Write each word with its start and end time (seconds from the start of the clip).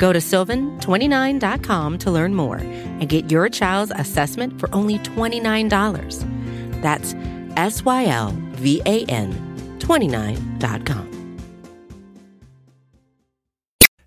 Go 0.00 0.14
to 0.14 0.18
sylvan29.com 0.18 1.98
to 1.98 2.10
learn 2.10 2.34
more 2.34 2.56
and 2.56 3.06
get 3.06 3.30
your 3.30 3.50
child's 3.50 3.92
assessment 3.94 4.58
for 4.58 4.74
only 4.74 4.98
$29. 4.98 6.82
That's 6.82 7.14
S 7.56 7.84
Y 7.84 8.06
L 8.06 8.34
V 8.52 8.80
A 8.86 9.04
N 9.04 9.76
29.com. 9.78 11.06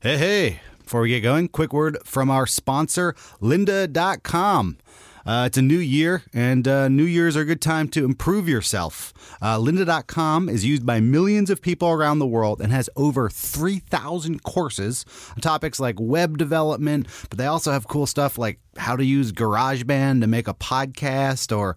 Hey, 0.01 0.17
hey. 0.17 0.59
Before 0.79 1.01
we 1.01 1.09
get 1.09 1.21
going, 1.21 1.47
quick 1.47 1.71
word 1.71 1.97
from 2.03 2.29
our 2.29 2.45
sponsor, 2.45 3.15
lynda.com. 3.41 4.77
Uh, 5.25 5.45
it's 5.47 5.57
a 5.57 5.61
new 5.61 5.77
year, 5.77 6.23
and 6.33 6.67
uh, 6.67 6.89
New 6.89 7.05
Year's 7.05 7.37
are 7.37 7.41
a 7.41 7.45
good 7.45 7.61
time 7.61 7.87
to 7.89 8.03
improve 8.03 8.49
yourself. 8.49 9.13
Uh, 9.41 9.57
lynda.com 9.57 10.49
is 10.49 10.65
used 10.65 10.85
by 10.85 10.99
millions 10.99 11.49
of 11.49 11.61
people 11.61 11.89
around 11.89 12.19
the 12.19 12.27
world 12.27 12.59
and 12.61 12.73
has 12.73 12.89
over 12.95 13.29
3,000 13.29 14.43
courses 14.43 15.05
on 15.29 15.41
topics 15.41 15.79
like 15.79 15.95
web 15.99 16.37
development, 16.37 17.07
but 17.29 17.37
they 17.37 17.45
also 17.45 17.71
have 17.71 17.87
cool 17.87 18.05
stuff 18.05 18.37
like 18.37 18.59
how 18.77 18.95
to 18.95 19.05
use 19.05 19.31
GarageBand 19.31 20.21
to 20.21 20.27
make 20.27 20.47
a 20.47 20.53
podcast 20.53 21.55
or 21.55 21.75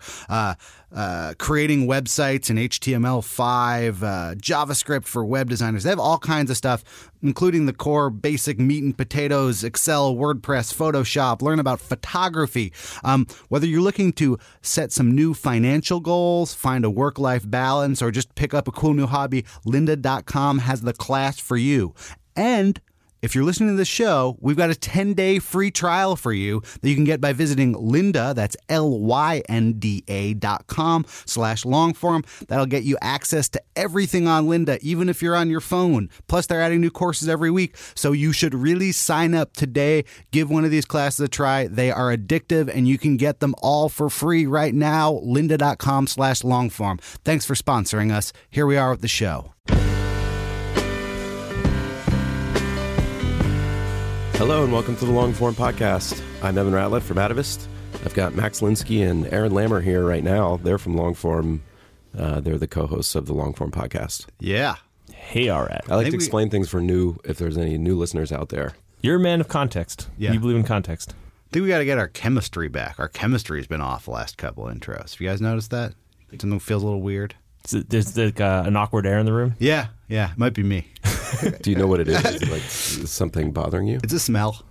uh, 0.97 1.35
creating 1.39 1.87
websites 1.87 2.49
in 2.49 2.57
HTML5, 2.57 4.03
uh, 4.03 4.35
JavaScript 4.37 5.05
for 5.05 5.25
web 5.27 5.51
designers. 5.51 5.85
They 5.85 5.91
have 5.91 6.01
all 6.01 6.19
kinds 6.19 6.51
of 6.51 6.57
stuff, 6.57 7.11
including 7.23 7.67
the 7.67 7.75
core 7.75 8.09
basic 8.09 8.59
meat 8.59 8.83
and 8.83 8.97
potatoes 8.97 9.63
Excel, 9.63 10.15
WordPress, 10.15 10.75
Photoshop. 10.75 11.43
Learn 11.43 11.61
about 11.61 11.81
photography. 11.81 12.73
Um, 13.05 13.27
whether 13.49 13.67
you're 13.67 13.83
looking 13.83 14.13
to 14.15 14.39
set 14.63 14.91
some 14.91 15.15
new 15.15 15.35
financial 15.35 16.01
goals, 16.01 16.55
find 16.55 16.83
a 16.83 16.91
work 16.91 17.19
life 17.19 17.49
balance, 17.49 18.01
or 18.01 18.11
just 18.11 18.35
pick 18.35 18.55
up 18.55 18.67
a 18.67 18.73
cool 18.73 18.95
new 18.95 19.07
hobby, 19.07 19.45
lynda.com 19.67 20.61
has 20.61 20.81
the 20.81 20.95
class 20.95 21.39
for 21.39 21.59
you. 21.59 21.95
And 22.35 22.81
if 23.27 23.35
you're 23.35 23.45
listening 23.45 23.71
to 23.71 23.77
this 23.77 23.89
show, 23.89 24.39
we've 24.41 24.57
got 24.57 24.71
a 24.71 24.75
10 24.75 25.15
day 25.15 25.41
free 25.41 25.73
trial 25.73 26.15
for 26.15 26.33
you 26.33 26.63
that 26.81 26.89
you 26.89 26.95
can 26.95 27.03
get 27.03 27.21
by 27.21 27.33
visiting 27.33 27.75
Lynda, 27.75 28.35
that's 28.37 28.57
L 28.69 29.01
Y 29.01 29.43
N 29.49 29.75
D 29.75 30.05
A 30.07 30.35
dot 30.35 30.69
com 30.69 31.05
slash 31.27 31.65
longform. 31.65 32.25
That'll 32.47 32.67
get 32.67 32.85
you 32.85 32.97
access 33.03 33.49
to 33.51 33.63
everything 33.75 34.29
on 34.29 34.47
Lynda, 34.47 34.79
even 34.79 35.09
if 35.09 35.23
you're 35.23 35.35
on 35.35 35.51
your 35.51 35.61
phone. 35.61 36.09
Plus, 36.29 36.47
they're 36.47 36.63
adding 36.63 36.81
new 36.81 36.91
courses 36.91 37.29
every 37.29 37.51
week. 37.51 37.77
So 37.97 38.13
you 38.13 38.33
should 38.33 38.55
really 38.55 38.93
sign 38.93 39.35
up 39.35 39.55
today. 39.55 40.05
Give 40.31 40.49
one 40.49 40.65
of 40.65 40.71
these 40.71 40.85
classes 40.85 41.19
a 41.19 41.29
try. 41.29 41.67
They 41.67 41.91
are 41.91 42.17
addictive 42.17 42.73
and 42.73 42.87
you 42.87 42.97
can 42.97 43.17
get 43.17 43.41
them 43.41 43.57
all 43.61 43.89
for 43.89 44.09
free 44.09 44.47
right 44.47 44.73
now. 44.75 45.15
Lynda.com 45.25 46.07
slash 46.07 46.43
longform. 46.43 47.01
Thanks 47.01 47.45
for 47.45 47.55
sponsoring 47.55 48.13
us. 48.13 48.33
Here 48.51 48.67
we 48.67 48.77
are 48.77 48.91
with 48.91 49.01
the 49.01 49.09
show. 49.09 49.53
Hello 54.39 54.63
and 54.65 54.73
welcome 54.73 54.95
to 54.97 55.05
the 55.07 55.11
Long 55.13 55.33
Form 55.33 55.55
Podcast. 55.55 56.23
I'm 56.43 56.59
Evan 56.59 56.73
Ratliff 56.75 57.03
from 57.03 57.17
Atavist. 57.17 57.67
I've 58.05 58.13
got 58.15 58.35
Max 58.35 58.61
Linsky 58.61 59.09
and 59.09 59.27
Aaron 59.33 59.53
Lammer 59.53 59.83
here 59.83 60.05
right 60.05 60.23
now. 60.23 60.59
They're 60.59 60.79
from 60.79 60.95
Long 60.97 61.15
Form. 61.15 61.63
Uh, 62.17 62.41
they're 62.41 62.59
the 62.59 62.67
co-hosts 62.67 63.15
of 63.15 63.27
the 63.27 63.33
Long 63.33 63.55
Form 63.55 63.71
Podcast. 63.71 64.27
Yeah. 64.39 64.77
Hey, 65.13 65.49
all 65.49 65.63
right. 65.63 65.81
I 65.89 65.95
like 65.97 66.05
think 66.05 66.13
to 66.13 66.17
we- 66.19 66.25
explain 66.25 66.51
things 66.51 66.69
for 66.69 66.81
new, 66.81 67.17
if 67.25 67.39
there's 67.39 67.57
any 67.57 67.79
new 67.79 67.97
listeners 67.97 68.31
out 68.31 68.51
there. 68.51 68.75
You're 69.01 69.17
a 69.17 69.21
man 69.21 69.41
of 69.41 69.49
context. 69.49 70.09
Yeah. 70.19 70.33
You 70.33 70.41
believe 70.41 70.57
in 70.57 70.65
context. 70.65 71.15
I 71.15 71.53
think 71.53 71.63
we 71.63 71.69
got 71.69 71.79
to 71.79 71.85
get 71.85 71.99
our 71.99 72.09
chemistry 72.09 72.69
back. 72.69 72.99
Our 72.99 73.09
chemistry's 73.09 73.67
been 73.67 73.81
off 73.81 74.05
the 74.05 74.11
last 74.11 74.37
couple 74.37 74.65
intros. 74.65 75.13
Have 75.13 75.21
you 75.21 75.29
guys 75.29 75.41
noticed 75.41 75.71
that? 75.71 75.95
Something 76.39 76.59
feels 76.61 76.83
a 76.83 76.87
little 76.87 77.03
weird. 77.03 77.35
Is 77.65 77.75
it- 77.75 77.89
There's 77.91 78.17
like 78.17 78.41
uh, 78.41 78.65
an 78.67 78.77
awkward 78.77 79.07
air 79.07 79.19
in 79.19 79.25
the 79.27 79.33
room. 79.33 79.55
Yeah, 79.59 79.89
yeah, 80.09 80.33
it 80.33 80.39
might 80.39 80.55
be 80.55 80.63
me. 80.63 80.89
Do 81.63 81.71
you 81.71 81.77
know 81.77 81.87
what 81.87 82.01
it 82.01 82.09
is? 82.09 82.25
Is 82.25 82.43
it 82.43 82.49
like 82.51 82.65
is 82.65 83.11
something 83.11 83.53
bothering 83.53 83.87
you? 83.87 83.99
It's 84.03 84.13
a 84.13 84.21
smell. 84.21 84.65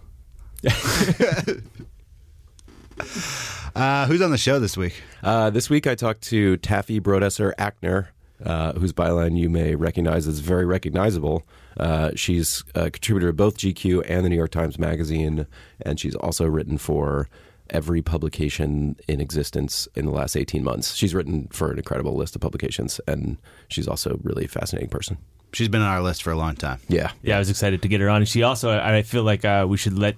uh, 3.75 4.05
who's 4.07 4.21
on 4.21 4.31
the 4.31 4.37
show 4.37 4.59
this 4.59 4.77
week? 4.77 5.01
Uh, 5.23 5.49
this 5.49 5.69
week 5.69 5.87
I 5.87 5.95
talked 5.95 6.21
to 6.23 6.57
Taffy 6.57 6.99
Brodesser 6.99 7.53
Akner, 7.55 8.07
uh, 8.43 8.73
whose 8.73 8.93
byline 8.93 9.37
you 9.37 9.49
may 9.49 9.75
recognize 9.75 10.27
is 10.27 10.39
very 10.39 10.65
recognizable. 10.65 11.43
Uh, 11.77 12.11
she's 12.15 12.63
a 12.73 12.89
contributor 12.89 13.29
of 13.29 13.35
both 13.35 13.57
GQ 13.57 14.03
and 14.07 14.25
the 14.25 14.29
New 14.29 14.37
York 14.37 14.51
Times 14.51 14.79
Magazine, 14.79 15.45
and 15.81 15.99
she's 15.99 16.15
also 16.15 16.45
written 16.45 16.77
for 16.77 17.27
every 17.71 18.01
publication 18.01 18.95
in 19.07 19.19
existence 19.19 19.87
in 19.95 20.05
the 20.05 20.11
last 20.11 20.35
18 20.37 20.63
months. 20.63 20.93
She's 20.93 21.15
written 21.15 21.47
for 21.51 21.71
an 21.71 21.77
incredible 21.77 22.15
list 22.15 22.35
of 22.35 22.41
publications, 22.41 23.01
and 23.07 23.37
she's 23.67 23.87
also 23.87 24.11
a 24.11 24.17
really 24.23 24.47
fascinating 24.47 24.89
person. 24.89 25.17
She's 25.55 25.69
been 25.69 25.81
on 25.81 25.87
our 25.87 26.01
list 26.01 26.21
for 26.21 26.31
a 26.31 26.35
long 26.35 26.55
time. 26.55 26.79
Yeah. 26.89 27.11
Yeah, 27.23 27.37
I 27.37 27.39
was 27.39 27.49
excited 27.49 27.81
to 27.83 27.87
get 27.87 28.01
her 28.01 28.09
on. 28.09 28.17
And 28.17 28.27
she 28.27 28.43
also, 28.43 28.77
I 28.77 29.01
feel 29.03 29.23
like 29.23 29.45
uh, 29.45 29.65
we 29.69 29.77
should 29.77 29.97
let 29.97 30.17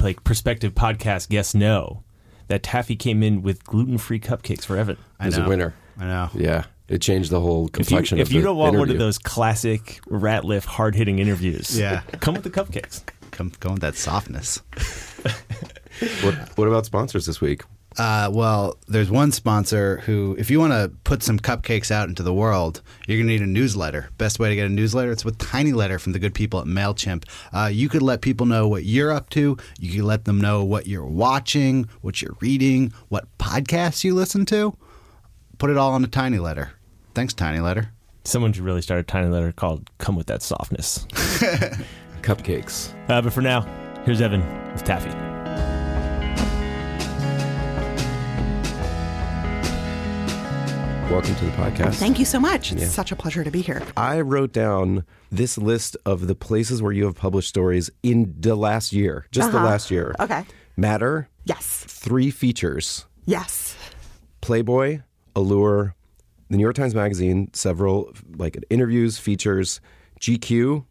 like 0.00 0.24
prospective 0.24 0.74
podcast 0.74 1.28
guests 1.28 1.54
know 1.54 2.04
that 2.46 2.62
Taffy 2.62 2.96
came 2.96 3.22
in 3.22 3.42
with 3.42 3.62
gluten 3.64 3.98
free 3.98 4.18
cupcakes 4.18 4.64
for 4.64 4.78
Evan. 4.78 4.96
I 5.20 5.26
As 5.26 5.36
a 5.36 5.42
know. 5.42 5.48
winner. 5.48 5.74
I 5.98 6.04
know. 6.06 6.30
Yeah. 6.32 6.64
It 6.88 7.02
changed 7.02 7.30
the 7.30 7.38
whole 7.40 7.68
complexion. 7.68 7.84
If 7.84 7.90
you, 7.90 7.96
complexion 7.96 8.18
if 8.20 8.28
of 8.28 8.32
you 8.32 8.40
the 8.40 8.46
don't 8.46 8.56
want 8.56 8.78
one 8.78 8.88
of 8.90 8.96
those 8.96 9.18
classic 9.18 10.00
Ratliff 10.08 10.64
hard 10.64 10.94
hitting 10.94 11.18
interviews, 11.18 11.78
Yeah. 11.78 12.00
come 12.20 12.32
with 12.32 12.44
the 12.44 12.50
cupcakes. 12.50 13.02
Come, 13.30 13.52
go 13.60 13.72
with 13.72 13.80
that 13.82 13.94
softness. 13.94 14.62
What, 16.22 16.34
what 16.56 16.66
about 16.68 16.86
sponsors 16.86 17.26
this 17.26 17.40
week? 17.42 17.62
Uh, 17.98 18.30
well, 18.32 18.78
there's 18.86 19.10
one 19.10 19.32
sponsor 19.32 19.98
who, 19.98 20.36
if 20.38 20.50
you 20.50 20.60
want 20.60 20.72
to 20.72 20.88
put 21.04 21.22
some 21.22 21.38
cupcakes 21.38 21.90
out 21.90 22.08
into 22.08 22.22
the 22.22 22.32
world, 22.32 22.80
you're 23.06 23.18
going 23.18 23.26
to 23.26 23.32
need 23.32 23.42
a 23.42 23.46
newsletter. 23.46 24.10
Best 24.18 24.38
way 24.38 24.48
to 24.48 24.54
get 24.54 24.66
a 24.66 24.72
newsletter, 24.72 25.10
it's 25.10 25.24
with 25.24 25.36
Tiny 25.38 25.72
Letter 25.72 25.98
from 25.98 26.12
the 26.12 26.18
good 26.18 26.34
people 26.34 26.60
at 26.60 26.66
MailChimp. 26.66 27.24
Uh, 27.52 27.66
you 27.66 27.88
could 27.88 28.02
let 28.02 28.20
people 28.20 28.46
know 28.46 28.68
what 28.68 28.84
you're 28.84 29.10
up 29.10 29.30
to. 29.30 29.56
You 29.80 29.92
could 29.92 30.04
let 30.04 30.24
them 30.24 30.40
know 30.40 30.64
what 30.64 30.86
you're 30.86 31.04
watching, 31.04 31.88
what 32.00 32.22
you're 32.22 32.36
reading, 32.40 32.92
what 33.08 33.26
podcasts 33.38 34.04
you 34.04 34.14
listen 34.14 34.46
to. 34.46 34.76
Put 35.58 35.70
it 35.70 35.76
all 35.76 35.92
on 35.92 36.04
a 36.04 36.08
Tiny 36.08 36.38
Letter. 36.38 36.72
Thanks, 37.14 37.34
Tiny 37.34 37.58
Letter. 37.58 37.90
Someone 38.24 38.52
should 38.52 38.62
really 38.64 38.82
start 38.82 39.00
a 39.00 39.04
tiny 39.04 39.28
letter 39.28 39.52
called 39.52 39.90
"Come 39.96 40.14
with 40.14 40.26
That 40.26 40.42
Softness." 40.42 41.06
Cupcakes. 42.22 42.92
Uh, 43.08 43.22
but 43.22 43.32
for 43.32 43.40
now, 43.40 43.62
here's 44.04 44.20
Evan 44.20 44.42
with 44.72 44.84
Taffy. 44.84 45.27
Welcome 51.10 51.34
to 51.36 51.44
the 51.46 51.50
podcast. 51.52 51.94
Thank 51.94 52.18
you 52.18 52.24
so 52.26 52.38
much. 52.38 52.70
It's 52.70 52.82
Yeah. 52.82 52.88
such 52.88 53.12
a 53.12 53.16
pleasure 53.16 53.42
to 53.42 53.50
be 53.50 53.62
here. 53.62 53.82
I 53.96 54.20
wrote 54.20 54.52
down 54.52 55.04
this 55.32 55.56
list 55.56 55.96
of 56.04 56.26
the 56.26 56.34
places 56.34 56.82
where 56.82 56.92
you 56.92 57.06
have 57.06 57.14
published 57.14 57.48
stories 57.48 57.88
in 58.02 58.34
the 58.38 58.54
last 58.54 58.92
year, 58.92 59.26
just 59.32 59.50
the 59.50 59.56
Uh-huh. 59.56 59.66
last 59.66 59.90
year. 59.90 60.14
Okay. 60.20 60.44
Matter, 60.76 61.28
Yes. 61.44 61.64
three 61.88 62.30
features 62.30 63.06
Yes. 63.24 63.74
Playboy, 64.42 65.00
Allure, 65.34 65.94
the 66.50 66.56
New 66.58 66.62
York 66.62 66.76
Times 66.76 66.94
Magazine, 66.94 67.48
several 67.54 68.12
like 68.36 68.62
interviews, 68.68 69.16
features, 69.18 69.80
GQ, 70.20 70.84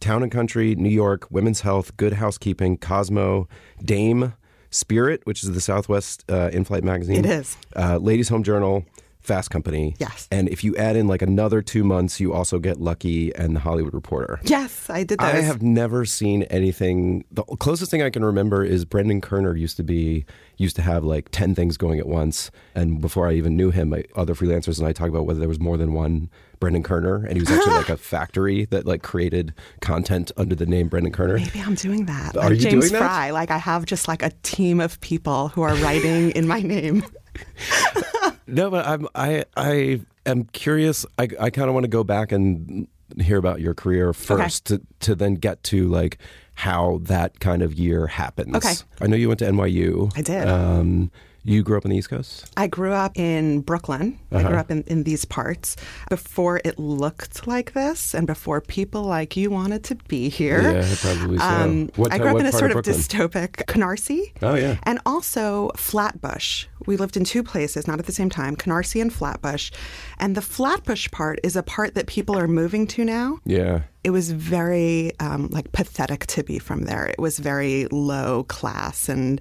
Town 0.00 0.22
and 0.22 0.32
Country, 0.32 0.74
New 0.76 0.88
York, 0.88 1.26
Women's 1.30 1.60
Health, 1.60 1.94
Good 1.98 2.14
Housekeeping, 2.14 2.78
Cosmo, 2.78 3.48
Dame, 3.84 4.32
Spirit, 4.70 5.20
which 5.24 5.42
is 5.44 5.52
the 5.52 5.60
Southwest 5.60 6.24
uh, 6.30 6.48
in-flight 6.54 6.84
magazine. 6.84 7.18
It 7.18 7.26
is. 7.26 7.56
Uh, 7.76 7.98
Ladies 7.98 8.28
Home 8.30 8.42
Journal, 8.42 8.84
Fast 9.28 9.50
Company. 9.50 9.94
Yes. 9.98 10.26
And 10.30 10.48
if 10.48 10.64
you 10.64 10.74
add 10.76 10.96
in 10.96 11.06
like 11.06 11.20
another 11.20 11.60
two 11.60 11.84
months, 11.84 12.18
you 12.18 12.32
also 12.32 12.58
get 12.58 12.80
Lucky 12.80 13.34
and 13.34 13.54
the 13.54 13.60
Hollywood 13.60 13.92
Reporter. 13.92 14.40
Yes, 14.42 14.88
I 14.88 15.04
did 15.04 15.18
those. 15.20 15.28
I 15.28 15.42
have 15.42 15.60
never 15.60 16.06
seen 16.06 16.44
anything. 16.44 17.26
The 17.30 17.44
closest 17.44 17.90
thing 17.90 18.00
I 18.02 18.08
can 18.08 18.24
remember 18.24 18.64
is 18.64 18.86
Brendan 18.86 19.20
Koerner 19.20 19.58
used 19.58 19.76
to 19.76 19.82
be 19.82 20.24
used 20.56 20.76
to 20.76 20.82
have 20.82 21.04
like 21.04 21.28
ten 21.30 21.54
things 21.54 21.76
going 21.76 22.00
at 22.00 22.06
once. 22.06 22.50
And 22.74 23.02
before 23.02 23.28
I 23.28 23.34
even 23.34 23.54
knew 23.54 23.70
him, 23.70 23.90
my 23.90 24.04
other 24.16 24.34
freelancers 24.34 24.78
and 24.78 24.88
I 24.88 24.92
talked 24.92 25.10
about 25.10 25.26
whether 25.26 25.38
there 25.38 25.48
was 25.48 25.60
more 25.60 25.76
than 25.76 25.92
one 25.92 26.30
Brendan 26.58 26.82
Koerner, 26.82 27.24
and 27.24 27.34
he 27.34 27.40
was 27.40 27.50
actually 27.50 27.74
like 27.74 27.90
a 27.90 27.96
factory 27.98 28.64
that 28.66 28.86
like 28.86 29.02
created 29.02 29.52
content 29.82 30.32
under 30.38 30.54
the 30.54 30.66
name 30.66 30.88
Brendan 30.88 31.12
Koerner. 31.12 31.36
Maybe 31.36 31.60
I'm 31.60 31.74
doing 31.74 32.06
that. 32.06 32.34
Are 32.34 32.48
like 32.48 32.52
you 32.52 32.70
James 32.70 32.88
doing 32.88 33.02
that? 33.02 33.14
Frey. 33.14 33.32
Like 33.32 33.50
I 33.50 33.58
have 33.58 33.84
just 33.84 34.08
like 34.08 34.22
a 34.22 34.30
team 34.42 34.80
of 34.80 34.98
people 35.02 35.48
who 35.48 35.60
are 35.62 35.74
writing 35.76 36.30
in 36.30 36.48
my 36.48 36.60
name. 36.60 37.04
No, 38.48 38.70
but 38.70 38.86
I'm 38.86 39.06
I 39.14 39.44
I 39.56 40.00
am 40.24 40.44
curious. 40.44 41.04
I 41.18 41.28
I 41.38 41.50
kind 41.50 41.68
of 41.68 41.74
want 41.74 41.84
to 41.84 41.88
go 41.88 42.02
back 42.02 42.32
and 42.32 42.88
hear 43.20 43.36
about 43.36 43.60
your 43.60 43.74
career 43.74 44.12
first 44.14 44.66
to 44.66 44.80
to 45.00 45.14
then 45.14 45.34
get 45.34 45.62
to 45.64 45.86
like 45.88 46.18
how 46.54 46.98
that 47.02 47.40
kind 47.40 47.62
of 47.62 47.74
year 47.74 48.06
happens. 48.06 48.56
Okay. 48.56 48.74
I 49.00 49.06
know 49.06 49.16
you 49.16 49.28
went 49.28 49.38
to 49.40 49.44
NYU. 49.46 50.10
I 50.16 50.22
did. 50.22 50.48
Um, 50.48 51.10
you 51.44 51.62
grew 51.62 51.78
up 51.78 51.84
on 51.84 51.90
the 51.90 51.96
East 51.96 52.10
Coast? 52.10 52.50
I 52.56 52.66
grew 52.66 52.92
up 52.92 53.12
in 53.18 53.60
Brooklyn. 53.60 54.18
I 54.30 54.36
Uh-huh. 54.36 54.48
grew 54.48 54.58
up 54.58 54.70
in, 54.70 54.82
in 54.86 55.04
these 55.04 55.24
parts 55.24 55.76
before 56.10 56.60
it 56.64 56.78
looked 56.78 57.46
like 57.46 57.72
this 57.72 58.14
and 58.14 58.26
before 58.26 58.60
people 58.60 59.02
like 59.04 59.36
you 59.36 59.50
wanted 59.50 59.84
to 59.84 59.94
be 60.08 60.28
here. 60.28 60.60
Yeah, 60.60 60.94
probably 61.00 61.38
so. 61.38 61.44
Um, 61.44 61.90
What 61.96 62.12
I 62.12 62.18
grew 62.18 62.28
up 62.28 62.40
in 62.40 62.46
a 62.46 62.52
sort 62.52 62.70
of 62.72 62.78
of, 62.78 62.84
dystopic 62.84 63.64
Canarsie. 63.66 64.32
Oh, 64.42 64.54
yeah. 64.54 64.76
And 64.82 64.98
also 65.06 65.70
Flatbush. 65.76 66.66
We 66.86 66.96
lived 66.96 67.16
in 67.16 67.24
two 67.24 67.42
places, 67.42 67.86
not 67.86 67.98
at 67.98 68.06
the 68.06 68.12
same 68.12 68.30
time, 68.30 68.56
Canarsie 68.56 69.00
and 69.00 69.12
Flatbush. 69.12 69.70
And 70.18 70.34
the 70.36 70.42
Flatbush 70.42 71.10
part 71.10 71.38
is 71.42 71.56
a 71.56 71.62
part 71.62 71.94
that 71.94 72.06
people 72.06 72.36
are 72.38 72.48
moving 72.48 72.86
to 72.88 73.04
now. 73.04 73.38
Yeah. 73.44 73.82
It 74.08 74.12
was 74.12 74.30
very 74.30 75.12
um, 75.20 75.48
like 75.48 75.70
pathetic 75.72 76.24
to 76.28 76.42
be 76.42 76.58
from 76.58 76.84
there. 76.84 77.04
It 77.04 77.18
was 77.18 77.38
very 77.38 77.86
low 77.88 78.44
class, 78.44 79.06
and 79.06 79.38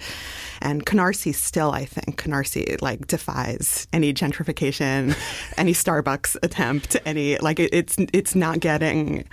and 0.62 0.86
Canarsie 0.86 1.34
still, 1.34 1.72
I 1.72 1.86
think, 1.86 2.22
Canarsie 2.22 2.82
like 2.82 3.08
defies 3.08 3.88
any 3.94 4.14
gentrification, 4.14 5.16
any 5.58 5.72
Starbucks 5.72 6.36
attempt, 6.44 6.98
any 7.06 7.38
like 7.38 7.62
it, 7.62 7.70
it's 7.72 7.96
it's 8.12 8.36
not 8.36 8.60
getting, 8.60 9.24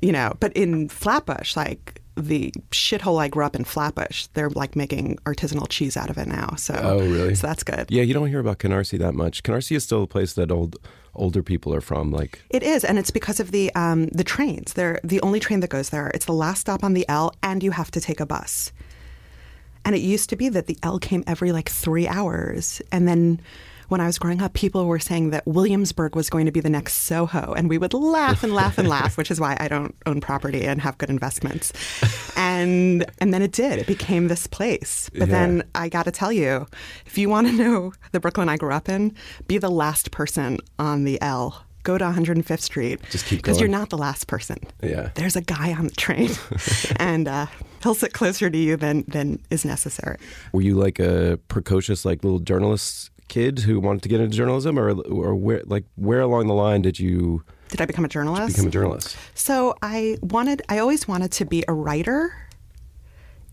you 0.00 0.12
know. 0.12 0.32
But 0.40 0.54
in 0.54 0.88
Flatbush, 0.88 1.56
like 1.56 2.00
the 2.16 2.50
shithole 2.70 3.20
I 3.20 3.28
grew 3.28 3.44
up 3.44 3.54
in 3.54 3.64
Flatbush, 3.64 4.28
they're 4.32 4.48
like 4.48 4.76
making 4.76 5.18
artisanal 5.26 5.68
cheese 5.68 5.94
out 5.94 6.08
of 6.08 6.16
it 6.16 6.26
now. 6.26 6.54
So 6.56 6.72
Oh, 6.82 7.00
really? 7.00 7.34
So 7.34 7.48
that's 7.48 7.64
good. 7.64 7.90
Yeah, 7.90 8.02
you 8.02 8.14
don't 8.14 8.28
hear 8.28 8.40
about 8.40 8.60
Canarsie 8.60 8.98
that 8.98 9.12
much. 9.12 9.42
Canarsie 9.42 9.76
is 9.76 9.84
still 9.84 10.04
a 10.04 10.06
place 10.06 10.32
that 10.32 10.50
old 10.50 10.78
older 11.14 11.42
people 11.42 11.74
are 11.74 11.80
from. 11.80 12.10
Like, 12.10 12.42
It 12.50 12.62
is, 12.62 12.84
and 12.84 12.98
it's 12.98 13.10
because 13.10 13.40
of 13.40 13.50
the 13.50 13.74
um, 13.74 14.06
the 14.08 14.24
trains. 14.24 14.72
They're 14.72 15.00
the 15.04 15.20
only 15.22 15.40
train 15.40 15.60
that 15.60 15.70
goes 15.70 15.90
there. 15.90 16.08
It's 16.08 16.26
the 16.26 16.32
last 16.32 16.60
stop 16.60 16.84
on 16.84 16.94
the 16.94 17.08
L, 17.08 17.34
and 17.42 17.62
you 17.62 17.70
have 17.72 17.90
to 17.92 18.00
take 18.00 18.20
a 18.20 18.26
bus. 18.26 18.72
And 19.84 19.94
it 19.94 20.00
used 20.00 20.30
to 20.30 20.36
be 20.36 20.48
that 20.48 20.66
the 20.66 20.78
L 20.82 20.98
came 20.98 21.24
every 21.26 21.52
like 21.52 21.68
three 21.68 22.08
hours, 22.08 22.80
and 22.90 23.06
then 23.06 23.40
when 23.88 24.00
I 24.00 24.06
was 24.06 24.18
growing 24.18 24.40
up, 24.42 24.52
people 24.54 24.86
were 24.86 24.98
saying 24.98 25.30
that 25.30 25.46
Williamsburg 25.46 26.16
was 26.16 26.30
going 26.30 26.46
to 26.46 26.52
be 26.52 26.60
the 26.60 26.70
next 26.70 26.94
Soho, 26.94 27.52
and 27.56 27.68
we 27.68 27.78
would 27.78 27.94
laugh 27.94 28.42
and 28.42 28.54
laugh 28.54 28.78
and 28.78 28.88
laugh, 28.88 29.16
which 29.16 29.30
is 29.30 29.40
why 29.40 29.56
I 29.60 29.68
don't 29.68 29.94
own 30.06 30.20
property 30.20 30.64
and 30.64 30.80
have 30.80 30.96
good 30.98 31.10
investments. 31.10 31.72
And 32.36 33.04
and 33.18 33.32
then 33.32 33.42
it 33.42 33.52
did. 33.52 33.78
It 33.78 33.86
became 33.86 34.28
this 34.28 34.46
place. 34.46 35.10
But 35.12 35.28
Yeah. 35.28 35.34
then 35.38 35.62
I 35.74 35.88
got 35.88 36.04
to 36.04 36.10
tell 36.10 36.32
you, 36.32 36.66
if 37.06 37.16
you 37.18 37.28
want 37.28 37.46
to 37.48 37.52
know 37.52 37.92
the 38.12 38.20
Brooklyn 38.20 38.48
I 38.48 38.56
grew 38.56 38.72
up 38.72 38.88
in, 38.88 39.14
be 39.46 39.58
the 39.58 39.70
last 39.70 40.10
person 40.10 40.58
on 40.78 41.04
the 41.04 41.20
L. 41.22 41.64
Go 41.82 41.98
to 41.98 42.04
105th 42.06 42.60
Street. 42.62 43.00
Just 43.10 43.26
keep 43.26 43.40
Because 43.40 43.60
you're 43.60 43.68
not 43.68 43.90
the 43.90 43.98
last 43.98 44.26
person. 44.26 44.56
Yeah. 44.82 45.10
There's 45.16 45.36
a 45.36 45.42
guy 45.42 45.74
on 45.74 45.84
the 45.88 45.94
train, 45.94 46.30
and 46.96 47.28
uh, 47.28 47.46
he'll 47.82 47.94
sit 47.94 48.14
closer 48.14 48.48
to 48.48 48.56
you 48.56 48.76
than 48.78 49.04
than 49.06 49.38
is 49.50 49.66
necessary. 49.66 50.16
were 50.52 50.62
you 50.62 50.76
like 50.76 50.98
a 50.98 51.38
precocious, 51.48 52.06
like 52.06 52.24
little 52.24 52.38
journalist 52.38 53.10
kid 53.28 53.60
who 53.60 53.80
wanted 53.80 54.02
to 54.02 54.08
get 54.08 54.20
into 54.20 54.36
journalism, 54.36 54.78
or 54.78 54.90
or 54.90 55.34
where, 55.34 55.62
like, 55.66 55.84
where 55.96 56.20
along 56.20 56.46
the 56.46 56.54
line 56.54 56.82
did 56.82 56.98
you 56.98 57.42
Did 57.68 57.80
I 57.80 57.86
become 57.86 58.04
a 58.04 58.08
journalist? 58.08 58.54
become 58.54 58.68
a 58.68 58.70
journalist? 58.70 59.16
So 59.34 59.74
I 59.82 60.18
wanted, 60.22 60.62
I 60.68 60.78
always 60.78 61.08
wanted 61.08 61.32
to 61.32 61.44
be 61.44 61.64
a 61.66 61.72
writer 61.72 62.32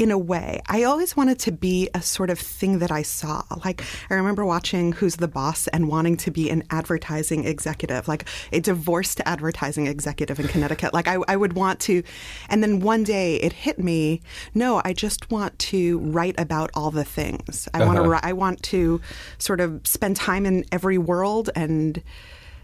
in 0.02 0.10
a 0.10 0.18
way. 0.18 0.60
I 0.68 0.82
always 0.82 1.16
wanted 1.16 1.38
to 1.40 1.52
be 1.52 1.88
a 1.94 2.02
sort 2.02 2.32
of 2.32 2.40
thing 2.40 2.80
that 2.80 2.92
I 2.92 3.04
saw. 3.04 3.44
Like, 3.64 3.84
I 4.10 4.16
remember 4.16 4.44
watching 4.44 4.94
Who's 4.94 5.18
the 5.18 5.28
Boss 5.28 5.68
and 5.68 5.88
wanting 5.88 6.18
to 6.18 6.32
be 6.32 6.50
an 6.50 6.64
advertising 6.72 7.46
executive, 7.46 8.08
like 8.08 8.26
a 8.52 8.60
divorced 8.60 9.22
advertising 9.28 9.86
executive 9.86 10.40
in 10.40 10.48
Connecticut. 10.48 10.92
Like, 10.92 11.08
I, 11.08 11.18
I 11.28 11.36
would 11.36 11.54
want 11.54 11.80
to, 11.82 12.02
and 12.50 12.64
then 12.64 12.80
one 12.80 13.04
day 13.04 13.36
it 13.36 13.54
hit 13.54 13.78
me 13.78 14.22
no, 14.56 14.82
I 14.84 14.94
just 14.94 15.30
want 15.30 15.60
to 15.60 16.00
write 16.00 16.34
about 16.40 16.72
all 16.74 16.90
the 16.90 17.04
things. 17.04 17.70
I 17.74 17.86
want 17.86 17.98
to, 17.98 18.02
Uh-huh. 18.02 18.20
I 18.24 18.34
want 18.34 18.64
to 18.64 19.02
sort 19.38 19.60
of 19.60 19.86
spend 19.86 20.16
time 20.16 20.48
in 20.48 20.66
every 20.72 20.98
world 20.98 21.52
and 21.56 22.02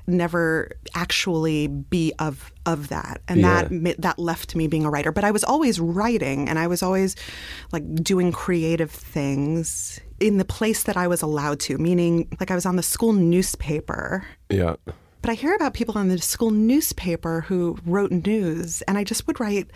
never 0.08 0.72
actually 0.96 1.68
be 1.68 2.14
of 2.20 2.52
of 2.66 2.88
that. 2.90 3.22
And 3.28 3.42
Yeah. 3.42 3.68
that 3.70 4.02
that 4.02 4.20
left 4.20 4.56
me 4.56 4.68
being 4.68 4.86
a 4.86 4.90
writer. 4.90 5.12
But 5.12 5.24
i 5.24 5.32
was 5.32 5.44
always 5.44 5.80
writing 5.80 6.48
and 6.50 6.58
i 6.58 6.68
was 6.68 6.82
always 6.82 7.16
like 7.72 7.84
doing 7.96 8.32
creative 8.32 8.92
things 8.92 10.00
in 10.20 10.38
the 10.38 10.46
place 10.46 10.84
that 10.84 10.98
i 10.98 11.08
was 11.08 11.22
allowed 11.22 11.60
to 11.60 11.78
meaning 11.78 12.28
like 12.40 12.50
i 12.52 12.56
was 12.56 12.66
on 12.66 12.76
the 12.76 12.84
school 12.84 13.14
newspaper. 13.14 14.26
Yeah. 14.50 14.76
but 15.22 15.30
i 15.32 15.34
hear 15.34 15.54
about 15.56 15.74
people 15.74 15.98
on 15.98 16.08
the 16.08 16.18
school 16.20 16.52
newspaper 16.52 17.42
who 17.42 17.78
wrote 17.86 18.12
news 18.12 18.82
and 18.84 18.98
i 18.98 19.04
just 19.04 19.28
would 19.28 19.40
write 19.40 19.70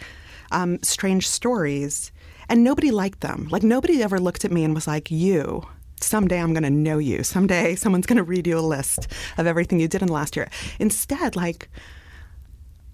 um, 0.52 0.80
strange 0.84 1.28
stories 1.28 2.12
and 2.50 2.62
nobody 2.64 2.92
liked 2.92 3.22
them. 3.22 3.48
Like 3.50 3.64
nobody 3.64 4.04
ever 4.04 4.20
looked 4.20 4.44
at 4.44 4.52
me 4.52 4.66
and 4.66 4.76
was 4.76 4.86
like 4.86 5.10
you 5.10 5.64
someday 6.04 6.40
I'm 6.40 6.54
going 6.54 6.64
to 6.64 6.70
know 6.70 6.98
you. 6.98 7.24
Someday 7.24 7.76
someone's 7.84 8.06
going 8.06 8.18
to 8.18 8.24
read 8.24 8.48
you 8.48 8.58
a 8.58 8.62
list 8.62 9.08
of 9.38 9.48
everything 9.48 9.80
you 9.80 9.88
did 9.88 10.02
in 10.02 10.08
the 10.08 10.14
last 10.14 10.36
year. 10.36 10.50
Instead, 10.80 11.36
like 11.36 11.70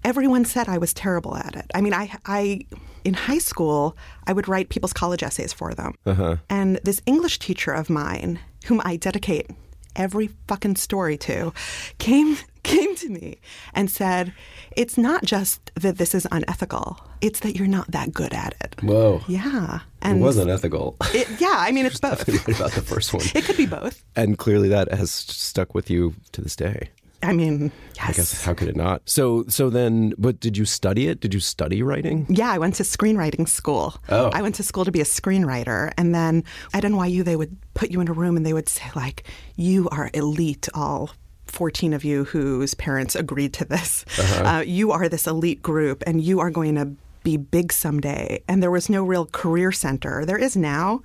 everyone 0.04 0.44
said 0.44 0.68
I 0.68 0.78
was 0.78 0.94
terrible 0.94 1.36
at 1.36 1.56
it. 1.56 1.70
I 1.74 1.80
mean, 1.80 1.94
I, 1.94 2.16
I 2.24 2.66
in 3.04 3.14
high 3.14 3.38
school, 3.38 3.96
I 4.26 4.32
would 4.32 4.48
write 4.48 4.68
people's 4.68 4.92
college 4.92 5.22
essays 5.22 5.52
for 5.52 5.74
them. 5.74 5.94
Uh-huh. 6.06 6.36
And 6.48 6.80
this 6.84 7.00
English 7.06 7.38
teacher 7.38 7.72
of 7.72 7.90
mine, 7.90 8.38
whom 8.66 8.80
I 8.84 8.96
dedicate 8.96 9.50
every 9.96 10.28
fucking 10.46 10.76
story 10.76 11.16
to, 11.18 11.52
came 11.98 12.38
came 12.68 12.94
to 12.96 13.08
me 13.08 13.40
and 13.74 13.90
said, 13.90 14.32
"It's 14.76 14.96
not 14.98 15.24
just 15.24 15.58
that 15.74 15.96
this 15.98 16.14
is 16.14 16.26
unethical; 16.30 17.00
it's 17.20 17.40
that 17.40 17.56
you're 17.56 17.66
not 17.78 17.90
that 17.90 18.12
good 18.12 18.32
at 18.44 18.54
it." 18.64 18.76
Whoa. 18.82 19.20
Yeah, 19.28 19.80
And 20.02 20.18
It 20.20 20.22
wasn't 20.22 20.50
ethical. 20.50 20.96
it- 21.14 21.28
yeah, 21.40 21.56
I 21.66 21.72
mean, 21.72 21.86
it's 21.86 22.00
both. 22.08 22.28
right 22.28 22.56
about 22.60 22.72
the 22.72 22.82
first 22.82 23.12
one. 23.14 23.24
It 23.34 23.44
could 23.44 23.56
be 23.56 23.66
both. 23.66 24.04
And 24.14 24.36
clearly 24.38 24.68
that 24.68 24.92
has 24.92 25.10
stuck 25.10 25.74
with 25.74 25.90
you 25.90 26.14
to 26.32 26.40
this 26.40 26.54
day. 26.56 26.90
I 27.20 27.32
mean, 27.32 27.72
yes. 27.96 28.08
I 28.08 28.12
guess 28.12 28.44
how 28.44 28.54
could 28.54 28.68
it 28.68 28.76
not? 28.76 29.02
So 29.06 29.44
so 29.48 29.70
then 29.70 30.14
but 30.18 30.38
did 30.38 30.56
you 30.56 30.64
study 30.64 31.08
it? 31.10 31.18
Did 31.20 31.34
you 31.34 31.40
study 31.40 31.82
writing? 31.82 32.26
Yeah, 32.28 32.48
I 32.54 32.58
went 32.58 32.76
to 32.76 32.84
screenwriting 32.84 33.48
school. 33.48 33.96
Oh. 34.08 34.30
I 34.32 34.40
went 34.40 34.54
to 34.56 34.62
school 34.62 34.84
to 34.84 34.92
be 34.92 35.00
a 35.00 35.04
screenwriter. 35.18 35.90
And 35.98 36.14
then 36.14 36.44
at 36.72 36.84
NYU, 36.84 37.24
they 37.24 37.34
would 37.34 37.56
put 37.74 37.90
you 37.90 38.00
in 38.00 38.06
a 38.06 38.12
room 38.12 38.36
and 38.36 38.46
they 38.46 38.52
would 38.52 38.68
say, 38.68 38.84
like, 38.94 39.24
you 39.56 39.88
are 39.90 40.10
elite, 40.14 40.68
all 40.74 41.10
14 41.50 41.92
of 41.92 42.04
you 42.04 42.24
whose 42.24 42.74
parents 42.74 43.14
agreed 43.16 43.52
to 43.54 43.64
this. 43.64 44.04
uh 44.44 44.62
you 44.66 44.92
are 44.92 45.08
this 45.08 45.26
elite 45.26 45.62
group 45.62 46.02
and 46.06 46.20
you 46.22 46.40
are 46.40 46.50
going 46.50 46.74
to 46.76 46.90
be 47.24 47.36
big 47.36 47.72
someday. 47.72 48.42
And 48.48 48.62
there 48.62 48.70
was 48.70 48.88
no 48.88 49.04
real 49.04 49.26
career 49.26 49.72
center. 49.72 50.24
There 50.24 50.38
is 50.38 50.56
now. 50.56 51.02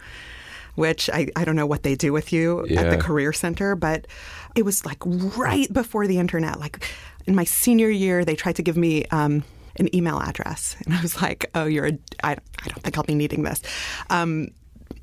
Which 0.76 1.08
I, 1.14 1.28
I 1.36 1.46
don't 1.46 1.56
know 1.56 1.68
what 1.68 1.84
they 1.84 1.94
do 1.96 2.12
with 2.12 2.34
you 2.34 2.62
at 2.62 2.90
the 2.90 2.98
career 2.98 3.32
center, 3.32 3.76
but 3.76 4.08
it 4.56 4.64
was 4.66 4.84
like 4.86 4.98
right 5.06 5.72
before 5.72 6.08
the 6.08 6.18
internet. 6.18 6.60
Like 6.60 6.84
in 7.28 7.36
my 7.36 7.44
senior 7.44 7.90
year, 7.92 8.26
they 8.26 8.36
tried 8.36 8.56
to 8.56 8.64
give 8.64 8.76
me 8.76 9.06
um, 9.12 9.44
an 9.76 9.94
email 9.96 10.20
address, 10.20 10.76
and 10.84 10.96
I 10.96 11.02
was 11.04 11.22
like, 11.22 11.46
"Oh, 11.54 11.66
you're 11.66 11.86
a 11.86 11.98
I, 12.24 12.32
I 12.32 12.68
don't 12.70 12.82
think 12.82 12.98
I'll 12.98 13.04
be 13.04 13.14
needing 13.14 13.44
this." 13.44 13.62
Um, 14.10 14.48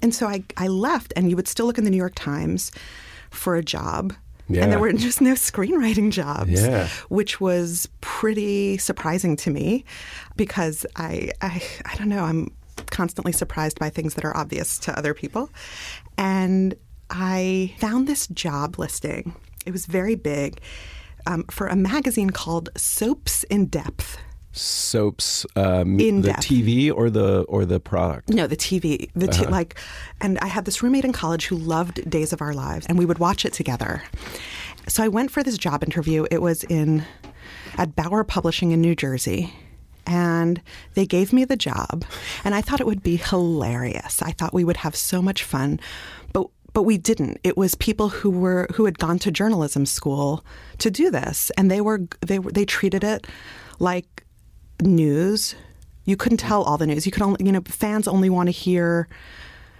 and 0.02 0.12
so 0.12 0.26
I 0.26 0.42
I 0.56 0.66
left, 0.66 1.12
and 1.14 1.30
you 1.30 1.36
would 1.36 1.46
still 1.46 1.66
look 1.66 1.78
in 1.78 1.84
the 1.84 1.90
New 1.90 1.96
York 1.96 2.14
Times 2.16 2.72
for 3.30 3.54
a 3.54 3.62
job. 3.62 4.12
Yeah. 4.50 4.62
And 4.64 4.72
there 4.72 4.78
were 4.78 4.92
just 4.92 5.20
no 5.20 5.32
screenwriting 5.34 6.10
jobs, 6.10 6.50
Yeah. 6.62 6.88
which 7.08 7.40
was 7.40 7.88
pretty 8.00 8.78
surprising 8.78 9.36
to 9.36 9.50
me 9.50 9.84
because 10.36 10.84
I, 10.96 11.30
I 11.40 11.62
I 11.84 11.94
don't 11.96 12.08
know 12.08 12.24
I'm 12.24 12.50
constantly 12.86 13.32
surprised 13.32 13.78
by 13.78 13.90
things 13.90 14.14
that 14.14 14.24
are 14.24 14.36
obvious 14.36 14.78
to 14.80 14.98
other 14.98 15.14
people, 15.14 15.50
and 16.18 16.74
I 17.10 17.74
found 17.78 18.06
this 18.08 18.26
job 18.28 18.78
listing. 18.78 19.34
It 19.66 19.72
was 19.72 19.86
very 19.86 20.14
big 20.16 20.60
um, 21.26 21.44
for 21.50 21.66
a 21.66 21.76
magazine 21.76 22.30
called 22.30 22.70
Soaps 22.76 23.44
in 23.44 23.66
Depth. 23.66 24.16
Soaps 24.52 25.46
um, 25.54 26.00
In 26.00 26.22
the 26.22 26.28
depth. 26.28 26.42
TV 26.42 26.92
or 26.92 27.08
the 27.08 27.42
or 27.42 27.64
the 27.64 27.78
product? 27.78 28.30
No, 28.30 28.46
the 28.46 28.56
TV. 28.56 29.08
The 29.14 29.28
t- 29.28 29.46
like, 29.46 29.78
and 30.20 30.38
I 30.40 30.46
had 30.46 30.64
this 30.64 30.82
roommate 30.82 31.04
in 31.04 31.12
college 31.12 31.46
who 31.46 31.56
loved 31.56 32.08
Days 32.10 32.32
of 32.32 32.42
Our 32.42 32.52
Lives, 32.52 32.86
and 32.86 32.98
we 32.98 33.04
would 33.04 33.18
watch 33.18 33.44
it 33.44 33.52
together. 33.52 34.02
So 34.88 35.04
I 35.04 35.08
went 35.08 35.30
for 35.30 35.42
this 35.42 35.56
job 35.56 35.84
interview. 35.84 36.26
It 36.30 36.42
was 36.42 36.64
in 36.64 37.04
at 37.76 37.94
Bauer 37.94 38.24
Publishing 38.24 38.72
in 38.72 38.80
New 38.80 38.94
Jersey. 38.94 39.52
And 40.06 40.60
they 40.94 41.06
gave 41.06 41.32
me 41.32 41.44
the 41.44 41.56
job, 41.56 42.04
and 42.42 42.54
I 42.54 42.62
thought 42.62 42.80
it 42.80 42.86
would 42.86 43.02
be 43.02 43.16
hilarious. 43.16 44.22
I 44.22 44.32
thought 44.32 44.52
we 44.52 44.64
would 44.64 44.78
have 44.78 44.96
so 44.96 45.22
much 45.22 45.44
fun, 45.44 45.78
but 46.32 46.48
but 46.72 46.82
we 46.82 46.98
didn't. 46.98 47.38
It 47.44 47.56
was 47.56 47.74
people 47.76 48.08
who 48.08 48.30
were 48.30 48.66
who 48.74 48.86
had 48.86 48.98
gone 48.98 49.18
to 49.20 49.30
journalism 49.30 49.86
school 49.86 50.44
to 50.78 50.90
do 50.90 51.10
this, 51.10 51.50
and 51.56 51.70
they 51.70 51.80
were 51.80 52.00
they 52.26 52.38
they 52.38 52.64
treated 52.64 53.04
it 53.04 53.26
like 53.78 54.19
news. 54.82 55.54
You 56.04 56.16
couldn't 56.16 56.38
mm-hmm. 56.38 56.48
tell 56.48 56.62
all 56.62 56.78
the 56.78 56.86
news. 56.86 57.06
You 57.06 57.12
could 57.12 57.22
only, 57.22 57.44
you 57.44 57.52
know, 57.52 57.62
fans 57.64 58.08
only 58.08 58.30
want 58.30 58.48
to 58.48 58.52
hear 58.52 59.08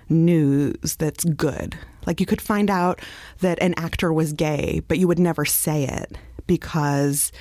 news 0.09 0.97
that's 0.97 1.25
good. 1.25 1.79
Like 2.07 2.21
you 2.21 2.27
could 2.27 2.41
find 2.41 2.71
out 2.71 3.01
that 3.41 3.61
an 3.63 3.75
actor 3.77 4.13
was 4.13 4.33
gay, 4.33 4.83
but 4.89 4.99
you 4.99 5.07
would 5.09 5.19
never 5.19 5.45
say 5.45 5.85
it 5.85 6.17
because 6.47 7.33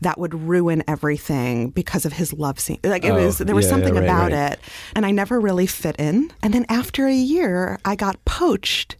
that 0.00 0.18
would 0.18 0.34
ruin 0.34 0.82
everything 0.86 1.70
because 1.70 2.04
of 2.04 2.12
his 2.12 2.32
love 2.32 2.60
scene. 2.60 2.78
Like 2.84 3.04
it 3.04 3.10
Oh, 3.10 3.24
was 3.24 3.38
there 3.38 3.54
was 3.54 3.66
yeah, 3.66 3.70
something 3.70 3.94
right, 3.94 4.04
about 4.04 4.32
right. 4.32 4.52
it. 4.52 4.60
And 4.94 5.04
I 5.04 5.10
never 5.10 5.40
really 5.40 5.66
fit 5.66 5.96
in. 5.96 6.32
And 6.42 6.54
then 6.54 6.66
after 6.68 7.06
a 7.06 7.14
year, 7.14 7.78
I 7.84 7.96
got 7.96 8.24
poached 8.24 8.96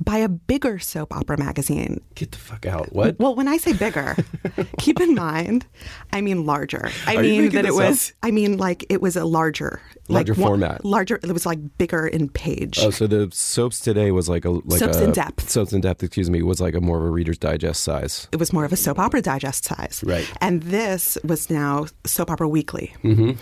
by 0.00 0.16
a 0.18 0.28
bigger 0.28 0.78
soap 0.78 1.14
opera 1.14 1.38
magazine. 1.38 2.00
Get 2.14 2.32
the 2.32 2.38
fuck 2.38 2.66
out. 2.66 2.92
What? 2.92 3.18
Well, 3.18 3.34
when 3.36 3.46
I 3.48 3.56
say 3.56 3.72
bigger, 3.72 4.16
keep 4.78 5.00
in 5.00 5.14
mind, 5.14 5.66
I 6.12 6.20
mean 6.20 6.44
larger. 6.44 6.90
I 7.06 7.16
Are 7.16 7.22
mean 7.22 7.50
that 7.50 7.64
it 7.64 7.74
was. 7.74 8.10
up? 8.10 8.16
I 8.28 8.30
mean 8.32 8.56
like 8.58 8.84
it 8.88 9.00
was 9.00 9.16
a 9.16 9.24
larger, 9.24 9.80
Larger 10.08 10.32
like, 10.34 10.40
one- 10.40 10.48
format. 10.48 10.84
larger. 10.84 11.16
It 11.22 11.30
was 11.32 11.46
like 11.46 11.58
bigger 11.78 12.06
in 12.06 12.28
page. 12.28 12.78
Oh, 12.80 12.90
so 12.90 13.06
the 13.06 13.28
soaps 13.32 13.78
today 13.80 14.10
was 14.10 14.28
like 14.28 14.44
a 14.44 14.50
like 14.50 14.78
Soaps 14.80 14.96
a, 14.96 15.04
in 15.04 15.12
depth. 15.12 15.48
Soaps 15.48 15.72
in 15.72 15.80
depth, 15.80 16.02
excuse 16.02 16.30
me, 16.30 16.42
was 16.42 16.60
like 16.60 16.74
a 16.74 16.80
more 16.80 16.98
of 16.98 17.04
a 17.04 17.10
Reader's 17.10 17.38
Digest 17.38 17.82
size. 17.84 18.28
it 18.32 18.36
was 18.40 18.52
more 18.52 18.64
of 18.64 18.72
a 18.72 18.76
soap 18.76 18.98
opera 18.98 19.22
digest 19.22 19.64
size. 19.64 20.02
Right. 20.04 20.28
And 20.40 20.62
this 20.64 21.16
was 21.24 21.48
now 21.50 21.86
soap 22.04 22.30
opera 22.30 22.48
weekly. 22.48 22.94
Mm-hmm. 23.04 23.32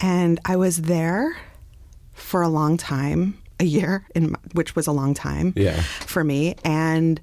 And 0.00 0.38
I 0.44 0.56
was 0.56 0.82
there 0.82 1.36
for 2.12 2.42
a 2.42 2.48
long 2.48 2.76
time, 2.76 3.39
a 3.60 3.64
year, 3.64 4.04
in, 4.14 4.34
which 4.54 4.74
was 4.74 4.86
a 4.88 4.92
long 4.92 5.14
time 5.14 5.52
Yeah. 5.56 5.80
for 6.06 6.24
me. 6.24 6.56
And 6.64 7.20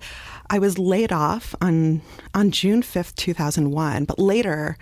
I 0.49 0.59
was 0.59 0.77
laid 0.77 1.11
off 1.11 1.53
on 1.61 2.01
on 2.33 2.51
June 2.51 2.81
fifth, 2.81 3.15
two 3.15 3.33
thousand 3.33 3.71
one. 3.71 4.05
But 4.05 4.19
later. 4.19 4.77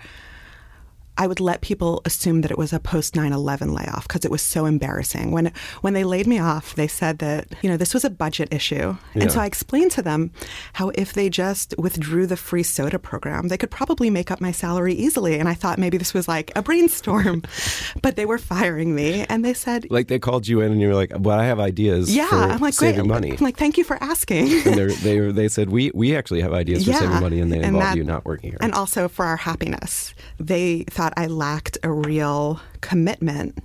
I 1.18 1.26
would 1.26 1.40
let 1.40 1.60
people 1.60 2.02
assume 2.04 2.42
that 2.42 2.50
it 2.50 2.58
was 2.58 2.72
a 2.72 2.78
post 2.80 3.14
9/11 3.14 3.72
layoff 3.74 4.06
because 4.06 4.24
it 4.24 4.30
was 4.30 4.42
so 4.42 4.66
embarrassing. 4.66 5.30
When 5.30 5.52
when 5.80 5.94
they 5.94 6.04
laid 6.04 6.26
me 6.26 6.38
off, 6.38 6.74
they 6.74 6.88
said 6.88 7.18
that 7.20 7.48
you 7.62 7.70
know 7.70 7.76
this 7.76 7.94
was 7.94 8.04
a 8.04 8.10
budget 8.10 8.48
issue, 8.52 8.96
Yeah. 9.14 9.22
and 9.22 9.32
so 9.32 9.40
I 9.40 9.46
explained 9.46 9.90
to 9.92 10.02
them 10.02 10.30
how 10.74 10.90
if 10.94 11.12
they 11.12 11.28
just 11.28 11.74
withdrew 11.78 12.26
the 12.26 12.36
free 12.36 12.62
soda 12.62 12.98
program, 12.98 13.48
they 13.48 13.56
could 13.56 13.70
probably 13.70 14.10
make 14.10 14.30
up 14.30 14.40
my 14.40 14.52
salary 14.52 14.94
easily. 14.94 15.38
And 15.38 15.48
I 15.48 15.54
thought 15.54 15.78
maybe 15.78 15.96
this 15.98 16.12
was 16.14 16.28
like 16.28 16.52
a 16.56 16.62
brainstorm, 16.62 17.42
but 18.02 18.16
they 18.16 18.26
were 18.26 18.38
firing 18.38 18.94
me, 18.94 19.24
and 19.28 19.44
they 19.44 19.54
said, 19.54 19.86
Like 19.90 20.08
they 20.08 20.18
called 20.18 20.46
you 20.48 20.60
in 20.60 20.72
and 20.72 20.80
you 20.80 20.88
were 20.88 20.94
like, 20.94 21.12
"Well, 21.18 21.38
I 21.38 21.44
have 21.46 21.60
ideas 21.60 22.14
"Yeah." 22.14 22.28
for 22.28 22.36
I'm 22.36 22.60
like, 22.60 22.74
saving 22.74 23.00
"Great." 23.00 23.08
money." 23.08 23.30
I'm 23.32 23.44
like, 23.44 23.56
"Thank 23.56 23.78
you 23.78 23.84
for 23.84 23.96
asking." 24.02 24.52
and 24.66 24.76
they 25.02 25.18
they 25.30 25.48
said, 25.48 25.70
"We 25.70 25.90
we 25.94 26.14
actually 26.16 26.42
have 26.42 26.52
ideas 26.52 26.84
for 26.84 26.92
saving 26.92 27.20
money," 27.20 27.40
and 27.40 27.50
they 27.50 27.56
And 27.56 27.66
involve 27.66 27.84
that- 27.84 27.96
you 27.96 28.04
not 28.04 28.24
working 28.24 28.50
here. 28.50 28.58
and 28.60 28.72
also 28.74 29.08
for 29.08 29.24
our 29.24 29.36
happiness. 29.36 30.12
They 30.38 30.84
thought 30.90 31.05
I 31.16 31.26
lacked 31.26 31.78
a 31.82 31.90
real 31.92 32.60
commitment 32.80 33.58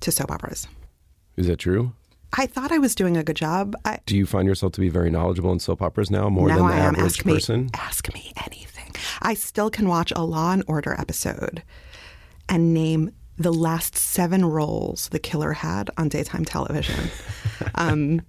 to 0.00 0.10
soap 0.12 0.30
operas. 0.30 0.66
Is 1.36 1.46
that 1.46 1.58
true? 1.58 1.92
I 2.36 2.46
thought 2.46 2.70
I 2.70 2.78
was 2.78 2.94
doing 2.94 3.16
a 3.16 3.24
good 3.24 3.36
job. 3.36 3.74
I, 3.84 3.98
Do 4.06 4.16
you 4.16 4.24
find 4.26 4.46
yourself 4.46 4.72
to 4.74 4.80
be 4.80 4.88
very 4.88 5.10
knowledgeable 5.10 5.52
in 5.52 5.58
soap 5.58 5.82
operas 5.82 6.10
now, 6.10 6.28
more 6.28 6.48
now 6.48 6.58
than 6.58 6.66
the 6.66 6.72
I 6.72 6.76
am. 6.78 6.94
average 6.94 7.04
Ask 7.18 7.24
person? 7.24 7.62
me, 7.64 7.70
ask 7.74 8.14
me 8.14 8.32
anything. 8.46 8.92
I 9.20 9.34
still 9.34 9.70
can 9.70 9.88
watch 9.88 10.12
a 10.14 10.22
Law 10.22 10.52
and 10.52 10.62
Order 10.66 10.94
episode 10.98 11.62
and 12.48 12.72
name 12.72 13.10
the 13.36 13.52
last 13.52 13.96
seven 13.96 14.44
roles 14.44 15.08
the 15.08 15.18
killer 15.18 15.52
had 15.52 15.90
on 15.96 16.08
daytime 16.08 16.44
television. 16.44 17.10
um, 17.74 18.22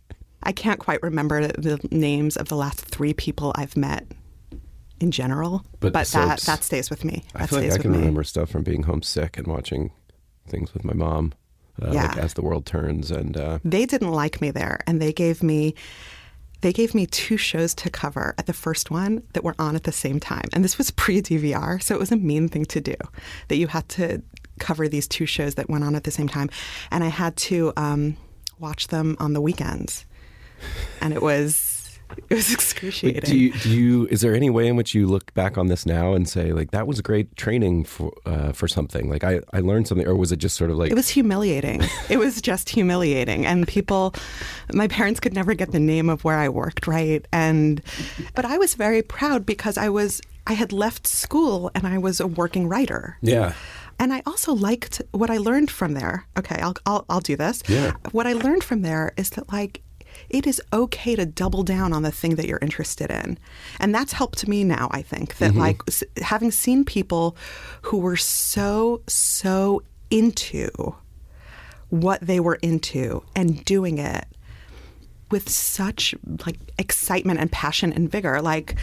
I 0.43 0.51
can't 0.51 0.79
quite 0.79 1.03
remember 1.03 1.47
the 1.47 1.79
names 1.91 2.37
of 2.37 2.47
the 2.47 2.55
last 2.55 2.81
three 2.81 3.13
people 3.13 3.51
I've 3.55 3.77
met 3.77 4.07
in 5.01 5.11
general, 5.11 5.65
But 5.79 5.93
but, 5.93 6.07
the 6.07 6.17
that 6.19 6.41
that 6.41 6.63
stays 6.63 6.89
with 6.89 7.03
me. 7.03 7.23
That 7.33 7.41
I 7.43 7.45
feel 7.47 7.59
stays 7.59 7.71
like 7.71 7.79
I 7.79 7.83
can 7.83 7.91
me. 7.91 7.97
remember 7.99 8.23
stuff 8.23 8.49
from 8.49 8.63
being 8.63 8.83
homesick 8.83 9.37
and 9.37 9.47
watching 9.47 9.91
things 10.47 10.73
with 10.73 10.83
my 10.83 10.93
mom, 10.93 11.33
uh, 11.81 11.87
like 11.93 12.15
Yeah. 12.15 12.23
as 12.23 12.33
the 12.35 12.41
world 12.41 12.65
turns. 12.65 13.11
And 13.11 13.35
uh, 13.37 13.59
they 13.65 13.85
didn't 13.85 14.11
like 14.11 14.41
me 14.41 14.51
there 14.51 14.79
and 14.87 15.01
they 15.01 15.11
gave 15.13 15.41
me 15.43 15.75
they 16.61 16.71
gave 16.71 16.93
me 16.93 17.07
two 17.07 17.37
shows 17.37 17.73
to 17.73 17.89
cover 17.89 18.35
at 18.37 18.45
the 18.45 18.53
first 18.53 18.91
one 18.91 19.23
that 19.33 19.43
were 19.43 19.55
on 19.57 19.75
at 19.75 19.83
the 19.83 19.91
same 19.91 20.19
time 20.19 20.47
and 20.53 20.63
this 20.63 20.77
was 20.77 20.91
pre-dvr 20.91 21.81
so 21.81 21.95
it 21.95 21.99
was 21.99 22.11
a 22.11 22.15
mean 22.17 22.47
thing 22.47 22.65
to 22.65 22.79
do 22.79 22.93
that 23.47 23.55
you 23.57 23.65
had 23.65 23.89
to 23.89 24.21
cover 24.59 24.87
these 24.87 25.07
two 25.07 25.25
shows 25.25 25.55
that 25.55 25.71
went 25.71 25.83
on 25.83 25.95
at 25.95 26.03
the 26.03 26.11
same 26.11 26.27
time 26.27 26.47
and 26.91 27.03
i 27.03 27.07
had 27.07 27.35
to 27.35 27.73
um, 27.77 28.15
watch 28.59 28.89
them 28.89 29.17
on 29.19 29.33
the 29.33 29.41
weekends 29.41 30.05
and 31.01 31.13
it 31.15 31.21
was 31.23 31.70
it 32.29 32.35
was 32.35 32.53
excruciating 32.53 33.21
do 33.29 33.37
you, 33.37 33.53
do 33.53 33.69
you? 33.69 34.07
Is 34.07 34.21
there 34.21 34.35
any 34.35 34.49
way 34.49 34.67
in 34.67 34.75
which 34.75 34.93
you 34.93 35.07
look 35.07 35.33
back 35.33 35.57
on 35.57 35.67
this 35.67 35.85
now 35.85 36.13
and 36.13 36.27
say 36.27 36.53
like 36.53 36.71
that 36.71 36.87
was 36.87 37.01
great 37.01 37.35
training 37.35 37.83
for 37.85 38.11
uh, 38.25 38.51
for 38.51 38.67
something? 38.67 39.09
Like 39.09 39.23
I 39.23 39.41
I 39.53 39.59
learned 39.59 39.87
something, 39.87 40.07
or 40.07 40.15
was 40.15 40.31
it 40.31 40.37
just 40.37 40.55
sort 40.57 40.71
of 40.71 40.77
like 40.77 40.91
It 40.91 40.95
was 40.95 41.09
humiliating. 41.09 41.81
it 42.09 42.17
was 42.17 42.41
just 42.41 42.69
humiliating. 42.69 43.45
And 43.45 43.67
people, 43.67 44.13
my 44.73 44.87
parents 44.87 45.19
could 45.19 45.33
never 45.33 45.53
get 45.53 45.71
the 45.71 45.79
name 45.79 46.09
of 46.09 46.23
where 46.23 46.37
I 46.37 46.49
worked, 46.49 46.87
right? 46.87 47.25
And, 47.31 47.81
but 48.35 48.45
I 48.45 48.57
was 48.57 48.75
very 48.75 49.01
proud 49.01 49.45
because 49.45 49.77
I 49.77 49.89
was, 49.89 50.21
I 50.47 50.53
had 50.53 50.71
left 50.73 51.07
school 51.07 51.71
and 51.75 51.85
I 51.87 51.97
was 51.97 52.19
a 52.19 52.27
working 52.27 52.67
writer. 52.67 53.17
yeah. 53.21 53.53
And 53.99 54.11
I 54.11 54.23
also 54.25 54.53
liked 54.53 54.99
what 55.11 55.29
I 55.29 55.37
learned 55.37 55.69
from 55.69 55.93
there. 55.93 56.25
Okay, 56.35 56.55
I'll, 56.55 56.73
I'll, 56.87 57.05
I'll 57.07 57.19
do 57.19 57.35
this. 57.35 57.61
Yeah. 57.67 57.91
What 58.11 58.25
I 58.25 58.33
learned 58.33 58.63
from 58.63 58.81
there 58.81 59.11
is 59.15 59.29
that, 59.31 59.51
like, 59.53 59.81
it 60.29 60.47
is 60.47 60.61
okay 60.71 61.15
to 61.15 61.25
double 61.25 61.63
down 61.63 61.93
on 61.93 62.03
the 62.03 62.11
thing 62.11 62.35
that 62.35 62.47
you're 62.47 62.59
interested 62.61 63.09
in. 63.09 63.37
And 63.79 63.93
that's 63.93 64.13
helped 64.13 64.47
me 64.47 64.63
now, 64.63 64.89
I 64.91 65.01
think, 65.01 65.37
that, 65.37 65.51
mm-hmm. 65.51 65.59
like, 65.59 65.81
having 66.21 66.51
seen 66.51 66.85
people 66.85 67.35
who 67.83 67.97
were 67.97 68.17
so, 68.17 69.01
so 69.07 69.83
into 70.09 70.95
what 71.89 72.21
they 72.21 72.39
were 72.39 72.55
into 72.55 73.23
and 73.35 73.63
doing 73.65 73.97
it 73.97 74.25
with 75.29 75.49
such 75.49 76.13
like 76.45 76.57
excitement 76.77 77.39
and 77.39 77.51
passion 77.51 77.91
and 77.93 78.09
vigor 78.11 78.41
like 78.41 78.75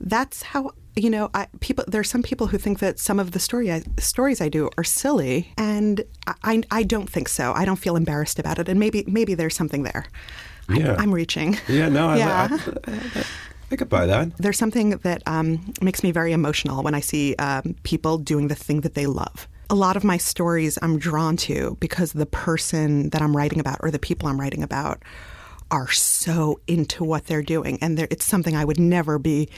that's 0.00 0.42
how 0.42 0.72
you 0.96 1.10
know 1.10 1.30
I, 1.34 1.46
people 1.60 1.84
there's 1.86 2.08
some 2.10 2.22
people 2.22 2.48
who 2.48 2.58
think 2.58 2.78
that 2.78 2.98
some 2.98 3.20
of 3.20 3.32
the 3.32 3.38
story 3.38 3.70
I, 3.70 3.82
stories 3.98 4.40
I 4.40 4.48
do 4.48 4.70
are 4.76 4.84
silly 4.84 5.52
and 5.56 6.02
I, 6.42 6.62
I 6.70 6.82
don't 6.82 7.08
think 7.08 7.28
so. 7.28 7.52
I 7.54 7.64
don't 7.64 7.76
feel 7.76 7.96
embarrassed 7.96 8.38
about 8.38 8.58
it 8.58 8.68
and 8.68 8.80
maybe 8.80 9.04
maybe 9.06 9.34
there's 9.34 9.54
something 9.54 9.82
there 9.82 10.06
Yeah. 10.70 10.94
I'm, 10.94 11.00
I'm 11.00 11.14
reaching 11.14 11.58
Yeah. 11.68 11.88
No. 11.88 12.08
I, 12.08 12.16
Yeah. 12.16 12.48
I, 12.50 12.92
I, 12.92 13.24
I 13.72 13.76
could 13.76 13.88
buy 13.88 14.06
that. 14.06 14.36
there's 14.38 14.58
something 14.58 14.90
that 14.90 15.22
um, 15.26 15.72
makes 15.80 16.02
me 16.02 16.10
very 16.10 16.32
emotional 16.32 16.82
when 16.82 16.94
I 16.94 17.00
see 17.00 17.36
um, 17.36 17.76
people 17.84 18.18
doing 18.18 18.48
the 18.48 18.54
thing 18.54 18.80
that 18.80 18.94
they 18.94 19.06
love. 19.06 19.46
A 19.68 19.76
lot 19.76 19.96
of 19.96 20.02
my 20.02 20.16
stories 20.16 20.76
I'm 20.82 20.98
drawn 20.98 21.36
to 21.38 21.76
because 21.78 22.12
the 22.12 22.26
person 22.26 23.10
that 23.10 23.22
I'm 23.22 23.36
writing 23.36 23.60
about 23.60 23.78
or 23.80 23.92
the 23.92 24.00
people 24.00 24.28
I'm 24.28 24.40
writing 24.40 24.64
about 24.64 25.00
are 25.70 25.88
so 25.88 26.58
into 26.66 27.04
what 27.04 27.26
they're 27.26 27.42
doing. 27.42 27.78
And 27.80 27.96
they're, 27.96 28.08
it's 28.10 28.24
something 28.24 28.56
I 28.56 28.64
would 28.64 28.80
never 28.80 29.20
be, 29.20 29.48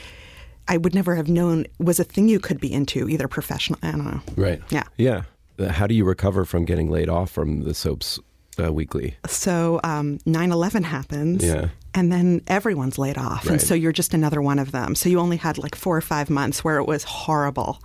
I 0.68 0.76
would 0.76 0.94
never 0.94 1.16
have 1.16 1.28
known 1.28 1.64
was 1.78 1.98
a 1.98 2.04
thing 2.04 2.28
you 2.28 2.38
could 2.38 2.60
be 2.60 2.70
into, 2.70 3.08
either 3.08 3.28
professional. 3.28 3.78
I 3.82 3.92
don't 3.92 4.04
know. 4.04 4.20
Right. 4.36 4.60
Yeah. 4.68 4.84
Yeah. 4.98 5.22
How 5.70 5.86
do 5.86 5.94
you 5.94 6.04
recover 6.04 6.44
from 6.44 6.66
getting 6.66 6.90
laid 6.90 7.08
off 7.08 7.30
from 7.30 7.62
the 7.62 7.72
soaps 7.72 8.18
uh, 8.60 8.72
weekly? 8.72 9.16
So 9.26 9.80
um, 9.84 10.18
9/11 10.26 10.84
happens, 10.84 11.44
Yeah. 11.44 11.68
and 11.94 12.10
then 12.12 12.42
everyone's 12.46 12.98
laid 12.98 13.18
off, 13.18 13.44
Right. 13.46 13.52
and 13.52 13.60
so 13.60 13.74
you're 13.74 13.92
just 13.92 14.14
another 14.14 14.40
one 14.42 14.58
of 14.58 14.72
them. 14.72 14.94
So 14.94 15.08
you 15.08 15.18
only 15.20 15.36
had 15.38 15.58
like 15.58 15.74
four 15.74 15.96
or 15.96 16.00
five 16.02 16.30
months 16.30 16.64
where 16.64 16.78
it 16.78 16.86
was 16.86 17.04
horrible 17.04 17.80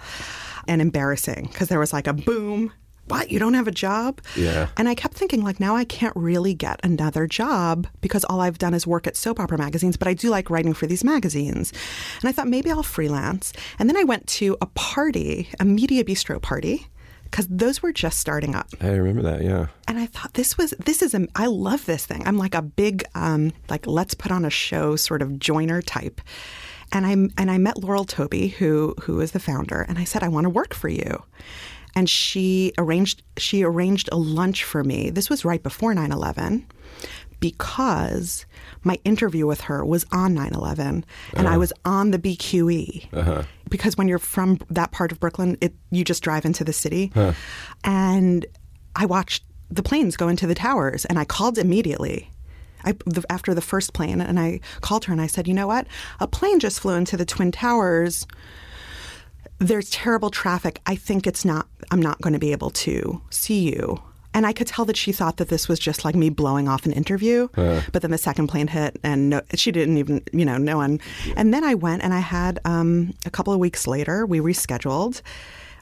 and 0.67 0.81
embarrassing 0.81 1.49
because 1.51 1.69
there 1.69 1.79
was 1.79 1.93
like 1.93 2.07
a 2.07 2.13
boom. 2.13 2.71
What? 3.09 3.31
You 3.31 3.39
don't 3.39 3.53
have 3.53 3.69
a 3.69 3.71
job? 3.71 4.19
Yeah. 4.35 4.67
And 4.75 4.89
I 4.89 4.93
kept 4.93 5.13
thinking, 5.13 5.41
like, 5.41 5.61
now 5.61 5.77
I 5.77 5.85
can't 5.85 6.13
really 6.17 6.53
get 6.53 6.81
another 6.83 7.25
job 7.25 7.87
because 8.01 8.25
all 8.25 8.41
I've 8.41 8.57
done 8.57 8.73
is 8.73 8.85
work 8.85 9.07
at 9.07 9.15
soap 9.15 9.39
opera 9.39 9.57
magazines, 9.57 9.95
but 9.95 10.09
I 10.09 10.13
do 10.13 10.29
like 10.29 10.49
writing 10.49 10.73
for 10.73 10.87
these 10.87 11.05
magazines. 11.05 11.71
And 12.19 12.27
I 12.27 12.33
thought 12.33 12.49
maybe 12.49 12.69
I'll 12.69 12.83
freelance. 12.83 13.53
And 13.79 13.87
then 13.89 13.95
I 13.95 14.03
went 14.03 14.27
to 14.27 14.57
a 14.59 14.65
party, 14.65 15.47
a 15.57 15.63
media 15.63 16.03
bistro 16.03 16.41
party, 16.41 16.87
because 17.29 17.47
those 17.47 17.81
were 17.81 17.91
just 17.91 18.19
starting 18.19 18.55
up 18.55 18.67
I 18.81 18.89
remember 18.89 19.21
that. 19.23 19.43
Yeah. 19.43 19.67
and 19.87 19.99
I 19.99 20.05
thought 20.07 20.33
this 20.33 20.57
was 20.57 20.73
this 20.85 21.01
is 21.01 21.13
a 21.13 21.27
I 21.35 21.47
love 21.47 21.85
this 21.85 22.05
thing. 22.05 22.25
I'm 22.25 22.37
like 22.37 22.55
a 22.55 22.61
big 22.61 23.03
um, 23.15 23.51
like 23.69 23.85
let's 23.87 24.13
put 24.13 24.31
on 24.31 24.45
a 24.45 24.49
show 24.49 24.95
sort 24.95 25.21
of 25.21 25.39
joiner 25.39 25.81
type. 25.81 26.21
And 26.91 27.05
I 27.05 27.11
and 27.11 27.51
I 27.51 27.57
met 27.57 27.77
Laurel 27.83 28.05
Touby, 28.05 28.51
who 28.53 28.95
who 29.01 29.19
is 29.19 29.31
the 29.31 29.39
founder, 29.39 29.81
and 29.81 29.97
I 29.99 30.05
said 30.05 30.23
I 30.23 30.29
want 30.29 30.45
to 30.45 30.49
work 30.49 30.73
for 30.73 30.87
you. 30.87 31.23
And 31.95 32.09
she 32.09 32.71
arranged 32.77 33.23
she 33.37 33.63
arranged 33.63 34.07
a 34.11 34.17
lunch 34.17 34.63
for 34.63 34.83
me. 34.83 35.09
This 35.09 35.29
was 35.29 35.43
right 35.43 35.61
before 35.61 35.93
9/11 35.93 36.63
because 37.39 38.45
my 38.83 38.97
interview 39.03 39.45
with 39.45 39.61
her 39.61 39.83
was 39.85 40.05
on 40.11 40.33
9/11 40.35 41.03
and 41.33 41.47
I 41.47 41.57
was 41.57 41.73
on 41.85 42.11
the 42.11 42.19
BQE. 42.19 43.45
Because 43.69 43.97
when 43.97 44.07
you're 44.07 44.19
from 44.19 44.59
that 44.69 44.91
part 44.91 45.11
of 45.11 45.19
Brooklyn, 45.19 45.57
it 45.61 45.73
you 45.91 46.03
just 46.03 46.23
drive 46.23 46.45
into 46.45 46.63
the 46.63 46.73
city. 46.73 47.11
And 47.83 48.45
I 48.95 49.05
watched 49.05 49.43
the 49.69 49.83
planes 49.83 50.17
go 50.17 50.27
into 50.27 50.47
the 50.47 50.55
towers 50.55 51.05
and 51.05 51.19
I 51.19 51.25
called 51.25 51.57
immediately. 51.57 52.31
I, 52.83 52.93
the, 53.05 53.23
after 53.29 53.53
the 53.53 53.61
first 53.61 53.93
plane, 53.93 54.21
and 54.21 54.39
I 54.39 54.61
called 54.81 55.05
her 55.05 55.11
and 55.13 55.21
I 55.21 55.27
said, 55.27 55.47
"You 55.47 55.53
know 55.53 55.67
what? 55.67 55.87
A 56.19 56.27
plane 56.27 56.59
just 56.59 56.79
flew 56.79 56.93
into 56.93 57.17
the 57.17 57.25
twin 57.25 57.51
towers. 57.51 58.25
There's 59.59 59.89
terrible 59.89 60.29
traffic. 60.29 60.79
I 60.85 60.95
think 60.95 61.25
it's 61.27 61.43
not. 61.43 61.67
I'm 61.91 62.01
not 62.01 62.21
going 62.21 62.33
to 62.33 62.39
be 62.39 62.51
able 62.51 62.69
to 62.71 63.21
see 63.29 63.67
you." 63.73 64.01
And 64.37 64.45
I 64.45 64.53
could 64.53 64.67
tell 64.67 64.85
that 64.85 64.95
she 64.95 65.11
thought 65.11 65.37
that 65.37 65.49
this 65.49 65.67
was 65.67 65.79
just 65.79 66.05
like 66.05 66.13
me 66.13 66.29
blowing 66.29 66.67
off 66.67 66.85
an 66.85 66.91
interview. 66.91 67.47
But 67.91 68.03
then 68.03 68.11
the 68.11 68.19
second 68.19 68.49
plane 68.49 68.67
hit, 68.67 68.99
and 69.03 69.31
no, 69.31 69.41
she 69.55 69.71
didn't 69.71 69.97
even, 69.97 70.21
you 70.31 70.45
know, 70.45 70.57
no 70.57 70.77
one. 70.77 70.99
And 71.35 71.51
then 71.51 71.63
I 71.63 71.73
went 71.73 72.03
and 72.03 72.13
I 72.13 72.19
had 72.19 72.59
um, 72.63 73.15
a 73.25 73.31
couple 73.31 73.51
of 73.51 73.57
weeks 73.59 73.87
later, 73.87 74.27
we 74.27 74.39
rescheduled 74.39 75.23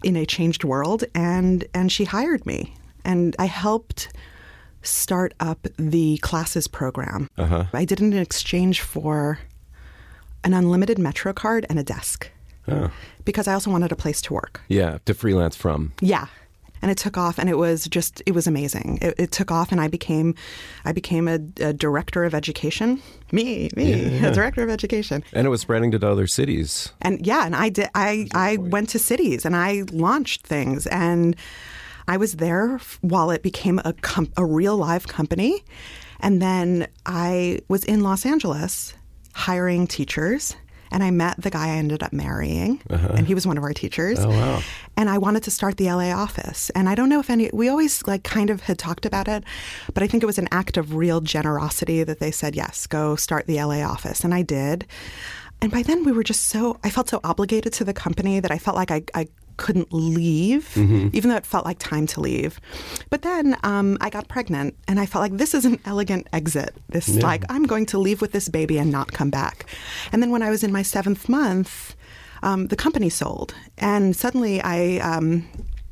in 0.04 0.16
a 0.16 0.26
changed 0.26 0.64
world, 0.64 1.04
and 1.14 1.66
and 1.74 1.92
she 1.92 2.06
hired 2.06 2.46
me, 2.46 2.74
and 3.04 3.36
I 3.38 3.48
helped 3.48 4.14
start 4.84 5.34
up 5.42 5.68
the 5.78 6.18
classes 6.20 6.70
program. 6.70 7.30
I 7.74 7.84
did 7.84 8.00
it 8.00 8.06
in 8.06 8.14
exchange 8.14 8.80
for 8.80 9.40
an 10.46 10.54
unlimited 10.54 10.98
Metro 10.98 11.34
card 11.34 11.66
and 11.70 11.78
a 11.78 11.84
desk 11.84 12.32
because 13.26 13.50
I 13.50 13.54
also 13.54 13.70
wanted 13.70 13.92
a 13.92 13.98
place 13.98 14.22
to 14.22 14.34
work. 14.34 14.62
Yeah, 14.70 15.00
to 15.04 15.14
freelance 15.14 15.58
from. 15.58 15.92
Yeah. 16.00 16.28
And 16.82 16.92
it 16.92 16.98
took 16.98 17.18
off, 17.18 17.40
and 17.40 17.50
it 17.50 17.58
was 17.58 17.88
just 17.88 18.22
it 18.26 18.34
was 18.34 18.48
amazing. 18.48 19.00
It, 19.02 19.16
it 19.18 19.32
took 19.32 19.50
off, 19.52 19.72
and 19.72 19.82
I 19.82 19.88
became, 19.88 20.36
I 20.84 20.92
became 20.92 21.28
a, 21.28 21.40
a 21.60 21.74
director 21.74 22.24
of 22.24 22.36
education. 22.36 23.02
Me, 23.32 23.70
me, 23.76 24.20
a 24.20 24.32
director 24.32 24.62
of 24.62 24.70
education. 24.70 25.24
And 25.34 25.48
it 25.48 25.50
was 25.50 25.62
spreading 25.62 25.92
to 25.92 26.08
other 26.08 26.28
cities. 26.28 26.92
And 27.02 27.26
yeah, 27.26 27.46
and 27.46 27.56
I 27.56 27.70
did. 27.70 27.90
I 27.96 28.28
I 28.34 28.58
went 28.58 28.90
to 28.90 29.00
cities 29.00 29.46
and 29.46 29.56
I 29.56 29.84
launched 29.92 30.46
things, 30.46 30.86
and 30.88 31.36
I 32.08 32.18
was 32.18 32.34
there 32.34 32.80
while 33.02 33.32
it 33.32 33.42
became 33.42 33.80
a 33.84 33.94
com- 33.94 34.32
a 34.38 34.46
real 34.46 34.78
live 34.78 35.08
company, 35.08 35.64
and 36.20 36.42
then 36.42 36.88
I 37.06 37.62
was 37.68 37.84
in 37.84 38.02
Los 38.02 38.26
Angeles 38.26 38.94
hiring 39.34 39.88
teachers. 39.88 40.56
And 40.92 41.04
I 41.04 41.12
met 41.12 41.42
the 41.42 41.50
guy 41.50 41.68
I 41.68 41.78
ended 41.78 42.04
up 42.04 42.14
marrying, 42.14 42.82
uh-huh. 42.90 43.14
and 43.16 43.28
he 43.28 43.34
was 43.34 43.46
one 43.46 43.58
of 43.58 43.64
our 43.64 43.74
teachers. 43.74 44.20
Oh 44.20 44.30
wow! 44.30 44.62
And 44.98 45.10
I 45.10 45.18
wanted 45.18 45.44
to 45.44 45.52
start 45.52 45.78
the 45.78 45.86
LA 45.86 46.12
office. 46.12 46.70
And 46.72 46.88
I 46.88 46.96
don't 46.96 47.10
know 47.10 47.20
if 47.20 47.30
any, 47.30 47.50
we 47.54 47.68
always 47.68 48.06
like 48.08 48.24
kind 48.24 48.50
of 48.50 48.62
had 48.62 48.78
talked 48.78 49.06
about 49.06 49.28
it, 49.28 49.44
but 49.94 50.04
I 50.04 50.08
think 50.08 50.24
it 50.24 50.26
was 50.26 50.38
an 50.38 50.48
act 50.52 50.78
of 50.78 50.96
real 50.96 51.22
generosity 51.22 52.04
that 52.04 52.20
they 52.20 52.32
said, 52.32 52.56
yes, 52.56 52.88
go 52.88 53.16
start 53.16 53.48
the 53.48 53.62
LA 53.62 53.82
office. 53.82 54.24
And 54.24 54.34
I 54.34 54.42
did. 54.42 54.86
And 55.62 55.72
by 55.72 55.84
then 55.84 56.04
we 56.04 56.12
were 56.12 56.24
just 56.24 56.44
so, 56.44 56.80
I 56.84 56.90
felt 56.90 57.10
so 57.10 57.20
obligated 57.24 57.74
to 57.74 57.84
the 57.84 57.94
company 57.94 58.40
that 58.40 58.52
I 58.52 58.58
felt 58.58 58.76
like 58.76 58.92
I, 58.92 59.04
I 59.14 59.28
couldn't 59.58 59.92
leave, 59.92 60.76
even 60.78 61.30
though 61.30 61.36
it 61.36 61.46
felt 61.46 61.66
like 61.66 61.80
time 61.80 62.06
to 62.08 62.22
leave. 62.22 62.60
But 63.10 63.22
then 63.22 63.58
um, 63.64 63.98
I 64.02 64.10
got 64.10 64.28
pregnant 64.28 64.76
and 64.88 65.00
I 65.00 65.06
felt 65.06 65.22
like 65.22 65.38
this 65.38 65.54
is 65.54 65.66
an 65.66 65.80
elegant 65.86 66.28
exit. 66.34 66.76
This, 66.90 67.08
like, 67.22 67.44
I'm 67.50 67.64
going 67.64 67.86
to 67.88 67.98
leave 67.98 68.22
with 68.22 68.32
this 68.32 68.50
baby 68.50 68.78
and 68.78 68.92
not 68.92 69.12
come 69.14 69.30
back. 69.30 69.66
And 70.12 70.22
then 70.22 70.32
when 70.32 70.42
I 70.42 70.50
was 70.50 70.64
in 70.64 70.72
my 70.72 70.82
seventh 70.82 71.28
month, 71.30 71.96
um, 72.44 72.68
the 72.68 72.76
company 72.76 73.10
sold. 73.10 73.54
And 73.78 74.16
suddenly 74.16 74.62
I. 74.62 74.98
Um, 74.98 75.48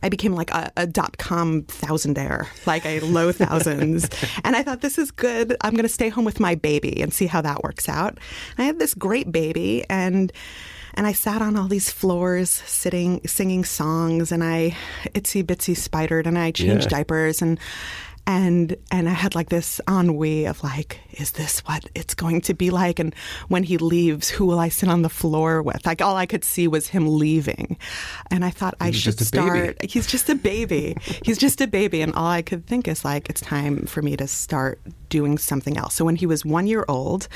I 0.06 0.10
became 0.10 0.34
like 0.34 0.52
a, 0.52 0.70
a 0.76 0.86
dot 0.86 1.18
com 1.18 1.62
thousandaire, 1.64 2.48
like 2.66 2.86
a 2.86 3.00
low 3.00 3.32
thousands. 3.44 4.10
and 4.44 4.54
I 4.54 4.62
thought, 4.62 4.82
this 4.82 4.98
is 4.98 5.12
good. 5.12 5.56
I'm 5.62 5.72
going 5.72 5.84
to 5.84 5.90
stay 5.90 6.10
home 6.10 6.26
with 6.26 6.42
my 6.42 6.56
baby 6.56 7.02
and 7.02 7.14
see 7.14 7.26
how 7.26 7.42
that 7.42 7.64
works 7.64 7.88
out. 7.88 8.20
And 8.58 8.60
I 8.60 8.64
had 8.64 8.80
this 8.80 8.94
great 8.94 9.32
baby, 9.32 9.86
and 9.90 10.30
and 10.96 11.06
I 11.08 11.14
sat 11.14 11.42
on 11.42 11.56
all 11.56 11.68
these 11.68 11.90
floors, 11.92 12.50
sitting, 12.50 13.22
singing 13.26 13.66
songs, 13.66 14.32
and 14.32 14.44
I 14.44 14.76
itsy 15.14 15.44
bitsy 15.44 15.76
spidered, 15.76 16.28
and 16.28 16.38
I 16.38 16.52
changed 16.52 16.86
Yeah. 16.86 16.98
diapers, 16.98 17.42
and 17.42 17.60
and 18.26 18.78
and 18.90 19.10
I 19.10 19.12
had 19.12 19.36
like 19.36 19.50
this 19.50 19.82
ennui 19.86 20.46
of 20.46 20.64
like, 20.64 20.98
is 21.12 21.32
this 21.32 21.60
what 21.66 21.84
it's 21.94 22.16
going 22.16 22.40
to 22.42 22.54
be 22.54 22.70
like? 22.70 22.98
And 23.00 23.14
when 23.50 23.64
he 23.64 23.78
leaves, 23.78 24.30
who 24.30 24.46
will 24.46 24.60
I 24.60 24.70
sit 24.70 24.88
on 24.88 25.02
the 25.02 25.10
floor 25.10 25.62
with? 25.62 25.86
Like 25.86 26.02
all 26.02 26.16
I 26.16 26.26
could 26.26 26.46
see 26.46 26.70
was 26.70 26.88
him 26.88 27.06
leaving, 27.18 27.78
and 28.32 28.46
I 28.46 28.50
thought 28.50 28.76
I 28.80 28.88
was 28.88 28.96
should 28.96 29.18
just 29.18 29.36
a 29.36 29.42
baby. 29.42 29.76
He's 29.86 30.08
just 30.08 30.30
a 30.30 30.36
baby. 30.36 30.96
He's 31.26 31.38
just 31.38 31.60
a 31.60 31.68
baby, 31.68 32.02
and 32.02 32.14
all 32.16 32.28
I 32.28 32.42
could 32.42 32.66
think 32.66 32.88
is 32.88 33.04
like, 33.04 33.30
it's 33.30 33.42
time 33.42 33.86
for 33.88 34.02
me 34.02 34.16
to 34.16 34.28
start 34.28 34.80
doing 35.10 35.38
something 35.38 35.78
else. 35.78 35.94
So 35.96 36.06
when 36.06 36.16
he 36.16 36.26
was 36.26 36.46
one 36.46 36.66
year 36.66 36.86
old, 36.88 37.28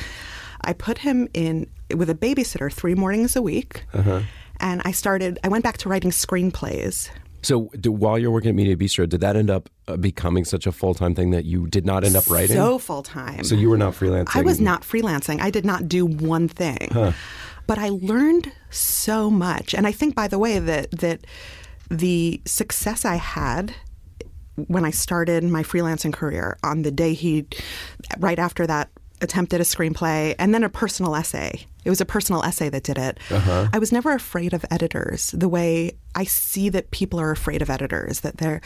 I 0.62 0.74
put 0.74 1.00
him 1.00 1.28
in 1.34 1.70
with 1.96 2.10
a 2.10 2.16
babysitter 2.16 2.72
three 2.72 2.96
mornings 2.96 3.36
a 3.36 3.42
week. 3.42 3.86
Uh-huh. 3.94 4.22
And 4.60 4.82
I 4.86 4.92
started, 4.92 5.40
I 5.44 5.50
went 5.50 5.64
back 5.64 5.78
to 5.80 5.90
writing 5.90 6.12
screenplays. 6.12 7.10
So, 7.44 7.70
do, 7.80 7.92
while 7.92 8.18
you're 8.18 8.32
working 8.32 8.50
at 8.50 8.56
Media 8.56 8.76
Bistro, 8.76 9.08
did 9.08 9.22
that 9.22 9.36
end 9.36 9.50
up 9.50 9.70
uh, 9.88 9.96
becoming 9.96 10.44
such 10.44 10.66
a 10.66 10.72
full 10.72 10.94
time 10.94 11.14
thing 11.14 11.30
that 11.32 11.46
you 11.46 11.68
did 11.68 11.86
not 11.86 12.04
end 12.04 12.16
up 12.16 12.30
writing? 12.30 12.56
So 12.56 12.80
full 12.80 13.04
time. 13.04 13.44
So 13.44 13.56
you 13.56 13.70
were 13.70 13.78
not 13.78 13.94
freelancing. 13.94 14.36
I 14.36 14.42
was 14.42 14.60
not 14.60 14.82
freelancing. 14.82 15.40
I 15.40 15.52
did 15.52 15.64
not 15.64 15.88
do 15.88 16.06
one 16.06 16.48
thing. 16.48 16.90
But 17.67 17.78
I 17.78 17.89
learned 17.89 18.52
so 18.70 19.30
much. 19.30 19.74
And 19.74 19.86
I 19.86 19.91
think 19.91 20.15
by 20.15 20.28
the 20.28 20.39
way 20.39 20.58
that 20.58 20.91
that 20.91 21.28
the 21.89 22.41
success 22.46 23.06
I 23.06 23.15
had 23.15 23.74
when 24.56 24.86
I 24.86 24.91
started 24.91 25.43
my 25.43 25.63
freelancing 25.63 26.13
career 26.13 26.58
on 26.63 26.82
the 26.82 26.91
day 26.91 27.13
he 27.13 27.46
right 28.17 28.39
after 28.39 28.65
that 28.67 28.89
attempted 29.21 29.60
a 29.62 29.63
screenplay 29.63 30.36
and 30.38 30.53
then 30.53 30.63
a 30.63 30.69
personal 30.69 31.15
essay. 31.15 31.65
It 31.86 31.89
was 31.89 32.01
a 32.01 32.06
personal 32.06 32.43
essay 32.43 32.69
that 32.69 32.84
did 32.84 32.97
it. 32.97 33.17
I 33.32 33.80
was 33.80 33.91
never 33.91 34.12
afraid 34.13 34.53
of 34.53 34.65
editors 34.69 35.32
the 35.32 35.47
way 35.47 35.93
I 36.15 36.25
see 36.25 36.67
that 36.69 36.91
people 36.91 37.19
are 37.19 37.32
afraid 37.32 37.62
of 37.62 37.69
editors 37.69 38.19
that 38.21 38.38
they're 38.38 38.60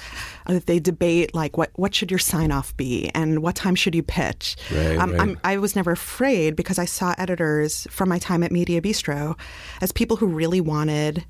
that 0.47 0.65
they 0.65 0.79
debate 0.79 1.35
like 1.35 1.55
what 1.57 1.69
what 1.75 1.93
should 1.93 2.09
your 2.11 2.19
sign 2.19 2.51
off 2.51 2.75
be 2.77 3.11
and 3.13 3.41
what 3.43 3.55
time 3.55 3.75
should 3.75 3.93
you 3.93 4.03
pitch. 4.03 4.55
Right, 4.73 4.97
Um, 4.97 5.11
right. 5.11 5.21
I'm, 5.21 5.39
I 5.43 5.57
was 5.57 5.75
never 5.75 5.91
afraid 5.91 6.55
because 6.55 6.79
I 6.79 6.85
saw 6.85 7.13
editors 7.17 7.87
from 7.91 8.09
my 8.09 8.17
time 8.19 8.41
at 8.43 8.51
Media 8.51 8.81
Bistro 8.81 9.37
as 9.81 9.91
people 9.91 10.17
who 10.17 10.25
really 10.27 10.61
wanted 10.61 11.23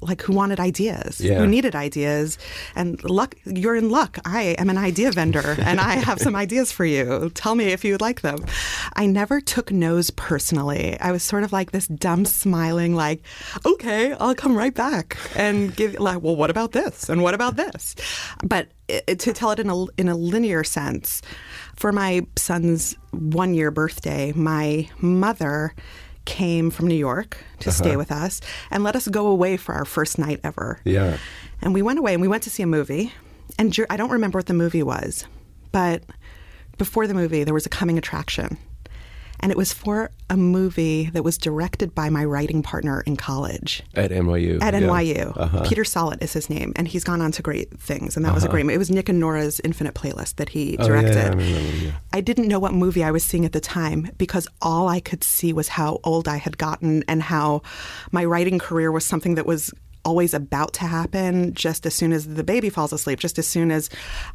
like 0.00 0.22
who 0.22 0.32
wanted 0.32 0.60
ideas, 0.60 1.20
Yeah. 1.20 1.38
who 1.40 1.46
needed 1.46 1.74
ideas. 1.74 2.38
And 2.76 3.02
luck, 3.04 3.34
you're 3.44 3.74
in 3.76 3.90
luck. 3.90 4.18
I 4.24 4.54
am 4.58 4.70
an 4.70 4.78
idea 4.78 5.10
vendor 5.12 5.56
and 5.60 5.80
I 5.80 5.96
have 5.96 6.20
some 6.20 6.36
ideas 6.44 6.70
for 6.70 6.84
you. 6.84 7.30
Tell 7.34 7.54
me 7.54 7.66
if 7.72 7.84
you 7.84 7.92
would 7.94 8.00
like 8.00 8.20
them. 8.20 8.44
I 8.94 9.06
never 9.06 9.40
took 9.40 9.72
no's 9.72 10.10
personally. 10.10 10.98
I 11.00 11.10
was 11.12 11.22
sort 11.22 11.42
of 11.42 11.52
like 11.52 11.72
this 11.72 11.88
dumb 11.88 12.24
smiling, 12.24 12.94
like, 12.94 13.22
okay, 13.66 14.12
I'll 14.14 14.34
come 14.34 14.56
right 14.56 14.74
back 14.74 15.16
and 15.34 15.74
give, 15.74 15.98
like, 15.98 16.22
well, 16.22 16.36
what 16.36 16.50
about 16.50 16.72
this? 16.72 17.08
And 17.08 17.22
what 17.22 17.34
about 17.34 17.56
this? 17.56 17.94
But 18.44 18.68
it, 18.88 19.18
to 19.20 19.32
tell 19.32 19.50
it 19.50 19.58
in 19.58 19.68
a, 19.68 19.84
in 19.98 20.08
a 20.08 20.14
linear 20.14 20.62
sense, 20.64 21.22
for 21.76 21.92
my 21.92 22.26
son's 22.36 22.96
one 23.12 23.52
year 23.54 23.70
birthday, 23.70 24.32
my 24.34 24.88
mother 25.00 25.74
came 26.28 26.70
from 26.70 26.86
New 26.86 26.94
York 26.94 27.38
to 27.60 27.72
stay 27.72 27.90
uh-huh. 27.90 27.98
with 27.98 28.12
us 28.12 28.42
and 28.70 28.84
let 28.84 28.94
us 28.94 29.08
go 29.08 29.28
away 29.28 29.56
for 29.56 29.74
our 29.74 29.86
first 29.86 30.18
night 30.18 30.40
ever. 30.44 30.78
Yeah. 30.84 31.16
And 31.62 31.72
we 31.72 31.80
went 31.80 31.98
away 31.98 32.12
and 32.12 32.20
we 32.20 32.28
went 32.28 32.42
to 32.42 32.50
see 32.50 32.62
a 32.62 32.66
movie. 32.66 33.14
And 33.58 33.74
I 33.88 33.96
don't 33.96 34.10
remember 34.10 34.38
what 34.38 34.44
the 34.44 34.52
movie 34.54 34.82
was, 34.82 35.24
but 35.72 36.02
before 36.76 37.06
the 37.06 37.14
movie, 37.14 37.44
there 37.44 37.54
was 37.54 37.64
a 37.64 37.70
coming 37.70 37.96
attraction. 37.96 38.58
And 39.40 39.52
it 39.52 39.58
was 39.58 39.72
for 39.72 40.10
a 40.30 40.36
movie 40.36 41.10
that 41.10 41.22
was 41.22 41.38
directed 41.38 41.94
by 41.94 42.10
my 42.10 42.24
writing 42.24 42.62
partner 42.62 43.02
in 43.06 43.16
college 43.16 43.82
At 43.94 44.10
NYU. 44.10 44.60
at 44.60 44.74
yeah. 44.74 44.80
NYU. 44.80 45.32
Uh-huh. 45.36 45.64
Peter 45.66 45.84
Sollett 45.84 46.22
is 46.22 46.32
his 46.32 46.50
name, 46.50 46.72
and 46.76 46.88
he's 46.88 47.04
gone 47.04 47.20
on 47.22 47.32
to 47.32 47.42
great 47.42 47.78
things. 47.78 48.16
And 48.16 48.24
that 48.26 48.34
was 48.34 48.44
a 48.44 48.48
great. 48.48 48.66
It 48.68 48.78
was 48.78 48.90
Nick 48.90 49.08
and 49.08 49.20
Norah's 49.20 49.60
Infinite 49.64 49.94
Playlist 49.94 50.36
that 50.36 50.48
he 50.50 50.76
directed. 50.76 51.16
Oh, 51.16 51.20
yeah, 51.20 51.30
directed. 51.30 51.40
yeah, 51.40 51.56
I 51.56 51.58
remember, 51.60 51.84
yeah. 51.86 51.92
I 52.12 52.20
didn't 52.20 52.48
know 52.48 52.58
what 52.58 52.74
movie 52.74 53.04
I 53.04 53.10
was 53.10 53.24
seeing 53.24 53.44
at 53.44 53.52
the 53.52 53.60
time 53.60 54.10
because 54.18 54.48
all 54.60 54.88
I 54.88 55.00
could 55.00 55.22
see 55.22 55.52
was 55.52 55.68
how 55.68 56.00
old 56.04 56.28
I 56.28 56.36
had 56.36 56.58
gotten 56.58 57.04
and 57.08 57.22
how 57.22 57.62
my 58.10 58.24
writing 58.24 58.58
career 58.58 58.90
was 58.92 59.04
something 59.06 59.36
that 59.36 59.46
was 59.46 59.72
always 60.08 60.32
about 60.34 60.72
to 60.80 60.84
happen 60.86 61.52
just 61.54 61.86
as 61.86 61.94
soon 61.94 62.12
as 62.12 62.26
the 62.26 62.42
baby 62.44 62.70
falls 62.70 62.92
asleep 62.92 63.18
just 63.20 63.38
as 63.38 63.46
soon 63.46 63.70
as 63.70 63.90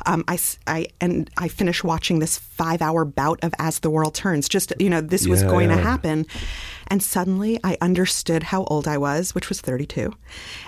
um, 0.06 0.24
I, 0.28 0.38
I- 0.68 0.88
and 1.02 1.30
I 1.38 1.48
finish 1.48 1.84
watching 1.84 2.20
this 2.20 2.38
five 2.38 2.82
hour 2.82 3.04
bout 3.06 3.40
of 3.44 3.54
As 3.60 3.80
the 3.80 3.90
World 3.90 4.14
Turns. 4.16 4.48
Just 4.48 4.72
you 4.80 4.90
know 4.90 5.02
this 5.02 5.28
was 5.28 5.42
Yeah, 5.42 5.50
going 5.50 5.70
to 5.70 5.78
happen. 5.92 6.26
And 6.88 7.02
suddenly 7.02 7.60
I 7.64 7.78
understood 7.82 8.44
how 8.44 8.64
old 8.66 8.88
I 8.88 8.98
was 8.98 9.34
which 9.36 9.50
was 9.50 9.60
32 9.62 10.14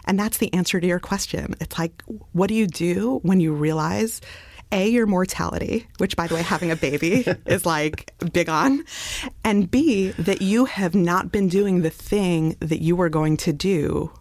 and 0.05 0.19
that's 0.19 0.37
the 0.39 0.51
answer 0.53 0.79
to 0.81 0.87
your 0.87 0.99
question. 0.99 1.53
It's 1.61 1.77
like 1.77 2.01
what 2.33 2.47
do 2.47 2.55
you 2.55 2.67
do 2.67 3.19
when 3.23 3.39
you 3.39 3.53
realize 3.53 4.21
a, 4.71 4.89
your 4.89 5.05
mortality, 5.05 5.85
which 5.99 6.15
by 6.17 6.25
the 6.27 6.33
way, 6.33 6.41
having 6.41 6.71
a 6.71 6.75
baby 6.75 7.23
is 7.45 7.65
like 7.67 8.11
big 8.33 8.49
on. 8.49 8.83
And 9.43 9.69
B, 9.69 10.09
that 10.17 10.41
you 10.41 10.65
have 10.65 10.95
not 10.95 11.31
been 11.31 11.47
doing 11.49 11.81
the 11.83 11.91
thing 11.91 12.55
that 12.61 12.81
you 12.81 12.95
were 12.95 13.09
going 13.09 13.37
to 13.45 13.53
do 13.53 14.11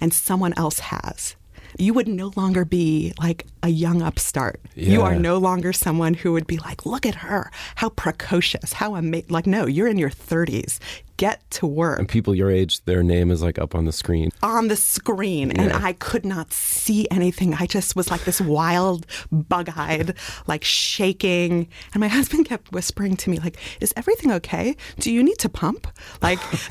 and 0.00 0.12
someone 0.12 0.54
else 0.56 0.78
has. 0.78 1.36
You 1.78 1.92
would 1.94 2.08
no 2.08 2.32
longer 2.36 2.64
be 2.64 3.12
like 3.18 3.46
a 3.62 3.68
young 3.68 4.00
upstart. 4.00 4.60
You 4.74 5.02
are 5.02 5.14
no 5.16 5.36
longer 5.36 5.72
someone 5.72 6.14
who 6.14 6.32
would 6.32 6.46
be 6.46 6.58
like, 6.58 6.86
look 6.86 7.04
at 7.04 7.16
her, 7.16 7.50
how 7.74 7.90
precocious, 7.90 8.72
how 8.74 8.94
amazing. 8.94 9.28
Like, 9.28 9.46
no, 9.46 9.66
you're 9.66 9.88
in 9.88 9.98
your 9.98 10.10
30s. 10.10 10.78
Get 11.16 11.48
to 11.52 11.66
work 11.66 11.98
And 11.98 12.08
people 12.08 12.34
your 12.34 12.50
age, 12.50 12.84
their 12.84 13.02
name 13.02 13.30
is 13.30 13.42
like 13.42 13.58
up 13.58 13.74
on 13.74 13.84
the 13.86 13.92
screen. 13.92 14.30
on 14.42 14.68
the 14.68 14.76
screen 14.76 15.50
and 15.50 15.72
I 15.72 15.94
could 15.94 16.24
not 16.24 16.52
see 16.52 17.06
anything. 17.10 17.54
I 17.54 17.66
just 17.66 17.96
was 17.96 18.10
like 18.10 18.24
this 18.24 18.40
wild, 18.40 19.06
bug 19.32 19.70
eyed, 19.76 20.14
like 20.46 20.64
shaking. 20.64 21.68
And 21.94 22.00
my 22.00 22.08
husband 22.08 22.46
kept 22.46 22.72
whispering 22.72 23.16
to 23.16 23.30
me, 23.30 23.38
like, 23.38 23.56
is 23.80 23.92
everything 23.96 24.30
okay? 24.32 24.76
Do 24.98 25.10
you 25.12 25.22
need 25.22 25.38
to 25.38 25.48
pump? 25.48 25.86
Like, 26.22 26.38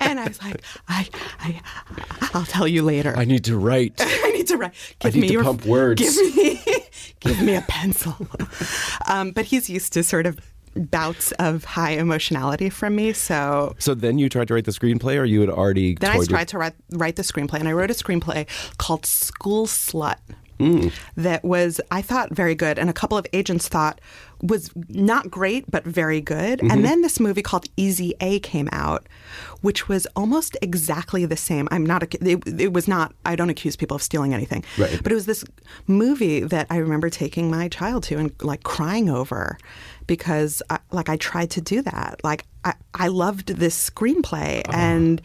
and 0.00 0.20
I 0.20 0.24
was 0.26 0.42
like, 0.42 0.62
I, 0.88 1.08
I, 1.40 1.60
I'll 2.34 2.44
tell 2.46 2.66
you 2.66 2.82
later. 2.82 3.14
I 3.16 3.24
need 3.24 3.44
to 3.44 3.56
write. 3.58 3.94
I 4.00 4.30
need 4.32 4.46
to 4.48 4.56
write. 4.56 4.74
Give 5.00 5.14
need 5.14 5.20
me 5.20 5.26
to 5.28 5.32
your 5.34 5.44
pump 5.44 5.64
words." 5.66 6.00
Give 6.00 6.36
me, 6.36 6.60
give 7.20 7.42
me 7.42 7.54
a 7.54 7.62
pencil. 7.62 8.14
um, 9.08 9.32
but 9.32 9.46
he's 9.46 9.68
used 9.68 9.92
to 9.94 10.02
sort 10.02 10.26
of 10.26 10.38
bouts 10.76 11.32
of 11.32 11.64
high 11.64 11.92
emotionality 11.92 12.70
from 12.70 12.96
me, 12.96 13.12
so 13.12 13.74
So 13.78 13.94
then 13.94 14.18
you 14.18 14.28
tried 14.28 14.48
to 14.48 14.54
write 14.54 14.64
the 14.64 14.72
screenplay, 14.72 15.18
or 15.18 15.24
you 15.24 15.40
had 15.40 15.50
already. 15.50 15.94
then 15.94 16.10
I 16.10 16.14
toyed 16.14 16.20
with- 16.20 16.28
tried 16.28 16.48
to 16.48 16.58
write, 16.58 16.74
write 16.92 17.16
the 17.16 17.22
screenplay, 17.22 17.58
and 17.60 17.68
I 17.68 17.72
wrote 17.72 17.90
a 17.90 17.94
screenplay 17.94 18.46
called 18.78 19.06
School 19.06 19.66
Slut. 19.66 20.16
Hmm. 20.58 20.88
That 21.18 21.44
was, 21.44 21.82
I 21.90 22.00
thought, 22.00 22.32
very 22.34 22.54
good, 22.54 22.78
and 22.78 22.88
a 22.88 22.94
couple 22.94 23.18
of 23.18 23.26
agents 23.34 23.68
thought 23.68 24.00
was 24.40 24.70
not 24.88 25.30
great, 25.30 25.70
but 25.70 25.84
very 25.84 26.22
good. 26.22 26.60
Mm-hmm. 26.60 26.70
And 26.70 26.82
then 26.84 27.02
this 27.02 27.20
movie 27.20 27.42
called 27.42 27.66
Easy 27.76 28.14
A 28.22 28.38
came 28.40 28.70
out, 28.72 29.06
which 29.60 29.86
was 29.86 30.06
almost 30.16 30.56
exactly 30.62 31.26
the 31.26 31.36
same. 31.36 31.68
I'm 31.70 31.84
not, 31.84 32.02
it, 32.14 32.42
it 32.46 32.72
was 32.72 32.88
not, 32.88 33.12
I 33.26 33.36
don't 33.36 33.50
accuse 33.50 33.76
people 33.76 33.96
of 33.96 34.02
stealing 34.02 34.32
anything. 34.32 34.64
Right. 34.78 34.98
But 35.02 35.12
it 35.12 35.14
was 35.14 35.26
this 35.26 35.44
movie 35.86 36.40
that 36.40 36.66
I 36.70 36.76
remember 36.78 37.10
taking 37.10 37.50
my 37.50 37.68
child 37.68 38.04
to 38.04 38.16
and 38.16 38.32
like 38.42 38.62
crying 38.62 39.10
over 39.10 39.58
because 40.06 40.62
I, 40.70 40.78
like 40.90 41.08
I 41.08 41.16
tried 41.16 41.50
to 41.52 41.60
do 41.60 41.82
that. 41.82 42.20
Like 42.22 42.44
I, 42.64 42.74
I 42.94 43.08
loved 43.08 43.48
this 43.48 43.90
screenplay 43.90 44.66
uh-huh. 44.68 44.76
and 44.76 45.22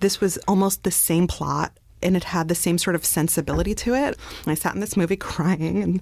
this 0.00 0.20
was 0.20 0.38
almost 0.48 0.84
the 0.84 0.90
same 0.90 1.26
plot 1.26 1.72
and 2.02 2.16
it 2.16 2.24
had 2.24 2.48
the 2.48 2.54
same 2.54 2.78
sort 2.78 2.94
of 2.94 3.04
sensibility 3.04 3.74
to 3.74 3.94
it. 3.94 4.16
And 4.44 4.52
I 4.52 4.54
sat 4.54 4.74
in 4.74 4.80
this 4.80 4.96
movie 4.96 5.16
crying, 5.16 5.82
and 5.82 6.00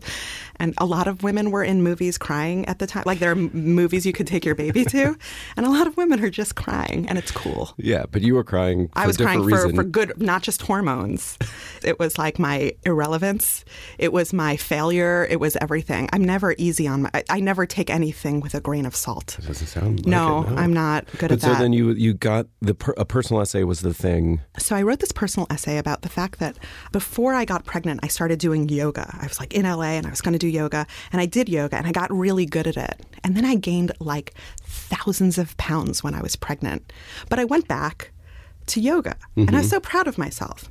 and 0.59 0.75
a 0.79 0.87
lot 0.87 1.07
of 1.07 1.23
women 1.23 1.51
were 1.51 1.65
in 1.65 1.83
movies 1.83 2.19
crying 2.19 2.67
at 2.67 2.79
the 2.79 2.87
time. 2.87 3.05
Like 3.07 3.19
there 3.19 3.31
are 3.33 3.37
movies 3.37 4.07
you 4.07 4.13
could 4.13 4.27
take 4.27 4.45
your 4.45 4.55
baby 4.55 4.85
to, 4.87 5.17
and 5.57 5.67
a 5.67 5.71
lot 5.71 5.87
of 5.87 5.97
women 5.97 6.23
are 6.25 6.31
just 6.31 6.57
crying, 6.57 7.07
and 7.09 7.19
it's 7.19 7.31
cool. 7.31 7.75
Yeah, 7.77 8.07
but 8.11 8.23
you 8.23 8.35
were 8.35 8.45
crying. 8.45 8.89
For 8.89 8.99
I 8.99 9.07
was 9.07 9.17
crying 9.17 9.49
for, 9.49 9.73
for 9.73 9.85
good, 9.85 10.21
not 10.21 10.43
just 10.43 10.63
hormones. 10.63 11.39
it 11.85 11.99
was 11.99 12.19
like 12.19 12.39
my 12.39 12.73
irrelevance. 12.85 13.65
It 13.99 14.13
was 14.13 14.33
my 14.33 14.57
failure. 14.57 15.27
It 15.29 15.41
was 15.41 15.57
everything. 15.57 16.09
I'm 16.13 16.25
never 16.25 16.55
easy 16.59 16.87
on 16.87 17.03
my. 17.03 17.11
I, 17.15 17.25
I 17.31 17.41
never 17.41 17.67
take 17.67 17.91
anything 17.91 18.41
with 18.41 18.55
a 18.55 18.61
grain 18.61 18.87
of 18.87 18.95
salt. 18.97 19.39
Doesn't 19.47 19.67
sound 19.67 19.99
like 20.01 20.07
No, 20.07 20.43
it, 20.43 20.53
I'm 20.57 20.73
not 20.73 21.07
good 21.13 21.29
But 21.29 21.33
at 21.33 21.41
so 21.41 21.49
that. 21.49 21.57
So 21.57 21.63
then 21.63 21.73
you 21.73 21.93
you 21.93 22.15
got 22.15 22.47
the 22.61 22.75
per, 22.75 22.95
a 22.97 23.05
personal 23.05 23.43
essay 23.43 23.65
was 23.65 23.81
the 23.81 23.95
thing. 23.95 24.41
So 24.59 24.77
I 24.77 24.83
wrote 24.83 25.01
this 25.01 25.13
personal 25.13 25.47
essay 25.51 25.79
about 25.79 26.03
the 26.03 26.09
fact 26.09 26.39
that 26.39 26.57
before 26.93 27.35
I 27.35 27.45
got 27.45 27.65
pregnant, 27.65 28.01
I 28.03 28.09
started 28.09 28.39
doing 28.39 28.69
yoga. 28.69 29.09
I 29.21 29.27
was 29.27 29.41
like 29.41 29.55
in 29.55 29.65
LA 29.65 29.97
and 29.97 30.07
I 30.07 30.11
was 30.11 30.21
going 30.21 30.33
to 30.33 30.39
do 30.39 30.46
yoga, 30.47 30.87
and 31.13 31.21
I 31.21 31.27
did 31.27 31.49
yoga 31.49 31.77
and 31.77 31.87
I 31.87 31.93
got 31.93 32.13
really 32.13 32.47
good 32.47 32.67
at 32.67 32.77
it. 32.77 33.01
And 33.25 33.37
then 33.37 33.45
I 33.45 33.55
gained 33.55 33.93
like 34.01 34.35
thousands 34.63 35.39
of 35.39 35.57
pounds 35.57 36.03
when 36.03 36.15
I 36.15 36.23
was 36.23 36.37
pregnant. 36.37 36.93
But 37.29 37.39
I 37.39 37.45
went 37.45 37.69
back 37.69 38.13
to 38.67 38.81
yoga 38.81 39.17
and 39.37 39.51
I 39.51 39.59
was 39.59 39.67
mm-hmm. 39.67 39.77
so 39.77 39.81
proud 39.81 40.09
of 40.09 40.19
myself. 40.19 40.71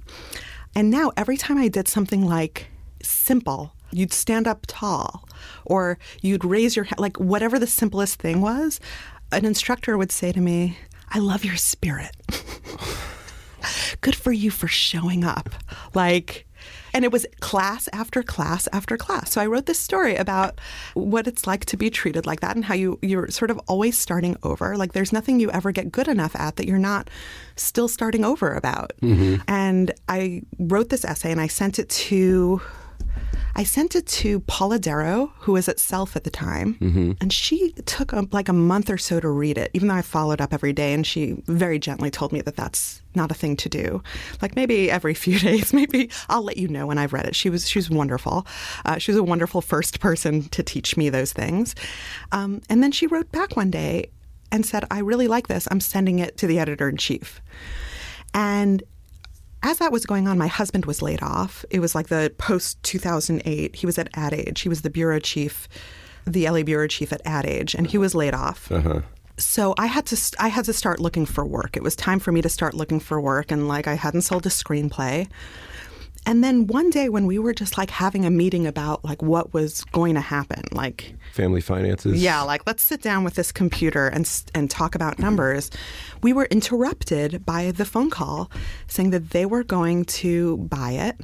And 0.76 0.90
now 0.90 1.12
every 1.16 1.38
time 1.38 1.58
I 1.58 1.68
did 1.68 1.88
something 1.88 2.26
like 2.26 2.68
simple, 3.02 3.74
you'd 3.92 4.14
stand 4.14 4.48
up 4.48 4.66
tall 4.68 5.28
or 5.66 5.98
you'd 6.22 6.44
raise 6.44 6.76
your 6.76 6.86
hand, 6.86 7.00
like 7.00 7.18
whatever 7.18 7.58
the 7.58 7.68
simplest 7.68 8.20
thing 8.20 8.42
was, 8.42 8.80
an 9.32 9.46
instructor 9.46 9.98
would 9.98 10.12
say 10.12 10.32
to 10.32 10.42
me, 10.42 10.78
I 11.10 11.20
love 11.20 11.46
your 11.46 11.56
spirit. 11.56 12.16
good 14.02 14.16
for 14.16 14.32
you 14.32 14.52
for 14.52 14.68
showing 14.68 15.24
up. 15.24 15.50
Like, 15.94 16.45
and 16.96 17.04
it 17.04 17.12
was 17.12 17.26
class 17.42 17.90
after 17.92 18.24
class 18.24 18.70
after 18.72 18.96
class. 18.96 19.32
So 19.32 19.42
I 19.42 19.48
wrote 19.48 19.66
this 19.66 19.78
story 19.78 20.16
about 20.16 20.62
what 20.94 21.28
it's 21.28 21.46
like 21.46 21.66
to 21.66 21.76
be 21.76 21.90
treated 21.90 22.26
like 22.26 22.40
that 22.40 22.56
and 22.56 22.64
how 22.64 22.74
you 22.74 22.98
you're 23.02 23.30
sort 23.30 23.52
of 23.52 23.60
always 23.68 24.00
starting 24.00 24.38
over. 24.44 24.78
Like 24.78 24.94
there's 24.94 25.12
nothing 25.12 25.42
you 25.42 25.52
ever 25.52 25.74
get 25.74 25.92
good 25.92 26.08
enough 26.08 26.38
at 26.38 26.56
that 26.56 26.68
you're 26.68 26.80
not 26.80 27.10
still 27.58 27.90
starting 27.90 28.24
over 28.24 28.54
about. 28.54 28.94
Mm-hmm. 29.02 29.42
And 29.50 29.92
I 30.08 30.44
wrote 30.58 30.88
this 30.88 31.04
essay 31.04 31.34
and 31.34 31.42
I 31.42 31.48
sent 31.48 31.80
it 31.80 31.90
to 31.90 32.62
I 33.58 33.64
sent 33.64 33.96
it 33.96 34.06
to 34.08 34.42
Paula 34.42 34.80
Derrow, 34.80 35.32
who 35.40 35.54
was 35.54 35.70
at 35.70 35.80
Self 35.80 36.16
at 36.18 36.26
the 36.26 36.30
time, 36.30 36.78
and 37.22 37.32
she 37.32 37.72
took 37.86 38.12
a, 38.12 38.28
like 38.32 38.50
a 38.50 38.54
month 38.54 38.90
or 38.90 38.98
so 38.98 39.20
to 39.22 39.30
read 39.30 39.58
it. 39.58 39.72
Even 39.74 39.88
though 39.88 39.96
I 39.96 40.02
followed 40.02 40.42
up 40.42 40.54
every 40.54 40.74
day, 40.74 40.94
and 40.94 41.08
she 41.08 41.42
very 41.48 41.80
gently 41.80 42.12
told 42.12 42.34
me 42.34 42.42
that 42.42 42.58
that's 42.58 43.02
not 43.16 43.32
a 43.32 43.34
thing 43.34 43.56
to 43.58 43.70
do. 43.70 44.04
Like 44.42 44.58
maybe 44.58 44.92
every 44.92 45.14
few 45.26 45.40
days, 45.40 45.74
maybe 45.74 46.10
I'll 46.28 46.44
let 46.44 46.58
you 46.58 46.68
know 46.68 46.86
when 46.86 46.98
I've 46.98 47.14
read 47.14 47.26
it. 47.26 47.36
She 47.36 47.50
was 47.50 47.68
she 47.70 47.80
was 47.80 47.90
wonderful. 47.90 48.46
Uh, 48.84 48.98
she 48.98 49.12
was 49.12 49.18
a 49.18 49.24
wonderful 49.24 49.62
first 49.62 50.00
person 50.02 50.44
to 50.50 50.62
teach 50.62 50.98
me 50.98 51.10
those 51.10 51.32
things. 51.32 51.76
Um, 52.34 52.62
and 52.70 52.84
then 52.84 52.92
she 52.92 53.08
wrote 53.08 53.32
back 53.32 53.56
one 53.56 53.72
day 53.72 54.10
and 54.52 54.66
said, 54.66 54.84
"I 54.92 55.00
really 55.00 55.30
like 55.30 55.48
this. 55.48 55.68
I'm 55.72 55.80
sending 55.80 56.20
it 56.20 56.38
to 56.38 56.48
the 56.48 56.60
editor 56.60 56.90
in 56.90 56.98
chief." 56.98 57.42
And 58.34 58.84
as 59.66 59.80
that 59.80 59.92
was 59.92 60.06
going 60.06 60.28
on, 60.28 60.38
my 60.38 60.48
husband 60.48 60.86
was 60.86 61.02
laid 61.02 61.24
off. 61.24 61.66
It 61.72 61.80
was 61.80 61.96
like 61.96 62.08
the 62.08 62.32
post 62.38 62.82
2008. 62.84 63.76
He 63.76 63.86
was 63.86 63.98
at 63.98 64.10
Ad 64.14 64.34
Age. 64.34 64.62
He 64.62 64.70
was 64.70 64.84
the 64.84 64.92
bureau 64.92 65.20
chief, 65.20 65.68
the 66.26 66.48
LA 66.48 66.62
bureau 66.62 66.88
chief 66.88 67.12
at 67.12 67.22
Ad 67.26 67.46
Age, 67.46 67.74
and 67.74 67.88
he 67.88 67.98
was 67.98 68.14
laid 68.14 68.36
off. 68.36 68.72
Uh-huh. 68.72 69.02
So 69.38 69.74
I 69.78 69.88
had 69.88 70.06
to 70.08 70.16
st- 70.16 70.42
I 70.42 70.50
had 70.50 70.66
to 70.66 70.74
start 70.74 71.00
looking 71.00 71.26
for 71.26 71.44
work. 71.44 71.76
It 71.76 71.84
was 71.84 71.96
time 71.96 72.20
for 72.20 72.32
me 72.32 72.42
to 72.44 72.48
start 72.48 72.76
looking 72.76 73.00
for 73.00 73.20
work, 73.20 73.52
and 73.52 73.68
like 73.68 73.88
I 73.88 73.96
hadn't 73.96 74.22
sold 74.22 74.46
a 74.46 74.50
screenplay. 74.50 75.28
And 76.28 76.44
then 76.44 76.68
one 76.68 76.90
day 76.90 77.10
when 77.10 77.26
we 77.26 77.38
were 77.40 77.54
just 77.54 77.78
like 77.78 77.90
having 77.90 78.24
a 78.26 78.30
meeting 78.30 78.66
about 78.66 79.04
like 79.04 79.22
what 79.22 79.54
was 79.54 79.84
going 79.86 80.16
to 80.16 80.22
happen, 80.22 80.64
like 80.72 81.16
Family 81.36 81.62
finances. 81.62 82.22
yeah, 82.22 82.42
like 82.42 82.62
let's 82.66 82.82
sit 82.92 83.02
down 83.02 83.24
with 83.26 83.36
this 83.36 83.52
computer 83.52 84.08
and 84.08 84.26
and 84.56 84.72
talk 84.72 84.96
about 84.96 85.20
numbers. 85.20 85.70
We 86.24 86.32
were 86.32 86.46
interrupted 86.46 87.46
by 87.46 87.72
the 87.72 87.86
phone 87.86 88.10
call 88.10 88.50
saying 88.88 89.10
that 89.12 89.32
they 89.32 89.46
were 89.46 89.64
going 89.64 90.06
to 90.24 90.58
buy 90.58 90.92
it. 91.08 91.16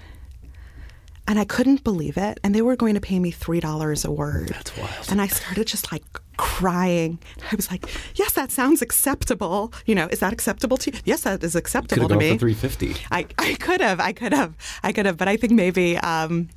And 1.27 1.39
I 1.39 1.45
couldn't 1.45 1.83
believe 1.85 2.17
it. 2.17 2.39
And 2.43 2.53
they 2.53 2.61
were 2.61 2.75
going 2.75 2.95
to 2.95 2.99
pay 2.99 3.19
me 3.19 3.31
$3 3.31 4.05
a 4.05 4.11
word. 4.11 4.49
That's 4.49 4.75
wild. 4.75 5.05
And 5.11 5.21
I 5.21 5.27
started 5.27 5.65
just 5.67 5.89
like 5.91 6.03
crying. 6.35 7.19
I 7.51 7.55
was 7.55 7.71
like, 7.71 7.85
yes, 8.15 8.33
that 8.33 8.51
sounds 8.51 8.81
acceptable. 8.81 9.71
You 9.85 9.95
know, 9.95 10.07
is 10.11 10.19
that 10.19 10.33
acceptable 10.33 10.75
to 10.77 10.91
you? 10.91 10.99
Yes, 11.05 11.21
that 11.21 11.41
is 11.43 11.53
Could 11.53 11.59
acceptable 11.59 12.01
have 12.09 12.09
to 12.09 12.15
gone 12.15 12.19
me. 12.19 12.33
for 12.33 12.39
three 12.39 12.53
fifty. 12.55 12.95
I, 13.11 13.27
I 13.37 13.53
could 13.53 13.79
have, 13.81 13.99
I 14.01 14.11
could 14.11 14.33
have, 14.33 14.55
I 14.83 14.91
could 14.91 15.05
have, 15.05 15.15
but 15.15 15.27
I 15.29 15.37
think 15.37 15.53
maybe 15.53 15.95
um, 15.99 16.49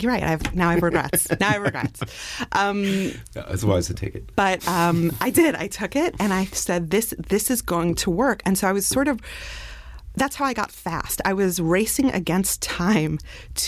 you're 0.00 0.12
right. 0.12 0.22
I've 0.22 0.54
now 0.54 0.68
I 0.70 0.74
have 0.74 0.82
regrets. 0.82 1.28
now 1.40 1.48
I 1.48 1.52
have 1.52 1.62
regrets. 1.62 2.00
Um, 2.52 2.84
It's 3.34 3.64
wise 3.64 3.86
to 3.88 3.94
take 3.94 4.14
it. 4.14 4.30
but 4.36 4.66
um, 4.68 5.14
I 5.20 5.30
did. 5.30 5.54
I 5.54 5.66
took 5.68 5.96
it 5.96 6.14
and 6.18 6.32
I 6.32 6.46
said, 6.46 6.90
"This 6.90 7.14
this 7.28 7.50
is 7.50 7.62
going 7.62 7.94
to 7.96 8.10
work." 8.10 8.42
And 8.44 8.56
so 8.58 8.68
I 8.68 8.72
was 8.72 8.86
sort 8.86 9.08
of. 9.08 9.20
That's 10.18 10.36
how 10.36 10.46
I 10.46 10.54
got 10.54 10.70
fast. 10.72 11.20
I 11.26 11.34
was 11.34 11.60
racing 11.60 12.10
against 12.10 12.62
time 12.62 13.18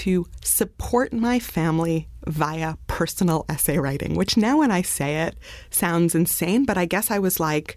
to 0.00 0.26
support 0.42 1.12
my 1.12 1.38
family 1.38 2.08
via 2.26 2.76
personal 2.86 3.44
essay 3.50 3.76
writing, 3.76 4.14
which 4.14 4.38
now 4.38 4.56
when 4.60 4.70
I 4.70 4.80
say 4.80 5.26
it 5.26 5.36
sounds 5.68 6.14
insane, 6.14 6.64
but 6.64 6.78
I 6.78 6.86
guess 6.86 7.10
I 7.10 7.18
was 7.18 7.38
like, 7.38 7.76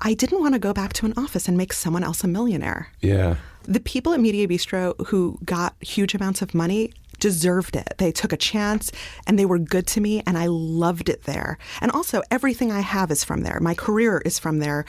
I 0.00 0.14
didn't 0.14 0.40
want 0.40 0.54
to 0.54 0.58
go 0.58 0.72
back 0.72 0.94
to 0.94 1.04
an 1.04 1.12
office 1.18 1.46
and 1.46 1.58
make 1.58 1.74
someone 1.74 2.02
else 2.04 2.24
a 2.24 2.28
millionaire. 2.28 2.88
Yeah. 3.02 3.36
The 3.64 3.80
people 3.80 4.14
at 4.14 4.20
Media 4.20 4.48
Bistro 4.48 4.94
who 5.08 5.38
got 5.44 5.74
huge 5.82 6.14
amounts 6.14 6.40
of 6.40 6.54
money 6.54 6.94
deserved 7.18 7.76
it. 7.76 7.94
They 7.98 8.12
took 8.12 8.32
a 8.32 8.36
chance 8.36 8.90
and 9.26 9.38
they 9.38 9.46
were 9.46 9.58
good 9.58 9.86
to 9.88 10.00
me 10.00 10.22
and 10.26 10.38
I 10.38 10.46
loved 10.46 11.08
it 11.08 11.24
there. 11.24 11.58
And 11.80 11.90
also 11.90 12.22
everything 12.30 12.72
I 12.72 12.80
have 12.80 13.10
is 13.10 13.24
from 13.24 13.42
there. 13.42 13.60
My 13.60 13.74
career 13.74 14.22
is 14.24 14.38
from 14.38 14.58
there. 14.58 14.84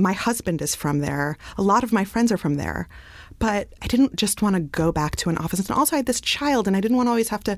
My 0.00 0.12
husband 0.12 0.62
is 0.62 0.74
from 0.74 1.00
there. 1.00 1.36
A 1.56 1.62
lot 1.62 1.84
of 1.84 1.92
my 1.92 2.04
friends 2.04 2.32
are 2.32 2.36
from 2.36 2.54
there. 2.54 2.88
But 3.38 3.68
I 3.82 3.86
didn't 3.86 4.16
just 4.16 4.42
want 4.42 4.54
to 4.56 4.60
go 4.60 4.92
back 4.92 5.16
to 5.16 5.30
an 5.30 5.38
office. 5.38 5.60
And 5.60 5.76
also 5.76 5.96
I 5.96 5.98
had 5.98 6.06
this 6.06 6.20
child 6.20 6.66
and 6.66 6.76
I 6.76 6.80
didn't 6.80 6.96
want 6.96 7.06
to 7.06 7.10
always 7.10 7.28
have 7.28 7.44
to 7.44 7.56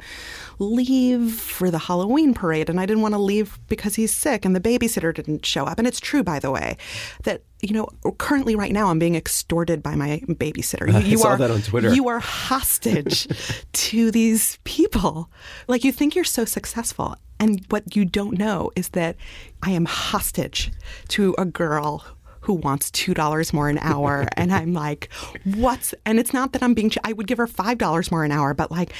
leave 0.58 1.32
for 1.32 1.70
the 1.70 1.78
Halloween 1.78 2.34
parade 2.34 2.68
and 2.68 2.80
I 2.80 2.86
didn't 2.86 3.02
want 3.02 3.14
to 3.14 3.18
leave 3.18 3.58
because 3.68 3.94
he's 3.94 4.12
sick 4.12 4.44
and 4.44 4.54
the 4.56 4.60
babysitter 4.60 5.14
didn't 5.14 5.46
show 5.46 5.64
up. 5.64 5.78
And 5.78 5.86
it's 5.86 6.00
true 6.00 6.22
by 6.22 6.38
the 6.38 6.50
way 6.50 6.76
that 7.24 7.42
you 7.60 7.74
know, 7.74 7.88
currently 8.18 8.54
right 8.54 8.72
now 8.72 8.88
I'm 8.88 8.98
being 8.98 9.16
extorted 9.16 9.82
by 9.82 9.94
my 9.94 10.22
babysitter. 10.26 10.88
You, 11.08 11.18
I 11.18 11.22
saw 11.22 11.28
are 11.30 11.38
that 11.38 11.50
on 11.50 11.62
Twitter. 11.62 11.94
You 11.94 12.08
are 12.08 12.18
hostage 12.18 13.26
to 13.72 14.10
these 14.10 14.58
people. 14.64 15.30
Like 15.66 15.84
you 15.84 15.92
think 15.92 16.14
you're 16.14 16.24
so 16.24 16.44
successful, 16.44 17.16
and 17.40 17.64
what 17.68 17.96
you 17.96 18.04
don't 18.04 18.38
know 18.38 18.70
is 18.76 18.90
that 18.90 19.16
I 19.62 19.70
am 19.70 19.84
hostage 19.84 20.72
to 21.08 21.34
a 21.38 21.44
girl 21.44 22.04
who 22.48 22.54
wants 22.54 22.90
two 22.90 23.12
dollars 23.12 23.52
more 23.52 23.68
an 23.68 23.76
hour, 23.82 24.26
and 24.38 24.50
I'm 24.52 24.72
like, 24.72 25.10
what's? 25.44 25.94
And 26.06 26.18
it's 26.18 26.32
not 26.32 26.52
that 26.54 26.62
I'm 26.62 26.72
being. 26.72 26.90
I 27.04 27.12
would 27.12 27.26
give 27.26 27.36
her 27.36 27.46
five 27.46 27.76
dollars 27.76 28.10
more 28.10 28.24
an 28.24 28.32
hour, 28.32 28.54
but 28.54 28.70
like, 28.70 28.94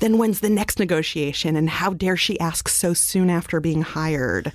then 0.00 0.18
when's 0.18 0.40
the 0.40 0.50
next 0.50 0.78
negotiation? 0.78 1.56
And 1.56 1.70
how 1.70 1.94
dare 1.94 2.18
she 2.18 2.38
ask 2.40 2.68
so 2.68 2.92
soon 2.92 3.30
after 3.30 3.58
being 3.58 3.80
hired? 3.80 4.52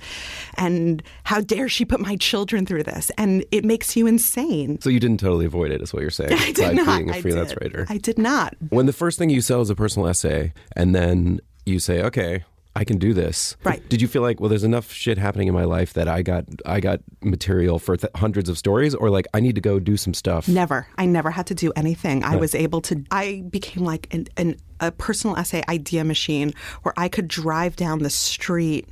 And 0.56 1.02
how 1.24 1.40
dare 1.40 1.68
she 1.68 1.84
put 1.84 1.98
my 1.98 2.14
children 2.16 2.64
through 2.66 2.84
this? 2.84 3.10
And 3.18 3.44
it 3.50 3.64
makes 3.64 3.96
you 3.96 4.06
insane. 4.06 4.80
So 4.80 4.90
you 4.90 5.00
didn't 5.00 5.18
totally 5.18 5.46
avoid 5.46 5.72
it, 5.72 5.82
is 5.82 5.92
what 5.92 6.02
you're 6.02 6.10
saying, 6.10 6.32
I 6.38 6.52
did 6.52 6.58
by 6.58 6.72
not. 6.72 6.98
being 6.98 7.10
a 7.10 7.14
I 7.16 7.20
freelance 7.20 7.48
did. 7.48 7.60
writer. 7.62 7.86
I 7.88 7.98
did 7.98 8.16
not. 8.16 8.54
when 8.70 8.86
the 8.86 8.92
first 8.92 9.18
thing 9.18 9.28
you 9.28 9.40
sell 9.40 9.60
is 9.60 9.70
a 9.70 9.74
personal 9.74 10.06
essay, 10.06 10.52
and 10.76 10.94
then 10.94 11.40
you 11.64 11.80
say, 11.80 12.00
"Okay, 12.00 12.44
I 12.76 12.84
can 12.84 12.98
do 12.98 13.14
this. 13.14 13.56
Right. 13.64 13.86
Did 13.88 14.02
you 14.02 14.06
feel 14.06 14.20
like, 14.20 14.38
well, 14.38 14.50
there's 14.50 14.62
enough 14.62 14.92
shit 14.92 15.16
happening 15.16 15.48
in 15.48 15.54
my 15.54 15.64
life 15.64 15.94
that 15.94 16.08
I 16.08 16.20
got 16.20 16.44
I 16.66 16.80
got 16.80 17.00
material 17.22 17.78
for 17.78 17.96
th- 17.96 18.12
hundreds 18.14 18.48
of 18.48 18.58
stories, 18.58 18.94
or 18.94 19.08
like 19.08 19.26
I 19.32 19.40
need 19.40 19.54
to 19.54 19.62
go 19.62 19.80
do 19.80 19.96
some 19.96 20.12
stuff? 20.12 20.46
Never. 20.46 20.86
I 20.98 21.06
never 21.06 21.30
had 21.30 21.46
to 21.46 21.54
do 21.54 21.72
anything. 21.74 22.22
I 22.22 22.36
was 22.36 22.54
able 22.54 22.82
to, 22.82 23.02
I 23.10 23.42
became 23.48 23.82
like 23.82 24.12
an, 24.12 24.26
an, 24.36 24.56
a 24.78 24.92
personal 24.92 25.36
essay 25.36 25.62
idea 25.68 26.04
machine 26.04 26.52
where 26.82 26.92
I 26.98 27.08
could 27.08 27.28
drive 27.28 27.76
down 27.76 28.00
the 28.00 28.10
street 28.10 28.86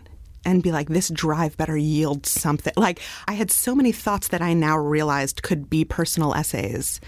and 0.47 0.63
be 0.63 0.73
like, 0.73 0.89
this 0.89 1.11
drive 1.11 1.57
better 1.57 1.77
yield 1.77 2.27
something. 2.27 2.73
Like, 2.77 3.01
I 3.29 3.33
had 3.33 3.51
so 3.51 3.75
many 3.75 3.93
thoughts 3.93 4.29
that 4.29 4.43
I 4.43 4.55
now 4.55 4.79
realized 4.79 5.43
could 5.43 5.69
be 5.69 5.85
personal 5.85 6.35
essays. 6.35 7.01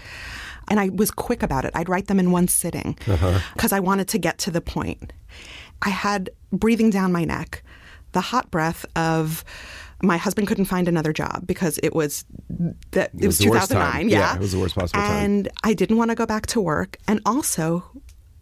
And 0.69 0.79
I 0.79 0.89
was 0.89 1.11
quick 1.11 1.43
about 1.43 1.63
it. 1.65 1.71
I'd 1.75 1.89
write 1.89 2.07
them 2.07 2.19
in 2.19 2.31
one 2.31 2.47
sitting 2.47 2.97
uh-huh. 3.07 3.39
because 3.53 3.71
I 3.71 3.79
wanted 3.79 4.07
to 4.09 4.17
get 4.17 4.37
to 4.39 4.51
the 4.51 4.61
point. 4.61 5.13
I 5.81 5.89
had 5.89 6.29
breathing 6.51 6.89
down 6.89 7.11
my 7.11 7.25
neck, 7.25 7.63
the 8.11 8.21
hot 8.21 8.49
breath 8.51 8.85
of 8.95 9.43
my 10.01 10.17
husband 10.17 10.47
couldn't 10.47 10.65
find 10.65 10.87
another 10.87 11.11
job 11.11 11.45
because 11.47 11.79
it 11.81 11.95
was 11.95 12.25
that 12.91 13.11
it, 13.17 13.25
was, 13.25 13.39
was 13.39 13.67
2009. 13.67 14.09
Yeah. 14.09 14.19
Yeah, 14.19 14.35
it 14.35 14.39
was 14.39 14.51
the 14.51 14.59
worst 14.59 14.75
possible 14.75 15.01
time. 15.01 15.23
and 15.23 15.49
I 15.63 15.73
didn't 15.73 15.97
want 15.97 16.11
to 16.11 16.15
go 16.15 16.25
back 16.25 16.45
to 16.47 16.61
work. 16.61 16.97
And 17.07 17.19
also, 17.25 17.83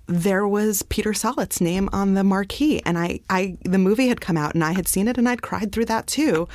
there 0.07 0.47
was 0.47 0.83
Peter 0.83 1.13
Sollett's 1.13 1.59
name 1.59 1.89
on 1.91 2.13
the 2.13 2.23
marquee, 2.23 2.81
and 2.85 2.97
I, 2.97 3.21
I, 3.29 3.57
the 3.63 3.79
movie 3.79 4.07
had 4.07 4.21
come 4.21 4.37
out, 4.37 4.53
and 4.53 4.63
I 4.63 4.73
had 4.73 4.87
seen 4.87 5.07
it, 5.07 5.17
and 5.17 5.27
I'd 5.27 5.41
cried 5.41 5.71
through 5.71 5.85
that 5.85 6.05
too. 6.05 6.47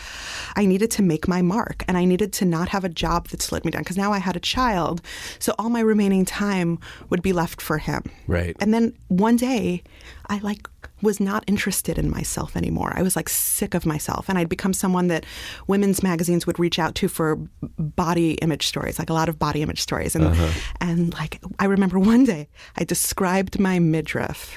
I 0.55 0.67
needed 0.67 0.91
to 0.93 1.03
make 1.03 1.27
my 1.27 1.43
mark, 1.43 1.83
and 1.89 1.97
I 1.97 2.05
needed 2.05 2.33
to 2.35 2.45
not 2.45 2.69
have 2.69 2.85
a 2.85 2.89
job 2.89 3.29
that 3.29 3.43
slowed 3.43 3.65
me 3.65 3.73
down 3.73 3.83
because 3.83 3.97
now 3.97 4.13
I 4.13 4.19
had 4.19 4.37
a 4.37 4.41
child, 4.41 5.03
so 5.39 5.55
all 5.59 5.69
my 5.69 5.81
remaining 5.81 6.25
time 6.25 6.79
would 7.09 7.23
be 7.23 7.33
left 7.33 7.61
for 7.61 7.79
him. 7.79 8.05
Right. 8.29 8.57
And 8.61 8.73
then 8.73 8.97
one 9.09 9.37
day, 9.37 9.83
I 10.31 10.39
like 10.39 10.69
was 11.03 11.19
not 11.19 11.43
interested 11.49 11.99
in 11.99 12.09
myself 12.09 12.57
anymore. 12.57 12.93
I 12.95 13.03
was 13.03 13.17
like 13.17 13.29
sick 13.29 13.75
of 13.75 13.85
myself, 13.85 14.29
and 14.29 14.39
I'd 14.39 14.49
become 14.49 14.73
someone 14.73 15.09
that 15.09 15.27
women's 15.67 16.03
magazines 16.03 16.47
would 16.47 16.59
reach 16.59 16.79
out 16.79 16.95
to 16.97 17.09
for 17.09 17.37
body 17.79 18.35
image 18.35 18.67
stories, 18.67 18.99
like 18.99 19.11
a 19.11 19.13
lot 19.13 19.29
of 19.29 19.39
body 19.39 19.61
image 19.61 19.81
stories. 19.81 20.15
And 20.15 20.27
uh-huh. 20.27 20.53
and 20.81 21.13
like 21.15 21.43
I 21.59 21.65
remember 21.65 21.99
one 21.99 22.25
day 22.25 22.49
I 22.77 22.85
described 22.85 23.59
my 23.59 23.81
midriff 23.81 24.57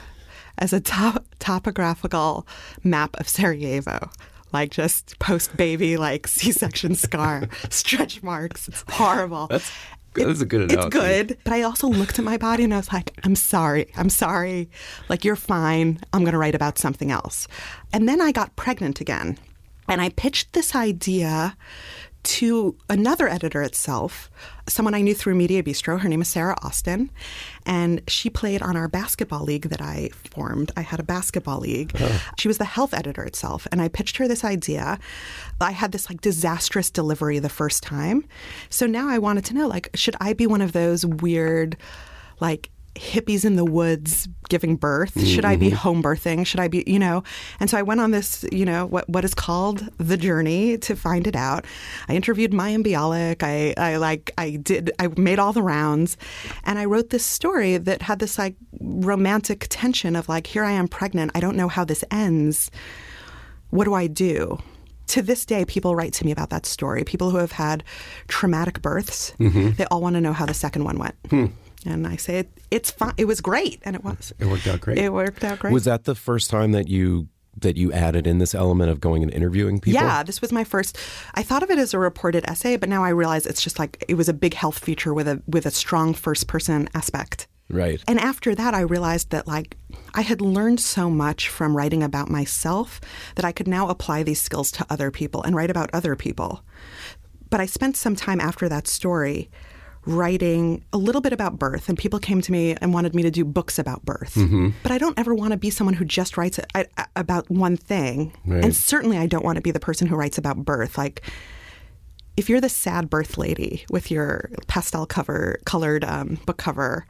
as 0.59 0.73
a 0.73 0.79
top, 0.79 1.25
topographical 1.39 2.47
map 2.83 3.19
of 3.19 3.27
Sarajevo. 3.27 4.09
Like 4.51 4.69
just 4.69 5.17
post 5.17 5.57
baby, 5.57 5.97
like 5.97 6.27
C 6.35 6.51
section 6.51 6.93
scar, 6.93 7.49
stretch 7.69 8.21
marks. 8.21 8.67
It's 8.67 8.83
horrible. 8.89 9.47
That's 9.47 9.71
that's 10.15 10.41
a 10.41 10.45
good 10.45 10.71
enough. 10.71 10.87
It's 10.87 10.95
good. 10.95 11.37
But 11.43 11.53
I 11.53 11.63
also 11.63 11.87
looked 11.87 12.19
at 12.19 12.25
my 12.25 12.37
body 12.37 12.63
and 12.63 12.73
I 12.73 12.77
was 12.77 12.91
like, 12.91 13.19
I'm 13.23 13.35
sorry. 13.35 13.91
I'm 13.95 14.09
sorry. 14.09 14.69
Like, 15.09 15.25
you're 15.25 15.35
fine. 15.35 15.99
I'm 16.13 16.21
going 16.21 16.33
to 16.33 16.37
write 16.37 16.55
about 16.55 16.77
something 16.77 17.11
else. 17.11 17.47
And 17.91 18.07
then 18.07 18.21
I 18.21 18.31
got 18.31 18.55
pregnant 18.55 19.01
again. 19.01 19.37
And 19.87 20.01
I 20.01 20.09
pitched 20.09 20.53
this 20.53 20.75
idea 20.75 21.57
to 22.23 22.75
another 22.89 23.27
editor 23.27 23.61
itself, 23.61 24.31
someone 24.67 24.93
I 24.93 25.01
knew 25.01 25.13
through 25.13 25.35
Media 25.35 25.61
Bistro. 25.61 25.99
Her 25.99 26.07
name 26.07 26.21
is 26.21 26.29
Sarah 26.29 26.55
Austin. 26.63 27.09
And 27.65 28.01
she 28.07 28.29
played 28.29 28.61
on 28.61 28.77
our 28.77 28.87
basketball 28.87 29.43
league 29.43 29.69
that 29.69 29.81
I 29.81 30.09
formed. 30.31 30.71
I 30.77 30.81
had 30.81 30.99
a 30.99 31.03
basketball 31.03 31.59
league. 31.59 31.95
She 32.37 32.47
was 32.47 32.57
the 32.57 32.65
health 32.65 32.93
editor 32.93 33.23
itself. 33.23 33.67
And 33.71 33.81
I 33.81 33.89
pitched 33.89 34.17
her 34.17 34.27
this 34.27 34.43
idea. 34.43 34.99
I 35.59 35.71
had 35.71 35.91
this 35.91 36.09
like 36.09 36.21
disastrous 36.21 36.89
delivery 36.89 37.39
the 37.39 37.49
first 37.49 37.83
time. 37.83 38.25
So 38.69 38.85
now 38.85 39.09
I 39.09 39.17
wanted 39.17 39.45
to 39.45 39.53
know 39.53 39.67
like, 39.67 39.89
should 39.93 40.15
I 40.21 40.33
be 40.33 40.47
one 40.47 40.61
of 40.61 40.71
those 40.71 41.05
weird, 41.05 41.77
like, 42.39 42.69
hippies 42.95 43.43
in 43.43 43.55
the 43.55 43.65
woods 43.65 44.27
giving 44.49 44.75
birth? 44.75 45.25
Should 45.25 45.45
I 45.45 45.55
be 45.55 45.67
mm-hmm. 45.67 45.75
home 45.75 46.03
birthing? 46.03 46.45
Should 46.45 46.59
I 46.59 46.67
be, 46.67 46.83
you 46.85 46.99
know? 46.99 47.23
And 47.59 47.69
so 47.69 47.77
I 47.77 47.81
went 47.81 48.01
on 48.01 48.11
this, 48.11 48.45
you 48.51 48.65
know, 48.65 48.85
what 48.85 49.07
what 49.09 49.25
is 49.25 49.33
called 49.33 49.89
the 49.97 50.17
journey 50.17 50.77
to 50.79 50.95
find 50.95 51.25
it 51.27 51.35
out. 51.35 51.65
I 52.07 52.15
interviewed 52.15 52.51
Mayim 52.51 52.85
Bialik. 52.85 53.41
I, 53.43 53.73
I 53.77 53.97
like 53.97 54.31
I 54.37 54.57
did 54.57 54.91
I 54.99 55.07
made 55.17 55.39
all 55.39 55.53
the 55.53 55.63
rounds, 55.63 56.17
and 56.65 56.77
I 56.77 56.85
wrote 56.85 57.09
this 57.09 57.25
story 57.25 57.77
that 57.77 58.03
had 58.03 58.19
this 58.19 58.37
like 58.37 58.55
romantic 58.79 59.67
tension 59.69 60.15
of 60.15 60.29
like 60.29 60.47
here 60.47 60.63
I 60.63 60.71
am 60.71 60.87
pregnant. 60.87 61.31
I 61.35 61.39
don't 61.39 61.57
know 61.57 61.67
how 61.67 61.83
this 61.83 62.03
ends. 62.11 62.69
What 63.69 63.85
do 63.85 63.93
I 63.93 64.07
do? 64.07 64.59
To 65.07 65.21
this 65.21 65.45
day, 65.45 65.65
people 65.65 65.95
write 65.95 66.13
to 66.13 66.25
me 66.25 66.31
about 66.31 66.49
that 66.51 66.65
story. 66.65 67.03
People 67.03 67.31
who 67.31 67.37
have 67.37 67.51
had 67.51 67.83
traumatic 68.27 68.81
births, 68.81 69.33
mm-hmm. 69.39 69.71
they 69.71 69.85
all 69.85 70.01
want 70.01 70.15
to 70.15 70.21
know 70.21 70.31
how 70.31 70.45
the 70.45 70.53
second 70.53 70.85
one 70.85 70.97
went. 70.97 71.15
Hmm. 71.29 71.47
And 71.85 72.07
I 72.07 72.15
say 72.15 72.39
it, 72.39 72.49
it's 72.71 72.91
fine. 72.91 73.13
It 73.17 73.25
was 73.25 73.41
great, 73.41 73.81
and 73.83 73.95
it 73.95 74.03
was. 74.03 74.33
It 74.39 74.45
worked 74.45 74.67
out 74.67 74.81
great. 74.81 74.97
It 74.97 75.11
worked 75.11 75.43
out 75.43 75.59
great. 75.59 75.73
Was 75.73 75.85
that 75.85 76.05
the 76.05 76.15
first 76.15 76.49
time 76.49 76.71
that 76.71 76.87
you 76.87 77.27
that 77.59 77.77
you 77.77 77.91
added 77.93 78.25
in 78.25 78.39
this 78.39 78.55
element 78.55 78.89
of 78.89 78.99
going 78.99 79.23
and 79.23 79.31
interviewing 79.31 79.79
people? 79.79 80.01
Yeah, 80.01 80.23
this 80.23 80.41
was 80.41 80.51
my 80.51 80.63
first. 80.63 80.97
I 81.35 81.43
thought 81.43 81.63
of 81.63 81.69
it 81.69 81.77
as 81.77 81.93
a 81.93 81.99
reported 81.99 82.45
essay, 82.47 82.77
but 82.77 82.89
now 82.89 83.03
I 83.03 83.09
realize 83.09 83.45
it's 83.45 83.61
just 83.61 83.79
like 83.79 84.03
it 84.07 84.15
was 84.15 84.29
a 84.29 84.33
big 84.33 84.53
health 84.53 84.79
feature 84.79 85.13
with 85.13 85.27
a 85.27 85.41
with 85.47 85.65
a 85.65 85.71
strong 85.71 86.13
first 86.13 86.47
person 86.47 86.89
aspect. 86.93 87.47
Right. 87.69 88.03
And 88.07 88.19
after 88.19 88.53
that, 88.55 88.73
I 88.73 88.81
realized 88.81 89.31
that 89.31 89.47
like 89.47 89.77
I 90.13 90.21
had 90.21 90.41
learned 90.41 90.79
so 90.79 91.09
much 91.09 91.49
from 91.49 91.75
writing 91.75 92.03
about 92.03 92.29
myself 92.29 93.01
that 93.35 93.45
I 93.45 93.51
could 93.51 93.67
now 93.67 93.89
apply 93.89 94.23
these 94.23 94.41
skills 94.41 94.71
to 94.73 94.85
other 94.89 95.11
people 95.11 95.41
and 95.43 95.55
write 95.55 95.69
about 95.69 95.89
other 95.93 96.15
people. 96.15 96.63
But 97.49 97.61
I 97.61 97.65
spent 97.65 97.97
some 97.97 98.15
time 98.15 98.41
after 98.41 98.67
that 98.69 98.87
story 98.87 99.49
writing 100.05 100.83
a 100.93 100.97
little 100.97 101.21
bit 101.21 101.33
about 101.33 101.57
birth, 101.57 101.87
and 101.89 101.97
people 101.97 102.19
came 102.19 102.41
to 102.41 102.51
me 102.51 102.75
and 102.81 102.93
wanted 102.93 103.15
me 103.15 103.23
to 103.23 103.31
do 103.31 103.45
books 103.45 103.79
about 103.79 104.03
birth. 104.05 104.37
But 104.83 104.91
I 104.91 104.97
don't 104.97 105.17
ever 105.17 105.33
want 105.33 105.51
to 105.51 105.57
be 105.57 105.69
someone 105.69 105.93
who 105.95 106.05
just 106.05 106.37
writes 106.37 106.59
a- 106.75 106.85
a- 106.97 107.07
about 107.15 107.49
one 107.49 107.77
thing. 107.77 108.33
Right. 108.45 108.63
And 108.63 108.75
certainly, 108.75 109.17
I 109.17 109.27
don't 109.27 109.45
want 109.45 109.55
to 109.57 109.61
be 109.61 109.71
the 109.71 109.79
person 109.79 110.07
who 110.07 110.15
writes 110.15 110.37
about 110.37 110.57
birth. 110.65 110.97
Like, 110.97 111.21
if 112.35 112.49
you're 112.49 112.61
the 112.61 112.69
sad 112.69 113.09
birth 113.09 113.37
lady 113.37 113.85
with 113.89 114.09
your 114.11 114.49
pastel 114.67 115.05
cover 115.05 115.59
colored 115.65 116.03
um, 116.03 116.39
book 116.45 116.57
cover 116.57 117.05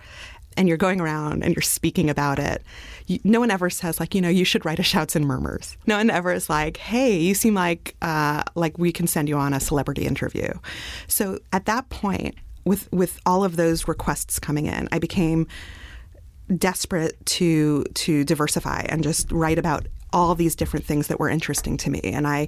and 0.58 0.68
you're 0.68 0.78
going 0.78 1.02
around 1.02 1.44
and 1.44 1.56
you're 1.56 1.62
speaking 1.64 2.10
about 2.10 2.38
it 2.40 2.62
you, 3.08 3.20
no 3.24 3.40
one 3.40 3.50
ever 3.50 3.70
says 3.70 4.00
like 4.00 4.14
you 4.14 4.20
know 4.22 4.30
you 4.30 4.44
should 4.46 4.66
write 4.66 4.78
a 4.80 4.84
shouts 4.84 5.16
and 5.16 5.26
murmurs 5.26 5.78
no 5.88 5.98
one 5.98 6.10
ever 6.12 6.32
is 6.34 6.50
like 6.50 6.78
hey 6.78 7.18
you 7.18 7.34
seem 7.34 7.56
like 7.56 7.96
uh, 8.04 8.44
like 8.56 8.78
we 8.78 8.92
can 8.92 9.08
send 9.08 9.28
you 9.30 9.36
on 9.38 9.52
a 9.54 9.60
celebrity 9.60 10.06
interview 10.06 10.48
so 11.08 11.40
at 11.54 11.66
that 11.66 11.90
point 11.90 12.36
with 12.66 12.92
with 12.92 13.20
all 13.26 13.44
of 13.44 13.56
those 13.56 13.88
requests 13.88 14.40
coming 14.40 14.66
in 14.68 14.88
i 14.92 15.00
became 15.00 15.48
desperate 16.58 17.24
to 17.26 17.84
to 17.94 18.24
diversify 18.24 18.82
and 18.90 19.04
just 19.04 19.32
write 19.32 19.58
about 19.58 19.88
all 20.12 20.36
these 20.36 20.56
different 20.56 20.86
things 20.86 21.08
that 21.08 21.20
were 21.20 21.30
interesting 21.30 21.76
to 21.78 21.90
me 21.90 22.00
and 22.04 22.28
i 22.28 22.48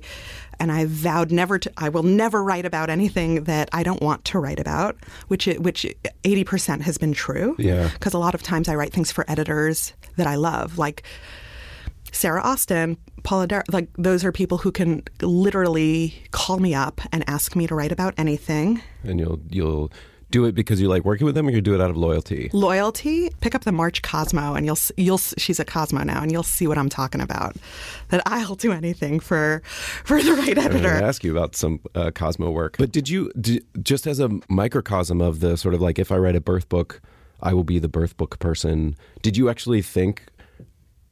and 0.59 0.71
i 0.71 0.85
vowed 0.85 1.31
never 1.31 1.57
to 1.57 1.71
i 1.77 1.89
will 1.89 2.03
never 2.03 2.43
write 2.43 2.65
about 2.65 2.89
anything 2.89 3.45
that 3.45 3.69
i 3.73 3.81
don't 3.81 4.01
want 4.03 4.23
to 4.25 4.37
write 4.37 4.59
about 4.59 4.95
which 5.29 5.47
it, 5.47 5.63
which 5.63 5.85
80% 6.23 6.81
has 6.81 6.97
been 6.97 7.13
true 7.13 7.55
Yeah. 7.57 7.89
because 7.93 8.13
a 8.13 8.19
lot 8.19 8.35
of 8.35 8.43
times 8.43 8.69
i 8.69 8.75
write 8.75 8.93
things 8.93 9.11
for 9.11 9.25
editors 9.29 9.93
that 10.17 10.27
i 10.27 10.35
love 10.35 10.77
like 10.77 11.03
Sarah 12.11 12.41
Austin, 12.43 12.95
Paula 13.25 13.63
like 13.69 13.89
those 13.97 14.23
are 14.23 14.31
people 14.31 14.59
who 14.59 14.71
can 14.71 15.03
literally 15.21 16.23
call 16.31 16.59
me 16.59 16.73
up 16.73 17.01
and 17.11 17.27
ask 17.27 17.55
me 17.55 17.67
to 17.67 17.75
write 17.75 17.91
about 17.91 18.13
anything. 18.17 18.81
And 19.03 19.19
you'll 19.19 19.41
you'll 19.49 19.91
do 20.31 20.45
it 20.45 20.53
because 20.55 20.81
you 20.81 20.87
like 20.87 21.05
working 21.05 21.25
with 21.25 21.35
them, 21.35 21.47
or 21.47 21.51
you 21.51 21.61
do 21.61 21.75
it 21.75 21.81
out 21.81 21.89
of 21.89 21.97
loyalty. 21.97 22.49
loyalty 22.51 23.29
pick 23.41 23.53
up 23.55 23.63
the 23.63 23.71
march 23.71 24.01
cosmo 24.01 24.53
and 24.53 24.65
you'll 24.65 24.77
you'll 24.97 25.17
she's 25.17 25.59
a 25.59 25.65
cosmo 25.65 26.03
now 26.03 26.21
and 26.21 26.31
you'll 26.31 26.43
see 26.43 26.67
what 26.67 26.77
i'm 26.77 26.89
talking 26.89 27.21
about 27.21 27.55
that 28.09 28.21
i'll 28.25 28.55
do 28.55 28.71
anything 28.71 29.19
for 29.19 29.61
for 30.03 30.21
the 30.21 30.33
right 30.33 30.57
editor 30.57 30.99
to 30.99 31.05
ask 31.05 31.23
you 31.23 31.31
about 31.31 31.55
some 31.55 31.79
uh, 31.93 32.11
Cosmo 32.11 32.51
work. 32.51 32.75
But 32.77 32.91
did 32.91 33.07
you, 33.07 33.31
did, 33.39 33.65
just 33.81 34.07
as 34.07 34.19
a 34.19 34.29
microcosm 34.49 35.21
of 35.21 35.39
the 35.39 35.57
sort 35.57 35.73
of 35.73 35.81
like, 35.81 35.99
if 35.99 36.11
I 36.11 36.17
write 36.17 36.35
a 36.35 36.41
birth 36.41 36.67
book, 36.69 37.01
I 37.41 37.53
will 37.53 37.63
be 37.63 37.79
the 37.79 37.87
birth 37.87 38.17
book 38.17 38.39
person, 38.39 38.95
did 39.21 39.37
you 39.37 39.49
actually 39.49 39.81
think, 39.81 40.25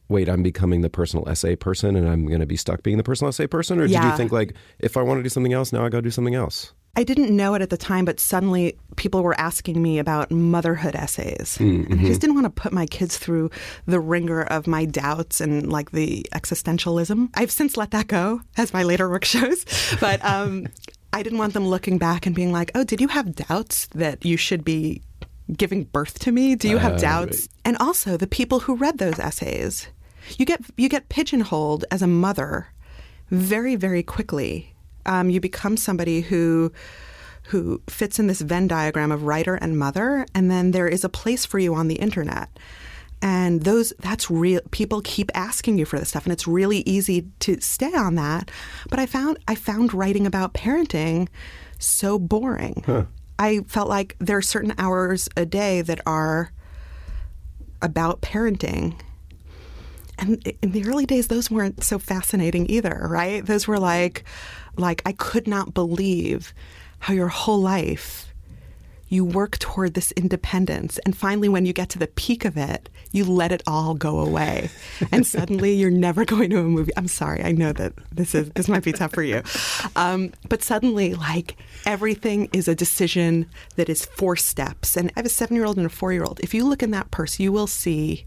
wait, 0.10 0.30
I'm 0.30 0.44
becoming 0.44 0.82
the 0.82 0.90
personal 0.90 1.28
essay 1.28 1.56
person 1.56 1.96
and 1.96 2.08
I'm 2.08 2.28
going 2.28 2.42
to 2.42 2.46
be 2.46 2.58
stuck 2.58 2.84
being 2.84 2.98
the 2.98 3.04
personal 3.04 3.30
essay 3.30 3.48
person? 3.48 3.80
Or 3.80 3.88
did 3.88 4.04
you 4.04 4.18
think, 4.18 4.32
like, 4.32 4.54
if 4.80 4.98
I 4.98 5.02
want 5.02 5.20
to 5.20 5.24
do 5.24 5.30
something 5.30 5.54
else, 5.54 5.74
now 5.74 5.86
I 5.86 5.90
got 5.90 6.00
to 6.00 6.04
do 6.04 6.12
something 6.12 6.36
else? 6.36 6.74
i 6.96 7.04
didn't 7.04 7.36
know 7.36 7.54
it 7.56 7.62
at 7.62 7.70
the 7.70 7.78
time 7.78 8.06
but 8.06 8.20
suddenly 8.20 8.78
people 8.96 9.24
were 9.24 9.40
asking 9.40 9.82
me 9.82 9.98
about 9.98 10.30
motherhood 10.32 10.96
essays. 10.96 11.58
And 11.60 12.00
i 12.00 12.04
just 12.04 12.22
didn't 12.22 12.36
want 12.36 12.46
to 12.46 12.62
put 12.62 12.72
my 12.72 12.86
kids 12.86 13.18
through 13.18 13.50
the 13.86 14.00
ringer 14.00 14.44
of 14.44 14.68
my 14.68 14.86
doubts 14.86 15.42
and 15.42 15.72
like 15.72 15.92
the 15.92 16.26
existentialism. 16.34 17.30
I've 17.34 17.52
since 17.52 17.78
let 17.78 17.92
that 17.92 18.08
go 18.08 18.42
as 18.58 18.74
my 18.74 18.84
later 18.84 19.10
work 19.10 19.26
shows. 19.36 19.66
But 20.00 20.24
um, 20.24 20.68
i 21.12 21.24
didn't 21.24 21.40
want 21.40 21.54
them 21.54 21.68
looking 21.68 21.98
back 21.98 22.26
and 22.26 22.36
being 22.36 22.52
like 22.52 22.72
oh 22.76 22.84
did 22.84 23.02
you 23.02 23.08
have 23.08 23.36
doubts 23.36 23.88
that 23.88 24.24
you 24.26 24.38
should 24.38 24.64
be 24.64 25.02
giving 25.54 25.86
birth 25.86 26.20
to 26.20 26.32
me? 26.32 26.56
Do 26.56 26.68
you 26.70 26.78
have 26.78 27.00
doubts? 27.00 27.48
And 27.66 27.78
also 27.80 28.18
the 28.18 28.28
people 28.28 28.62
who 28.62 28.76
read 28.76 28.98
those 28.98 29.20
essays 29.20 29.88
you 30.38 30.46
get 30.46 30.62
you 30.78 30.90
get 30.90 31.10
pigeonholed 31.10 31.86
as 31.92 32.02
a 32.02 32.08
mother 32.08 32.68
very 33.30 33.76
very 33.76 34.04
quickly. 34.04 34.74
Um, 35.06 35.30
you 35.30 35.40
become 35.40 35.78
somebody 35.78 36.22
who 36.22 36.72
who 37.48 37.82
fits 37.90 38.20
in 38.20 38.28
this 38.28 38.42
venn 38.42 38.68
diagram 38.68 39.12
of 39.12 39.24
writer 39.24 39.56
and 39.56 39.78
mother 39.78 40.26
and 40.34 40.50
then 40.50 40.72
there 40.72 40.88
is 40.88 41.04
a 41.04 41.10
place 41.10 41.46
for 41.46 41.60
you 41.60 41.76
on 41.76 41.88
the 41.88 41.96
internet. 41.96 42.50
And 43.22 43.64
those 43.64 43.94
that's 44.00 44.30
real 44.30 44.62
people 44.72 45.02
keep 45.02 45.32
asking 45.34 45.78
you 45.78 45.86
for 45.86 46.00
this 46.00 46.10
stuff 46.10 46.26
and 46.26 46.34
it's 46.34 46.48
really 46.48 46.80
easy 46.80 47.28
to 47.40 47.60
stay 47.62 47.94
on 47.94 48.16
that. 48.16 48.50
But 48.90 49.00
i 49.00 49.06
found 49.06 49.40
i 49.48 49.56
found 49.56 49.94
writing 49.94 50.26
about 50.26 50.54
parenting 50.54 51.28
so 51.80 52.18
boring 52.18 52.84
i 53.44 53.60
felt 53.68 53.90
like 53.90 54.16
there 54.20 54.38
are 54.38 54.42
certain 54.42 54.74
hours 54.78 55.30
a 55.36 55.46
day 55.46 55.82
that 55.82 56.00
are 56.06 56.52
about 57.82 58.22
parenting. 58.22 58.98
And 60.18 60.42
in 60.62 60.72
the 60.72 60.86
early 60.86 61.06
days 61.06 61.28
those 61.28 61.52
weren't 61.52 61.84
so 61.84 62.00
fascinating 62.00 62.70
either 62.70 63.08
right? 63.10 63.46
Those 63.46 63.68
were 63.68 63.80
like 63.80 64.24
like 64.78 65.02
i 65.06 65.12
could 65.12 65.48
not 65.48 65.74
believe 65.74 66.54
how 67.00 67.14
your 67.14 67.28
whole 67.28 67.62
life 67.62 68.33
you 69.14 69.24
work 69.24 69.60
toward 69.60 69.94
this 69.94 70.12
independence. 70.14 71.00
And 71.06 71.16
finally 71.16 71.48
when 71.48 71.66
you 71.66 71.74
get 71.74 71.90
to 71.90 72.00
the 72.00 72.08
peak 72.08 72.46
of 72.46 72.58
it 72.58 72.90
you 73.12 73.24
let 73.24 73.52
it 73.52 73.62
all 73.68 73.94
go 73.94 74.20
away. 74.20 74.70
And 75.12 75.26
suddenly 75.26 75.74
you're 75.80 75.92
never 75.92 76.26
going 76.26 76.50
to 76.50 76.60
a 76.60 76.64
movie. 76.64 76.92
I'm 76.98 77.08
sorry. 77.08 77.44
I 77.44 77.52
know 77.52 77.72
that 77.74 77.94
this 78.12 78.34
is 78.34 78.50
this 78.52 78.68
might 78.68 78.84
be 78.84 78.92
tough 78.92 79.14
for 79.14 79.24
you. 79.24 79.44
Um, 79.96 80.34
but 80.50 80.64
suddenly 80.64 81.14
like 81.14 81.56
everything 81.86 82.50
is 82.54 82.68
a 82.68 82.76
decision 82.76 83.46
that 83.76 83.88
is 83.88 84.06
four 84.06 84.36
steps. 84.36 84.98
And 84.98 85.10
i 85.10 85.14
have 85.18 85.26
a 85.26 85.30
seven 85.30 85.56
year 85.56 85.66
old 85.66 85.78
and 85.78 85.86
a 85.86 85.90
four 85.90 86.12
year 86.12 86.24
old 86.24 86.40
if 86.42 86.54
you 86.54 86.66
look 86.66 86.82
in 86.84 86.92
that 86.92 87.12
purse 87.12 87.40
you 87.40 87.52
will 87.52 87.68
see 87.68 88.26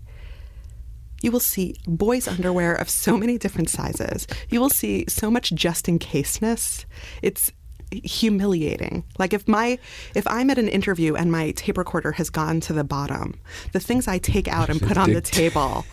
you 1.23 1.33
will 1.33 1.41
see 1.41 1.75
boys' 1.87 2.29
underwear 2.29 2.75
of 2.75 2.91
so 2.91 3.17
many 3.17 3.39
different 3.39 3.71
sizes. 3.71 4.27
You 4.51 4.61
will 4.61 4.71
see 4.71 5.07
so 5.09 5.31
much 5.31 5.53
just 5.55 5.89
in 5.89 5.99
caseness. 5.99 6.85
It's 7.23 7.51
humiliating. 7.93 9.05
Like 9.19 9.33
if 9.33 9.47
my 9.47 9.79
if 10.15 10.27
I'm 10.27 10.51
at 10.51 10.59
an 10.59 10.69
interview 10.69 11.15
and 11.15 11.31
my 11.31 11.53
tape 11.53 11.79
recorder 11.79 12.13
has 12.13 12.31
gone 12.31 12.61
to 12.61 12.73
the 12.73 12.85
bottom, 12.85 13.41
the 13.73 13.81
things 13.81 14.09
I 14.09 14.19
take 14.19 14.49
out 14.49 14.69
and 14.69 14.81
put 14.81 14.97
on 14.97 15.13
the 15.13 15.21
table 15.21 15.85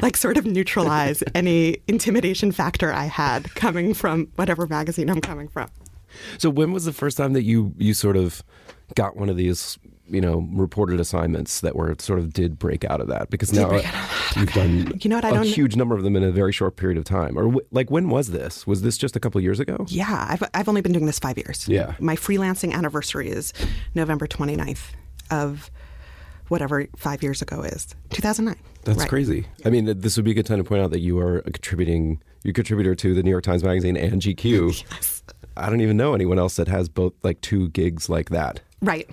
like 0.00 0.16
sort 0.16 0.36
of 0.36 0.46
neutralize 0.46 1.22
any 1.34 1.78
intimidation 1.86 2.52
factor 2.52 2.92
I 2.92 3.04
had 3.04 3.54
coming 3.54 3.94
from 3.94 4.28
whatever 4.36 4.66
magazine 4.66 5.10
I'm 5.10 5.20
coming 5.20 5.48
from. 5.48 5.70
So 6.38 6.50
when 6.50 6.72
was 6.72 6.84
the 6.84 6.92
first 6.92 7.16
time 7.16 7.32
that 7.32 7.42
you 7.42 7.74
you 7.76 7.94
sort 7.94 8.16
of 8.16 8.42
got 8.94 9.16
one 9.16 9.28
of 9.28 9.36
these 9.36 9.78
you 10.08 10.20
know 10.20 10.46
reported 10.52 11.00
assignments 11.00 11.60
that 11.60 11.74
were 11.74 11.94
sort 11.98 12.18
of 12.18 12.32
did 12.32 12.58
break 12.58 12.84
out 12.84 13.00
of 13.00 13.08
that 13.08 13.30
because 13.30 13.52
now 13.52 13.72
you've 14.36 14.52
done 14.52 14.92
You 15.00 15.08
know 15.10 15.16
what, 15.16 15.24
I 15.24 15.30
a 15.30 15.34
don't- 15.34 15.46
huge 15.46 15.76
number 15.76 15.94
of 15.96 16.02
them 16.02 16.14
in 16.16 16.22
a 16.22 16.30
very 16.30 16.52
short 16.52 16.76
period 16.76 16.98
of 16.98 17.04
time 17.04 17.38
or 17.38 17.50
wh- 17.50 17.72
like 17.72 17.90
when 17.90 18.10
was 18.10 18.30
this 18.30 18.66
was 18.66 18.82
this 18.82 18.98
just 18.98 19.16
a 19.16 19.20
couple 19.20 19.40
years 19.40 19.60
ago 19.60 19.86
Yeah, 19.88 20.26
I've 20.28 20.42
I've 20.52 20.68
only 20.68 20.82
been 20.82 20.92
doing 20.92 21.06
this 21.06 21.18
5 21.18 21.38
years. 21.38 21.66
Yeah. 21.68 21.94
My 22.00 22.16
freelancing 22.16 22.72
anniversary 22.74 23.30
is 23.30 23.52
November 23.94 24.26
29th 24.26 24.88
of 25.30 25.70
whatever 26.48 26.86
5 26.96 27.22
years 27.22 27.40
ago 27.40 27.62
is. 27.62 27.94
2009. 28.10 28.56
that's 28.84 28.98
Right. 28.98 29.08
crazy 29.08 29.46
i 29.64 29.70
mean 29.70 29.86
this 30.00 30.16
would 30.16 30.24
be 30.26 30.32
a 30.32 30.34
good 30.34 30.44
time 30.46 30.58
to 30.58 30.64
point 30.64 30.82
out 30.82 30.90
that 30.90 31.00
you 31.00 31.18
are 31.18 31.38
a 31.38 31.42
contributing 31.50 32.22
you 32.42 32.52
contributor 32.52 32.94
to 32.94 33.14
the 33.14 33.22
new 33.22 33.30
york 33.30 33.42
times 33.44 33.64
magazine 33.64 33.96
and 33.96 34.20
gq 34.20 34.84
Yes. 34.90 35.22
i 35.56 35.70
don't 35.70 35.80
even 35.80 35.96
know 35.96 36.12
anyone 36.14 36.38
else 36.38 36.56
that 36.56 36.68
has 36.68 36.90
both 36.90 37.14
like 37.22 37.40
two 37.40 37.70
gigs 37.70 38.10
like 38.10 38.28
that 38.28 38.60
Right. 38.82 39.08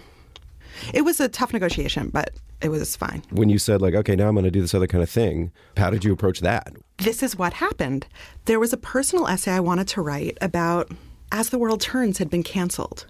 It 0.93 1.01
was 1.03 1.19
a 1.19 1.27
tough 1.29 1.53
negotiation, 1.53 2.09
but 2.09 2.31
it 2.61 2.69
was 2.69 2.95
fine. 2.95 3.23
when 3.31 3.49
you 3.49 3.57
said 3.57 3.81
like 3.81 3.95
okay 3.95 4.15
now 4.15 4.27
i'm 4.27 4.35
going 4.35 4.43
to 4.43 4.51
do 4.51 4.61
this 4.61 4.75
other 4.75 4.85
kind 4.85 5.01
of 5.03 5.09
thing 5.09 5.51
how 5.77 5.89
did 5.89 6.03
you 6.03 6.13
approach 6.13 6.41
that 6.41 6.71
This 6.99 7.23
is 7.23 7.35
what 7.35 7.53
happened. 7.53 8.05
There 8.45 8.59
was 8.59 8.71
a 8.71 8.77
personal 8.77 9.27
essay 9.27 9.53
I 9.53 9.59
wanted 9.59 9.87
to 9.89 10.01
write 10.01 10.37
about 10.41 10.91
As 11.31 11.49
the 11.49 11.57
World 11.57 11.81
Turns 11.81 12.19
had 12.19 12.29
been 12.29 12.43
canceled. 12.43 13.07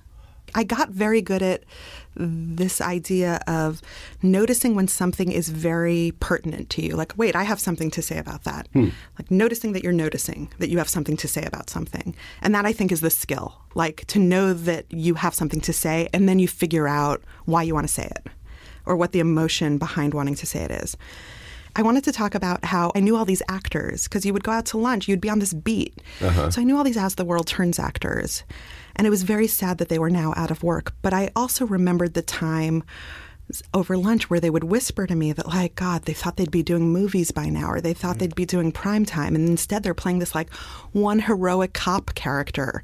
I 0.55 0.63
got 0.63 0.89
very 0.89 1.21
good 1.21 1.41
at 1.41 1.63
this 2.15 2.81
idea 2.81 3.39
of 3.47 3.81
noticing 4.21 4.75
when 4.75 4.87
something 4.87 5.31
is 5.31 5.49
very 5.49 6.13
pertinent 6.19 6.69
to 6.71 6.81
you. 6.81 6.95
Like, 6.95 7.13
wait, 7.17 7.35
I 7.35 7.43
have 7.43 7.59
something 7.59 7.89
to 7.91 8.01
say 8.01 8.17
about 8.17 8.43
that. 8.43 8.67
Hmm. 8.73 8.89
Like, 9.17 9.31
noticing 9.31 9.71
that 9.73 9.83
you're 9.83 9.93
noticing 9.93 10.51
that 10.59 10.69
you 10.69 10.77
have 10.77 10.89
something 10.89 11.17
to 11.17 11.27
say 11.27 11.43
about 11.45 11.69
something. 11.69 12.15
And 12.41 12.53
that 12.53 12.65
I 12.65 12.73
think 12.73 12.91
is 12.91 13.01
the 13.01 13.09
skill. 13.09 13.55
Like, 13.75 14.05
to 14.07 14.19
know 14.19 14.53
that 14.53 14.85
you 14.89 15.15
have 15.15 15.33
something 15.33 15.61
to 15.61 15.73
say 15.73 16.09
and 16.13 16.27
then 16.27 16.39
you 16.39 16.47
figure 16.47 16.87
out 16.87 17.23
why 17.45 17.63
you 17.63 17.73
want 17.73 17.87
to 17.87 17.93
say 17.93 18.05
it 18.05 18.27
or 18.85 18.95
what 18.95 19.11
the 19.11 19.19
emotion 19.19 19.77
behind 19.77 20.13
wanting 20.13 20.35
to 20.35 20.45
say 20.45 20.59
it 20.59 20.71
is. 20.71 20.97
I 21.75 21.83
wanted 21.83 22.03
to 22.03 22.11
talk 22.11 22.35
about 22.35 22.65
how 22.65 22.91
I 22.95 22.99
knew 22.99 23.15
all 23.15 23.25
these 23.25 23.41
actors 23.47 24.03
because 24.03 24.25
you 24.25 24.33
would 24.33 24.43
go 24.43 24.51
out 24.51 24.65
to 24.67 24.77
lunch, 24.77 25.07
you'd 25.07 25.21
be 25.21 25.29
on 25.29 25.39
this 25.39 25.53
beat. 25.53 26.01
Uh-huh. 26.21 26.51
So 26.51 26.61
I 26.61 26.63
knew 26.65 26.75
all 26.75 26.83
these 26.83 26.97
As 26.97 27.15
the 27.15 27.25
World 27.25 27.47
Turns 27.47 27.79
actors. 27.79 28.43
And 28.95 29.07
it 29.07 29.09
was 29.09 29.23
very 29.23 29.47
sad 29.47 29.77
that 29.77 29.89
they 29.89 29.99
were 29.99 30.09
now 30.09 30.33
out 30.35 30.51
of 30.51 30.63
work. 30.63 30.93
But 31.01 31.13
I 31.13 31.31
also 31.35 31.65
remembered 31.65 32.13
the 32.13 32.21
time 32.21 32.83
over 33.73 33.97
lunch 33.97 34.29
where 34.29 34.39
they 34.39 34.49
would 34.49 34.63
whisper 34.63 35.05
to 35.05 35.15
me 35.15 35.33
that, 35.33 35.47
like, 35.47 35.75
God, 35.75 36.03
they 36.03 36.13
thought 36.13 36.37
they'd 36.37 36.51
be 36.51 36.63
doing 36.63 36.93
movies 36.93 37.31
by 37.31 37.49
now 37.49 37.69
or 37.69 37.81
they 37.81 37.93
thought 37.93 38.15
mm. 38.15 38.19
they'd 38.19 38.35
be 38.35 38.45
doing 38.45 38.71
prime 38.71 39.05
time. 39.05 39.35
And 39.35 39.47
instead 39.49 39.83
they're 39.83 39.93
playing 39.93 40.19
this, 40.19 40.33
like, 40.33 40.53
one 40.93 41.19
heroic 41.19 41.73
cop 41.73 42.15
character 42.15 42.81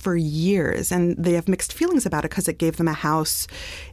for 0.00 0.16
years, 0.16 0.90
and 0.90 1.14
they 1.22 1.34
have 1.34 1.46
mixed 1.46 1.74
feelings 1.74 2.06
about 2.06 2.24
it 2.24 2.30
because 2.30 2.48
it 2.48 2.56
gave 2.56 2.78
them 2.78 2.88
a 2.88 2.94
house 2.94 3.46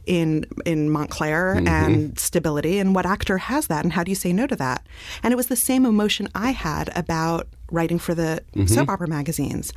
in 0.06 0.46
in 0.64 0.88
Montclair 0.88 1.56
mm-hmm. 1.56 1.68
and 1.68 2.18
stability. 2.18 2.78
And 2.78 2.94
what 2.94 3.04
actor 3.04 3.36
has 3.36 3.66
that? 3.66 3.84
And 3.84 3.92
how 3.92 4.04
do 4.04 4.10
you 4.10 4.14
say 4.14 4.32
no 4.32 4.46
to 4.46 4.56
that? 4.56 4.86
And 5.22 5.32
it 5.32 5.36
was 5.36 5.48
the 5.48 5.56
same 5.56 5.84
emotion 5.84 6.28
I 6.34 6.52
had 6.52 6.90
about 6.96 7.46
writing 7.70 7.98
for 7.98 8.14
the 8.14 8.42
mm-hmm. 8.54 8.66
soap 8.66 8.88
opera 8.88 9.06
magazines. 9.06 9.74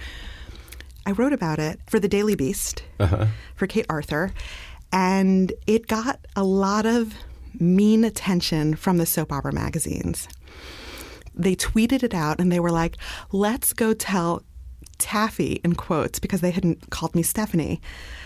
I 1.05 1.11
wrote 1.11 1.33
about 1.33 1.59
it 1.59 1.79
for 1.87 1.99
the 1.99 2.07
Daily 2.07 2.35
Beast 2.35 2.83
uh-huh. 2.99 3.27
for 3.55 3.67
Kate 3.67 3.85
Aurthur, 3.89 4.31
and 4.91 5.51
it 5.67 5.87
got 5.87 6.19
a 6.35 6.43
lot 6.43 6.85
of 6.85 7.13
mean 7.59 8.03
attention 8.03 8.75
from 8.75 8.97
the 8.97 9.05
soap 9.05 9.31
opera 9.31 9.51
magazines 9.51 10.27
they 11.33 11.55
tweeted 11.55 12.03
it 12.03 12.13
out 12.13 12.39
and 12.39 12.51
they 12.51 12.59
were 12.59 12.71
like, 12.71 12.97
let's 13.31 13.73
go 13.73 13.93
tell 13.93 14.43
Taffy, 14.97 15.59
in 15.63 15.73
quotes, 15.73 16.19
because 16.19 16.41
they 16.41 16.51
hadn't 16.51 16.91
called 16.91 17.15
me 17.15 17.23
Stephanie, 17.23 17.81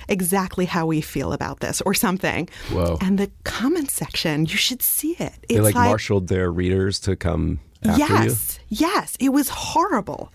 exactly 0.10 0.66
how 0.66 0.86
we 0.86 1.00
feel 1.00 1.32
about 1.32 1.62
this 1.62 1.82
or 1.82 1.94
something. 1.94 2.50
Whoa. 2.70 2.98
And 3.00 3.18
the 3.18 3.32
comment 3.46 3.90
section, 3.90 4.46
you 4.46 4.58
should 4.58 4.82
see 4.82 5.14
it. 5.14 5.34
It's 5.44 5.54
they 5.54 5.60
like, 5.60 5.76
marshaled 5.76 6.28
their 6.28 6.52
readers 6.52 7.00
to 7.02 7.16
come 7.16 7.62
after 7.84 8.00
yes, 8.00 8.60
yes, 8.68 9.16
it 9.22 9.30
was 9.30 9.48
horrible. 9.50 10.34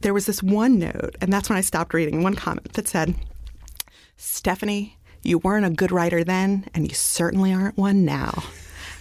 There 0.00 0.14
was 0.14 0.26
this 0.26 0.42
one 0.42 0.78
note, 0.78 1.16
and 1.20 1.32
that's 1.32 1.48
when 1.48 1.58
I 1.58 1.62
stopped 1.62 1.92
reading, 1.92 2.22
one 2.22 2.34
comment 2.34 2.72
that 2.74 2.86
said, 2.86 3.14
Stephanie, 4.16 4.96
you 5.22 5.38
weren't 5.38 5.66
a 5.66 5.70
good 5.70 5.90
writer 5.92 6.22
then, 6.24 6.66
and 6.74 6.86
you 6.88 6.94
certainly 6.94 7.52
aren't 7.52 7.76
one 7.76 8.04
now. 8.04 8.44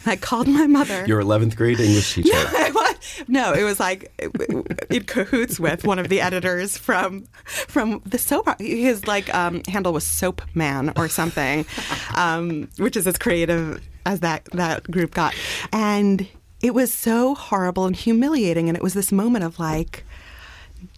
And 0.03 0.11
I 0.11 0.15
called 0.15 0.47
my 0.47 0.67
mother. 0.67 1.01
you 1.01 1.07
your 1.07 1.21
11th 1.21 1.55
grade 1.55 1.79
english 1.79 2.13
teacher 2.15 2.31
was- 2.33 2.97
no, 3.27 3.53
it 3.53 3.63
was 3.63 3.79
like 3.79 4.11
in 4.89 5.03
cahoots 5.03 5.59
with 5.59 5.83
one 5.83 5.99
of 5.99 6.09
the 6.09 6.21
editors 6.21 6.77
from 6.77 7.25
from 7.45 8.01
the 8.05 8.17
soap. 8.17 8.59
His 8.59 9.07
like 9.07 9.33
um, 9.33 9.61
handle 9.67 9.93
was 9.93 10.05
Soap 10.05 10.41
Man 10.53 10.93
or 10.95 11.07
something, 11.07 11.65
um, 12.15 12.69
which 12.77 12.95
is 12.95 13.07
as 13.07 13.17
creative 13.17 13.81
as 14.05 14.19
that 14.21 14.45
that 14.53 14.89
group 14.89 15.13
got, 15.13 15.33
and 15.71 16.27
it 16.61 16.73
was 16.73 16.93
so 16.93 17.35
horrible 17.35 17.85
and 17.85 17.95
humiliating. 17.95 18.67
And 18.67 18.75
it 18.77 18.83
was 18.83 18.93
this 18.93 19.11
moment 19.11 19.45
of 19.45 19.59
like, 19.59 20.03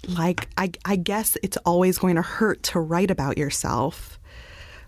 like 0.08 0.48
I, 0.58 0.72
I 0.86 0.96
guess 0.96 1.38
it's 1.44 1.58
always 1.58 1.98
going 1.98 2.16
to 2.16 2.22
hurt 2.22 2.64
to 2.64 2.80
write 2.80 3.12
about 3.12 3.38
yourself. 3.38 4.20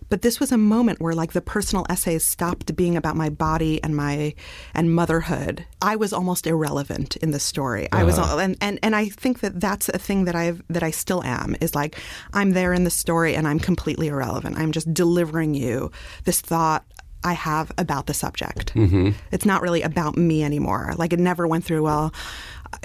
But 0.09 0.23
this 0.23 0.41
was 0.41 0.51
a 0.51 0.57
moment 0.57 0.99
where 0.99 1.13
like 1.13 1.31
the 1.31 1.41
personal 1.41 1.85
essays 1.89 2.25
stopped 2.25 2.75
being 2.75 2.97
about 2.97 3.15
my 3.15 3.29
body 3.29 3.81
and 3.81 3.95
my 3.95 4.33
and 4.73 4.93
motherhood. 4.93 5.65
I 5.81 5.95
was 5.95 6.11
almost 6.11 6.45
irrelevant 6.45 7.15
in 7.17 7.31
the 7.31 7.39
story. 7.39 7.87
I 7.93 8.03
was 8.03 8.19
uh-huh. 8.19 8.33
all, 8.33 8.39
and, 8.39 8.57
and 8.59 8.77
and 8.83 8.93
I 8.93 9.07
think 9.07 9.39
that 9.39 9.61
that's 9.61 9.87
a 9.87 9.97
thing 9.97 10.25
that 10.25 10.35
I've 10.35 10.61
that 10.69 10.83
I 10.83 10.91
still 10.91 11.23
am 11.23 11.55
is 11.61 11.75
like 11.75 11.97
I'm 12.33 12.51
there 12.51 12.73
in 12.73 12.83
the 12.83 12.89
story 12.89 13.35
and 13.35 13.47
I'm 13.47 13.59
completely 13.59 14.09
irrelevant. 14.09 14.57
I'm 14.57 14.73
just 14.73 14.93
delivering 14.93 15.53
you 15.53 15.91
this 16.25 16.41
thought 16.41 16.83
I 17.23 17.33
have 17.33 17.71
about 17.77 18.07
the 18.07 18.13
subject. 18.13 18.73
Mm-hmm. 18.73 19.11
It's 19.31 19.45
not 19.45 19.61
really 19.61 19.81
about 19.81 20.17
me 20.17 20.43
anymore. 20.43 20.93
Like 20.97 21.13
it 21.13 21.19
never 21.19 21.47
went 21.47 21.63
through 21.63 21.83
well. 21.83 22.13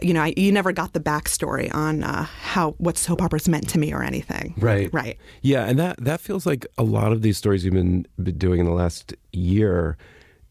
You 0.03 0.15
know, 0.15 0.23
I, 0.23 0.35
you 0.37 0.53
never 0.53 0.73
got 0.73 0.93
the 0.93 1.01
backstory 1.01 1.73
on 1.75 2.03
uh, 2.03 2.25
how 2.25 2.73
what 2.73 2.99
soap 2.99 3.23
operas 3.23 3.49
meant 3.49 3.69
to 3.71 3.79
me 3.79 3.93
or 3.93 4.03
anything. 4.03 4.55
Right. 4.59 4.93
Right. 4.93 5.19
Yeah, 5.43 5.65
and 5.67 5.79
that 5.79 6.03
that 6.05 6.21
feels 6.21 6.47
like 6.47 6.67
a 6.77 6.83
lot 6.83 7.13
of 7.13 7.23
these 7.23 7.39
stories 7.39 7.65
you've 7.65 7.75
been, 7.75 8.07
been 8.23 8.39
doing 8.39 8.61
in 8.61 8.67
the 8.67 8.73
last 8.73 9.15
year. 9.33 9.97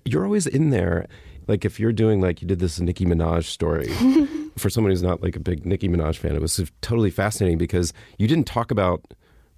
You're 0.06 0.26
always 0.26 0.48
in 0.48 0.70
there. 0.70 1.08
Like 1.48 1.66
if 1.66 1.80
you're 1.80 1.94
doing 1.94 2.22
like 2.22 2.42
you 2.42 2.48
did 2.48 2.60
this 2.60 2.80
Nicki 2.80 3.06
Minaj 3.06 3.46
story. 3.46 3.90
for 4.58 4.70
someone 4.70 4.92
who's 4.92 5.04
not 5.04 5.22
like 5.22 5.36
a 5.36 5.40
big 5.40 5.66
Nicki 5.66 5.90
Minaj 5.90 6.16
fan, 6.18 6.36
it 6.36 6.42
was 6.42 6.72
totally 6.82 7.12
fascinating 7.12 7.58
because 7.58 7.94
you 8.18 8.28
didn't 8.28 8.48
talk 8.48 8.72
about 8.72 9.04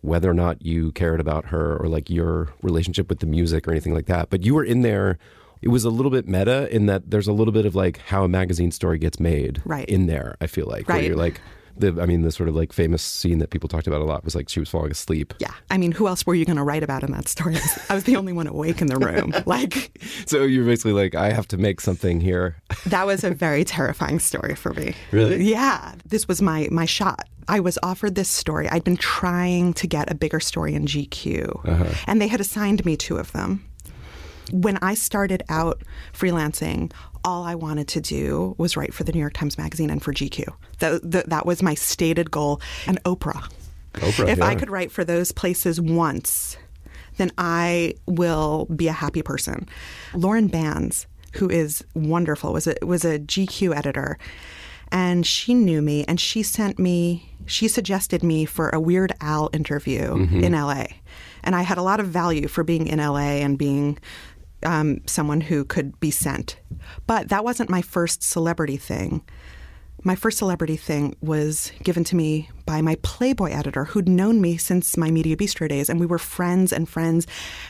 whether 0.01 0.29
or 0.29 0.33
not 0.33 0.63
you 0.63 0.91
cared 0.93 1.19
about 1.19 1.45
her 1.45 1.77
or 1.77 1.87
like 1.87 2.09
your 2.09 2.53
relationship 2.61 3.09
with 3.09 3.19
the 3.19 3.25
music 3.25 3.67
or 3.67 3.71
anything 3.71 3.93
like 3.93 4.05
that. 4.07 4.29
But 4.29 4.43
you 4.43 4.55
were 4.55 4.63
in 4.63 4.81
there. 4.81 5.17
It 5.61 5.69
was 5.69 5.83
a 5.85 5.89
little 5.89 6.11
bit 6.11 6.27
meta 6.27 6.73
in 6.75 6.85
that 6.87 7.09
there's 7.11 7.27
a 7.27 7.33
little 7.33 7.53
bit 7.53 7.65
of 7.65 7.75
like 7.75 7.97
how 7.99 8.23
a 8.23 8.27
magazine 8.27 8.71
story 8.71 8.97
gets 8.99 9.19
made 9.19 9.61
Right. 9.65 9.87
in 9.89 10.07
there. 10.07 10.35
I 10.41 10.47
feel 10.47 10.65
like 10.67 10.87
where 10.87 11.01
you're 11.01 11.15
like 11.15 11.41
The, 11.79 12.01
I 12.01 12.07
mean, 12.07 12.23
the 12.23 12.31
sort 12.31 12.49
of 12.49 12.55
like 12.55 12.73
famous 12.73 13.03
scene 13.03 13.37
that 13.37 13.51
people 13.51 13.69
talked 13.69 13.85
about 13.85 14.01
a 14.01 14.03
lot 14.03 14.25
was 14.25 14.33
like 14.33 14.49
she 14.49 14.59
was 14.59 14.67
falling 14.67 14.89
asleep. 14.89 15.31
Yeah. 15.37 15.53
I 15.69 15.77
mean, 15.77 15.91
who 15.91 16.07
else 16.07 16.25
were 16.25 16.33
you 16.33 16.43
going 16.43 16.57
to 16.57 16.63
write 16.63 16.81
about 16.81 17.03
in 17.03 17.11
that 17.11 17.27
story? 17.27 17.55
I 17.89 17.93
was 17.93 18.05
the 18.05 18.15
only 18.15 18.33
one 18.33 18.47
awake 18.47 18.81
in 18.81 18.87
the 18.87 18.97
room. 18.97 19.31
Like, 19.45 20.01
So 20.25 20.41
you're 20.41 20.65
basically 20.65 20.93
like, 20.93 21.13
I 21.13 21.31
have 21.31 21.47
to 21.49 21.57
make 21.57 21.79
something 21.79 22.19
here. 22.19 22.55
that 22.87 23.05
was 23.05 23.23
a 23.23 23.29
very 23.29 23.63
terrifying 23.63 24.17
story 24.17 24.55
for 24.55 24.73
me. 24.73 24.95
Really? 25.11 25.43
Yeah. 25.43 25.93
This 26.03 26.27
was 26.27 26.41
my 26.41 26.67
my 26.71 26.85
shot. 26.85 27.27
I 27.47 27.59
was 27.59 27.77
offered 27.83 28.15
this 28.15 28.27
story. 28.29 28.67
I'd 28.67 28.83
been 28.83 28.97
trying 28.97 29.73
to 29.75 29.85
get 29.87 30.11
a 30.11 30.15
bigger 30.15 30.39
story 30.39 30.73
in 30.73 30.85
GQ, 30.87 31.65
uh-huh. 31.65 31.93
and 32.07 32.19
they 32.19 32.27
had 32.27 32.41
assigned 32.41 32.83
me 32.85 32.97
two 32.97 33.17
of 33.17 33.31
them. 33.33 33.63
When 34.51 34.77
I 34.81 34.93
started 34.93 35.43
out 35.49 35.81
freelancing, 36.13 36.91
all 37.23 37.43
I 37.43 37.55
wanted 37.55 37.87
to 37.89 38.01
do 38.01 38.55
was 38.57 38.77
write 38.77 38.93
for 38.93 39.03
the 39.03 39.11
New 39.11 39.19
York 39.19 39.33
Times 39.33 39.57
Magazine 39.57 39.89
and 39.89 40.01
for 40.01 40.13
GQ. 40.13 40.45
That, 40.79 41.01
that, 41.11 41.29
that 41.29 41.45
was 41.45 41.61
my 41.61 41.73
stated 41.73 42.31
goal. 42.31 42.61
And 42.85 43.01
Oprah. 43.03 43.51
Oprah, 43.95 44.27
if 44.29 44.41
I 44.41 44.55
could 44.55 44.69
write 44.69 44.91
for 44.91 45.03
those 45.03 45.31
places 45.31 45.81
once, 45.81 46.55
then 47.17 47.31
I 47.37 47.95
will 48.05 48.65
be 48.75 48.87
a 48.87 48.93
happy 48.93 49.21
person. 49.23 49.67
Lauren 50.13 50.47
Bans, 50.47 51.07
who 51.33 51.49
is 51.49 51.83
wonderful, 51.95 52.53
was 52.53 52.67
a 52.67 52.75
was 52.83 53.03
a 53.03 53.17
GQ 53.19 53.75
editor, 53.75 54.17
and 54.91 55.25
she 55.25 55.53
knew 55.55 55.81
me, 55.81 56.05
and 56.07 56.19
she 56.19 56.43
sent 56.43 56.77
me. 56.77 57.33
She 57.47 57.67
suggested 57.67 58.23
me 58.23 58.45
for 58.45 58.69
a 58.69 58.79
Weird 58.79 59.13
Al 59.19 59.49
interview 59.51 60.01
Mm-hmm. 60.01 60.43
in 60.43 60.51
LA, 60.53 60.85
and 61.43 61.55
I 61.55 61.63
had 61.63 61.77
a 61.79 61.81
lot 61.81 61.99
of 61.99 62.07
value 62.07 62.47
for 62.47 62.63
being 62.63 62.85
in 62.87 62.99
LA 62.99 63.39
and 63.41 63.57
being 63.57 63.97
um, 64.63 65.01
someone 65.05 65.41
who 65.41 65.63
could 65.65 65.99
be 65.99 66.11
sent. 66.11 66.59
But 67.05 67.29
that 67.29 67.43
wasn't 67.43 67.69
my 67.69 67.81
first 67.81 68.23
celebrity 68.23 68.77
thing. 68.77 69.23
My 70.03 70.15
first 70.15 70.37
celebrity 70.37 70.77
thing 70.77 71.15
was 71.21 71.71
given 71.83 72.03
to 72.05 72.15
me 72.15 72.49
by 72.67 72.81
my 72.81 72.95
Playboy 73.01 73.51
editor 73.51 73.85
who'd 73.85 74.07
known 74.07 74.41
me 74.41 74.57
since 74.57 74.97
my 74.97 75.09
Mediabistro 75.09 75.67
days, 75.67 75.89
and 75.89 75.99
we 75.99 76.05
were 76.05 76.19
friends 76.19 76.71
and 76.71 76.87
friends. 76.87 77.25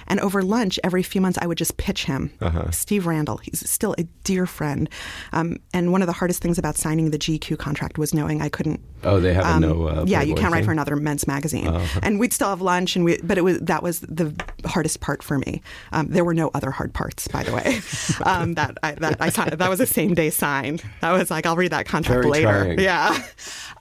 And 0.08 0.20
over 0.20 0.42
lunch, 0.42 0.80
every 0.84 1.04
few 1.04 1.22
months, 1.22 1.38
I 1.42 1.48
would 1.48 1.58
just 1.58 1.78
pitch 1.78 2.04
him. 2.04 2.32
Steve 2.72 3.06
Randall, 3.06 3.38
he's 3.38 3.70
still 3.70 3.96
a 3.98 4.04
dear 4.26 4.46
friend. 4.46 4.90
Um, 5.32 5.60
and 5.74 5.92
one 5.92 6.02
of 6.02 6.08
the 6.08 6.14
hardest 6.14 6.42
things 6.42 6.58
about 6.58 6.76
signing 6.76 7.12
the 7.12 7.20
GQ 7.20 7.58
contract 7.58 7.98
was 7.98 8.14
knowing 8.14 8.42
I 8.42 8.50
couldn't. 8.50 8.82
Oh, 9.04 9.20
they 9.20 9.34
have 9.34 9.46
um, 9.46 9.62
no. 9.62 9.88
Uh, 9.88 10.06
yeah, 10.08 10.24
you 10.24 10.34
can't 10.34 10.52
write 10.52 10.60
thing? 10.60 10.66
for 10.66 10.72
another 10.72 10.96
men's 10.96 11.28
magazine, 11.28 11.68
and 12.02 12.20
we'd 12.20 12.34
still 12.34 12.50
have 12.50 12.62
lunch, 12.62 12.96
and 12.96 13.06
we. 13.06 13.20
But 13.22 13.38
it 13.38 13.42
was 13.42 13.60
that 13.60 13.84
was 13.84 14.00
the 14.00 14.34
hardest 14.66 15.00
part 15.00 15.22
for 15.22 15.38
me. 15.38 15.62
Um, 15.92 16.08
there 16.08 16.26
were 16.26 16.34
no 16.34 16.50
other 16.56 16.72
hard 16.72 16.94
parts, 16.94 17.28
by 17.28 17.44
the 17.44 17.54
way. 17.54 17.80
um, 18.26 18.56
that 18.56 18.76
I, 18.82 18.94
that 18.94 19.22
I 19.22 19.30
signed, 19.30 19.52
that 19.52 19.70
was 19.70 19.80
a 19.80 19.86
same 19.86 20.16
day 20.16 20.32
sign. 20.32 20.80
That 21.02 21.12
was 21.12 21.30
like 21.30 21.46
I'll 21.46 21.56
read 21.56 21.72
that 21.72 21.86
contract 21.86 22.24
Very 22.24 22.32
later. 22.32 22.64
trying. 22.64 22.80
Yeah. 22.80 23.24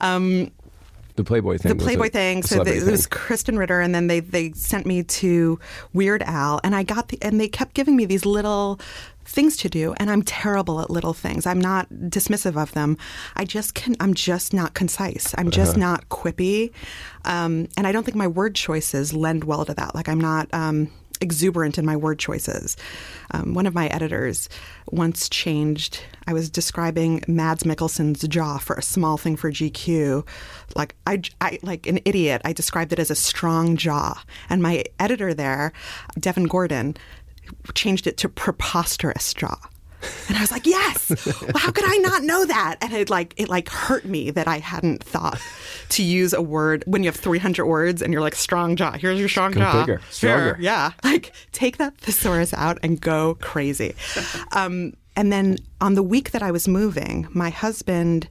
Um, 0.02 0.50
The 1.16 1.24
Playboy 1.24 1.58
thing. 1.58 1.76
the 1.76 1.82
Playboy 1.82 2.10
thing. 2.10 2.42
So 2.42 2.56
they, 2.62 2.72
celebrity 2.78 2.88
it 2.88 2.90
was. 2.92 3.06
Krysten 3.06 3.58
Ritter, 3.58 3.80
and 3.80 3.94
then 3.94 4.06
they 4.06 4.20
they 4.20 4.52
sent 4.52 4.86
me 4.86 5.02
to 5.02 5.58
Weird 5.92 6.22
Al, 6.22 6.60
and 6.62 6.74
I 6.74 6.82
got 6.82 7.08
the 7.08 7.18
and 7.22 7.40
they 7.40 7.48
kept 7.48 7.74
giving 7.74 7.96
me 7.96 8.04
these 8.04 8.24
little 8.26 8.78
things 9.24 9.56
to 9.56 9.68
do, 9.68 9.92
and 9.96 10.08
I'm 10.10 10.22
terrible 10.22 10.80
at 10.80 10.88
little 10.88 11.12
things. 11.14 11.46
I'm 11.46 11.58
not 11.60 11.88
dismissive 11.90 12.56
of 12.60 12.72
them. 12.72 12.96
I 13.34 13.44
just 13.44 13.74
can. 13.74 13.96
I'm 13.98 14.14
just 14.14 14.52
not 14.54 14.74
concise. 14.74 15.34
I'm 15.38 15.50
just 15.50 15.72
Uh-huh. 15.72 15.80
not 15.80 16.08
quippy, 16.10 16.70
um, 17.24 17.66
and 17.76 17.86
I 17.86 17.92
don't 17.92 18.04
think 18.04 18.16
my 18.16 18.28
word 18.28 18.54
choices 18.54 19.12
lend 19.14 19.44
well 19.44 19.64
to 19.64 19.74
that. 19.74 19.94
Like 19.94 20.08
I'm 20.08 20.20
not. 20.20 20.48
Um, 20.52 20.90
exuberant 21.20 21.78
in 21.78 21.86
my 21.86 21.96
word 21.96 22.18
choices. 22.18 22.76
Um, 23.30 23.54
one 23.54 23.66
of 23.66 23.74
my 23.74 23.88
editors 23.88 24.48
once 24.90 25.28
changed. 25.28 26.00
I 26.26 26.32
was 26.32 26.50
describing 26.50 27.22
Mads 27.26 27.64
Mikkelsen's 27.64 28.26
jaw 28.28 28.58
for 28.58 28.76
a 28.76 28.82
small 28.82 29.16
thing 29.16 29.36
for 29.36 29.50
GQ. 29.50 30.26
Like 30.74 30.94
I, 31.06 31.22
I 31.40 31.58
like 31.62 31.86
an 31.86 32.00
idiot. 32.04 32.42
I 32.44 32.52
described 32.52 32.92
it 32.92 32.98
as 32.98 33.10
a 33.10 33.16
strong 33.16 33.76
jaw, 33.76 34.22
and 34.48 34.62
my 34.62 34.84
editor 34.98 35.34
there, 35.34 35.72
Devin 36.18 36.44
Gordon, 36.44 36.96
changed 37.74 38.06
it 38.06 38.16
to 38.18 38.28
preposterous 38.28 39.32
jaw. 39.34 39.56
And 40.28 40.36
I 40.36 40.40
was 40.40 40.50
like, 40.50 40.66
yes. 40.66 41.10
Well, 41.26 41.52
how 41.56 41.70
could 41.70 41.84
I 41.86 41.96
not 41.98 42.22
know 42.22 42.44
that? 42.44 42.76
And 42.80 42.92
it 42.92 43.08
like 43.10 43.34
it 43.36 43.48
like 43.48 43.68
hurt 43.68 44.04
me 44.04 44.30
that 44.30 44.46
I 44.48 44.58
hadn't 44.58 45.02
thought 45.02 45.40
to 45.90 46.02
use 46.02 46.32
a 46.32 46.42
word 46.42 46.82
when 46.86 47.02
you 47.02 47.08
have 47.08 47.16
300 47.16 47.64
words 47.66 48.02
and 48.02 48.12
you're 48.12 48.22
like 48.22 48.34
strong 48.34 48.76
jaw. 48.76 48.92
Here's 48.92 49.18
your 49.18 49.28
strong 49.28 49.52
Go 49.52 49.60
jaw. 49.60 49.80
bigger, 49.80 49.98
Here. 49.98 50.10
stronger. 50.10 50.56
Yeah. 50.60 50.92
Like 51.04 51.32
take 51.52 51.78
that 51.78 51.96
thesaurus 51.98 52.52
out 52.54 52.78
and 52.82 53.00
go 53.00 53.36
crazy. 53.40 53.94
Um, 54.52 54.94
and 55.16 55.32
then 55.32 55.56
on 55.80 55.94
the 55.94 56.02
week 56.02 56.32
that 56.32 56.42
I 56.42 56.50
was 56.50 56.68
moving, 56.68 57.26
my 57.32 57.50
husband 57.50 58.28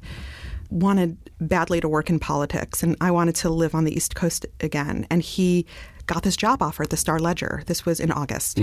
wanted 0.70 1.18
badly 1.40 1.80
to 1.82 1.88
work 1.88 2.10
in 2.10 2.20
politics 2.20 2.84
and 2.84 2.96
I 3.02 3.12
wanted 3.12 3.36
to 3.36 3.50
live 3.50 3.74
on 3.76 3.86
the 3.86 3.96
East 3.96 4.16
Coast 4.16 4.46
again. 4.60 5.08
And 5.10 5.22
he 5.22 5.66
got 6.08 6.24
this 6.24 6.36
job 6.36 6.62
offer 6.62 6.84
at 6.84 6.90
the 6.90 6.98
Star 6.98 7.20
Ledger. 7.20 7.64
This 7.66 7.86
was 7.86 8.00
in 8.00 8.12
August. 8.12 8.60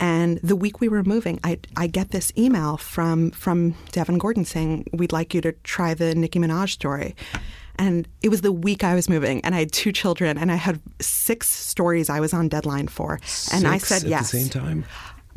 And 0.00 0.38
the 0.42 0.56
week 0.56 0.80
we 0.80 0.88
were 0.88 1.04
moving, 1.04 1.38
I, 1.44 1.58
I 1.76 1.86
get 1.86 2.10
this 2.10 2.32
email 2.36 2.76
from 2.76 3.30
from 3.30 3.74
Devin 3.92 4.18
Gordon 4.18 4.44
saying, 4.44 4.86
We'd 4.92 5.12
like 5.12 5.34
you 5.34 5.40
to 5.42 5.52
try 5.62 5.94
the 5.94 6.14
Nicki 6.14 6.38
Minaj 6.38 6.70
story. 6.70 7.14
And 7.76 8.06
it 8.22 8.28
was 8.28 8.40
the 8.42 8.52
week 8.52 8.84
I 8.84 8.94
was 8.94 9.08
moving, 9.08 9.40
and 9.44 9.52
I 9.54 9.58
had 9.58 9.72
two 9.72 9.90
children, 9.90 10.38
and 10.38 10.52
I 10.52 10.54
had 10.54 10.80
six 11.00 11.50
stories 11.50 12.08
I 12.08 12.20
was 12.20 12.32
on 12.32 12.48
deadline 12.48 12.86
for. 12.86 13.14
and 13.52 13.66
I 13.66 13.78
Six 13.78 13.88
said 13.88 14.02
at 14.04 14.08
yes. 14.08 14.30
the 14.30 14.38
same 14.38 14.48
time. 14.48 14.84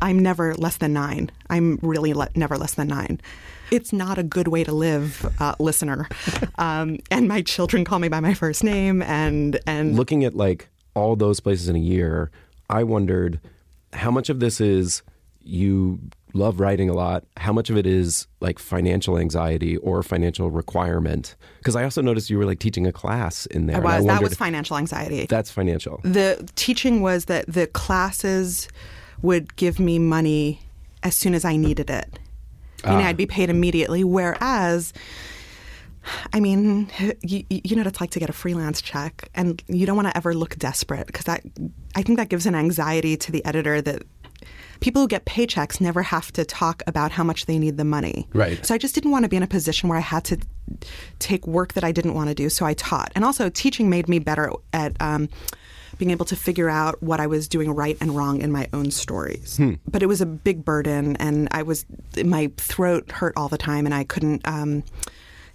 I'm 0.00 0.20
never 0.20 0.54
less 0.54 0.76
than 0.76 0.92
nine. 0.92 1.30
I'm 1.50 1.80
really 1.82 2.14
le- 2.14 2.28
never 2.36 2.56
less 2.56 2.74
than 2.74 2.86
nine. 2.86 3.20
It's 3.72 3.92
not 3.92 4.18
a 4.18 4.22
good 4.22 4.46
way 4.48 4.62
to 4.64 4.72
live, 4.72 5.26
uh, 5.40 5.54
listener. 5.58 6.08
Um, 6.58 6.98
and 7.12 7.28
my 7.28 7.42
children 7.42 7.84
call 7.84 8.00
me 8.00 8.08
by 8.08 8.18
my 8.18 8.34
first 8.34 8.64
name, 8.64 9.00
and 9.02 9.60
and 9.66 9.94
looking 9.94 10.24
at 10.24 10.34
like 10.34 10.68
all 10.98 11.16
those 11.16 11.40
places 11.40 11.68
in 11.68 11.76
a 11.76 11.80
year, 11.80 12.30
I 12.68 12.82
wondered 12.84 13.40
how 13.92 14.10
much 14.10 14.28
of 14.28 14.40
this 14.40 14.60
is 14.60 15.02
you 15.42 15.98
love 16.34 16.60
writing 16.60 16.90
a 16.90 16.92
lot, 16.92 17.24
how 17.36 17.52
much 17.52 17.70
of 17.70 17.76
it 17.76 17.86
is 17.86 18.26
like 18.40 18.58
financial 18.58 19.18
anxiety 19.18 19.76
or 19.78 20.02
financial 20.02 20.50
requirement? 20.50 21.36
Because 21.58 21.74
I 21.76 21.84
also 21.84 22.02
noticed 22.02 22.28
you 22.28 22.38
were 22.38 22.44
like 22.44 22.58
teaching 22.58 22.86
a 22.86 22.92
class 22.92 23.46
in 23.46 23.66
there. 23.66 23.76
I 23.76 23.80
was 23.80 24.04
that 24.04 24.12
wondered 24.12 24.28
was 24.28 24.34
financial 24.34 24.76
anxiety. 24.76 25.26
That's 25.26 25.50
financial. 25.50 26.00
the 26.02 26.48
teaching 26.54 27.00
was 27.00 27.26
that 27.26 27.46
the 27.46 27.66
classes 27.66 28.68
would 29.22 29.56
give 29.56 29.80
me 29.80 29.98
money 29.98 30.60
as 31.02 31.14
soon 31.14 31.34
as 31.34 31.44
I 31.44 31.56
needed 31.56 31.90
it. 31.90 32.18
You 32.84 32.90
know, 32.90 32.98
ah. 32.98 33.06
I'd 33.06 33.16
be 33.16 33.26
paid 33.26 33.50
immediately. 33.50 34.04
Whereas, 34.04 34.92
I 36.32 36.40
mean, 36.40 36.90
you, 37.22 37.44
you 37.48 37.76
know 37.76 37.80
what 37.80 37.88
it's 37.88 38.00
like 38.00 38.10
to 38.10 38.20
get 38.20 38.30
a 38.30 38.34
freelance 38.34 38.80
check, 38.80 39.30
and 39.34 39.62
you 39.66 39.86
don't 39.86 39.96
want 39.96 40.08
to 40.08 40.16
ever 40.16 40.34
look 40.34 40.56
desperate 40.56 41.06
because 41.06 41.24
that 41.24 41.42
I 41.94 42.02
think 42.02 42.18
that 42.18 42.28
gives 42.28 42.46
an 42.46 42.54
anxiety 42.54 43.16
to 43.16 43.32
the 43.32 43.44
editor 43.44 43.80
that 43.82 44.02
people 44.80 45.02
who 45.02 45.08
get 45.08 45.24
paychecks 45.24 45.80
never 45.80 46.02
have 46.02 46.32
to 46.32 46.44
talk 46.44 46.82
about 46.86 47.10
how 47.10 47.24
much 47.24 47.46
they 47.46 47.58
need 47.58 47.76
the 47.76 47.84
money. 47.84 48.28
Right. 48.32 48.64
So 48.64 48.74
I 48.74 48.78
just 48.78 48.94
didn't 48.94 49.10
want 49.10 49.24
to 49.24 49.28
be 49.28 49.36
in 49.36 49.42
a 49.42 49.48
position 49.48 49.88
where 49.88 49.98
I 49.98 50.02
had 50.02 50.24
to 50.26 50.38
take 51.18 51.46
work 51.46 51.72
that 51.72 51.82
I 51.82 51.92
didn't 51.92 52.14
want 52.14 52.28
to 52.28 52.34
do. 52.34 52.48
So 52.48 52.64
I 52.64 52.74
taught, 52.74 53.12
and 53.14 53.24
also 53.24 53.48
teaching 53.48 53.90
made 53.90 54.08
me 54.08 54.18
better 54.18 54.52
at. 54.72 54.96
Um, 55.00 55.28
being 55.96 56.10
able 56.12 56.26
to 56.26 56.36
figure 56.36 56.68
out 56.68 57.02
what 57.02 57.18
I 57.18 57.26
was 57.26 57.48
doing 57.48 57.74
right 57.74 57.96
and 58.00 58.14
wrong 58.14 58.40
in 58.40 58.52
my 58.52 58.68
own 58.72 58.92
stories. 58.92 59.58
But 59.90 60.00
it 60.00 60.06
was 60.06 60.20
a 60.20 60.26
big 60.26 60.64
burden, 60.64 61.16
and 61.16 61.48
I 61.50 61.62
was 61.62 61.84
my 62.24 62.52
throat 62.56 63.10
hurt 63.10 63.32
all 63.36 63.48
the 63.48 63.58
time, 63.58 63.84
and 63.84 63.92
I 63.92 64.04
couldn't. 64.04 64.46
Um, 64.46 64.84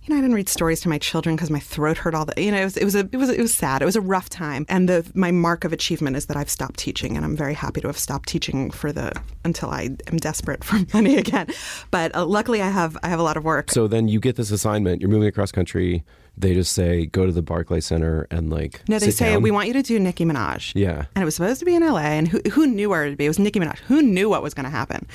you 0.05 0.13
know, 0.13 0.17
I 0.17 0.21
didn't 0.21 0.35
read 0.35 0.49
stories 0.49 0.81
to 0.81 0.89
my 0.89 0.97
children 0.97 1.35
because 1.35 1.49
my 1.49 1.59
throat 1.59 1.97
hurt 1.97 2.13
all 2.13 2.25
the. 2.25 2.41
You 2.41 2.51
know, 2.51 2.59
it 2.59 2.65
was 2.65 2.77
it 2.77 2.83
was 2.83 2.95
a, 2.95 2.99
it 2.99 3.15
was 3.15 3.29
it 3.29 3.39
was 3.39 3.53
sad. 3.53 3.81
It 3.81 3.85
was 3.85 3.95
a 3.95 4.01
rough 4.01 4.29
time, 4.29 4.65
and 4.67 4.89
the 4.89 5.09
my 5.13 5.31
mark 5.31 5.63
of 5.63 5.71
achievement 5.71 6.17
is 6.17 6.25
that 6.25 6.35
I've 6.35 6.49
stopped 6.49 6.77
teaching, 6.77 7.15
and 7.15 7.25
I'm 7.25 7.37
very 7.37 7.53
happy 7.53 7.79
to 7.81 7.87
have 7.87 7.97
stopped 7.97 8.27
teaching 8.27 8.69
for 8.69 8.91
the 8.91 9.13
until 9.45 9.69
I 9.69 9.95
am 10.07 10.17
desperate 10.17 10.63
for 10.63 10.79
money 10.93 11.15
again. 11.17 11.47
But 11.89 12.13
uh, 12.15 12.25
luckily, 12.25 12.61
I 12.61 12.69
have 12.69 12.97
I 13.01 13.07
have 13.07 13.19
a 13.19 13.23
lot 13.23 13.37
of 13.37 13.45
work. 13.45 13.71
So 13.71 13.87
then 13.87 14.07
you 14.09 14.19
get 14.19 14.35
this 14.35 14.51
assignment, 14.51 14.99
you're 15.01 15.09
moving 15.09 15.27
across 15.27 15.51
country. 15.51 16.03
They 16.35 16.55
just 16.55 16.73
say, 16.73 17.05
go 17.05 17.27
to 17.27 17.31
the 17.31 17.43
Barclay 17.43 17.79
Center 17.79 18.25
and 18.31 18.49
like. 18.49 18.81
No, 18.89 18.97
they 18.97 19.11
say 19.11 19.33
down. 19.33 19.43
we 19.43 19.51
want 19.51 19.67
you 19.67 19.73
to 19.73 19.83
do 19.83 19.99
Nicki 19.99 20.25
Minaj. 20.25 20.73
Yeah. 20.75 21.05
and 21.15 21.21
it 21.21 21.25
was 21.25 21.35
supposed 21.35 21.59
to 21.59 21.65
be 21.65 21.75
in 21.75 21.83
L.A. 21.83 22.01
And 22.01 22.27
who 22.27 22.41
who 22.51 22.65
knew 22.65 22.89
where 22.89 23.05
it'd 23.05 23.19
be? 23.19 23.25
It 23.25 23.29
was 23.29 23.37
Nicki 23.37 23.59
Minaj. 23.59 23.77
Who 23.81 24.01
knew 24.01 24.29
what 24.29 24.41
was 24.41 24.55
going 24.55 24.63
to 24.65 24.71
happen? 24.71 25.05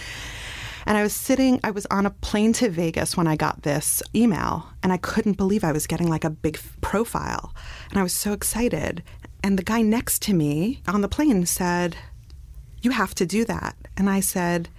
And 0.88 0.96
I 0.96 1.02
was 1.02 1.12
sitting. 1.12 1.60
I 1.62 1.70
was 1.70 1.84
on 1.90 2.06
a 2.06 2.10
plane 2.10 2.54
to 2.54 2.70
Vegas 2.70 3.14
when 3.14 3.26
I 3.26 3.36
got 3.36 3.62
this 3.62 4.02
email, 4.14 4.66
and 4.82 4.90
I 4.90 4.96
couldn't 4.96 5.36
believe 5.36 5.62
I 5.62 5.70
was 5.70 5.86
getting 5.86 6.08
like 6.08 6.24
a 6.24 6.30
big 6.30 6.58
profile, 6.80 7.54
and 7.90 7.98
I 8.00 8.02
was 8.02 8.14
so 8.14 8.32
excited. 8.32 9.02
And 9.44 9.58
the 9.58 9.62
guy 9.62 9.82
next 9.82 10.22
to 10.22 10.32
me 10.32 10.80
on 10.88 11.02
the 11.02 11.08
plane 11.08 11.44
said, 11.44 11.94
"You 12.80 12.90
have 12.92 13.14
to 13.16 13.26
do 13.26 13.44
that," 13.44 13.76
and 13.98 14.08
I 14.08 14.20
said. 14.20 14.70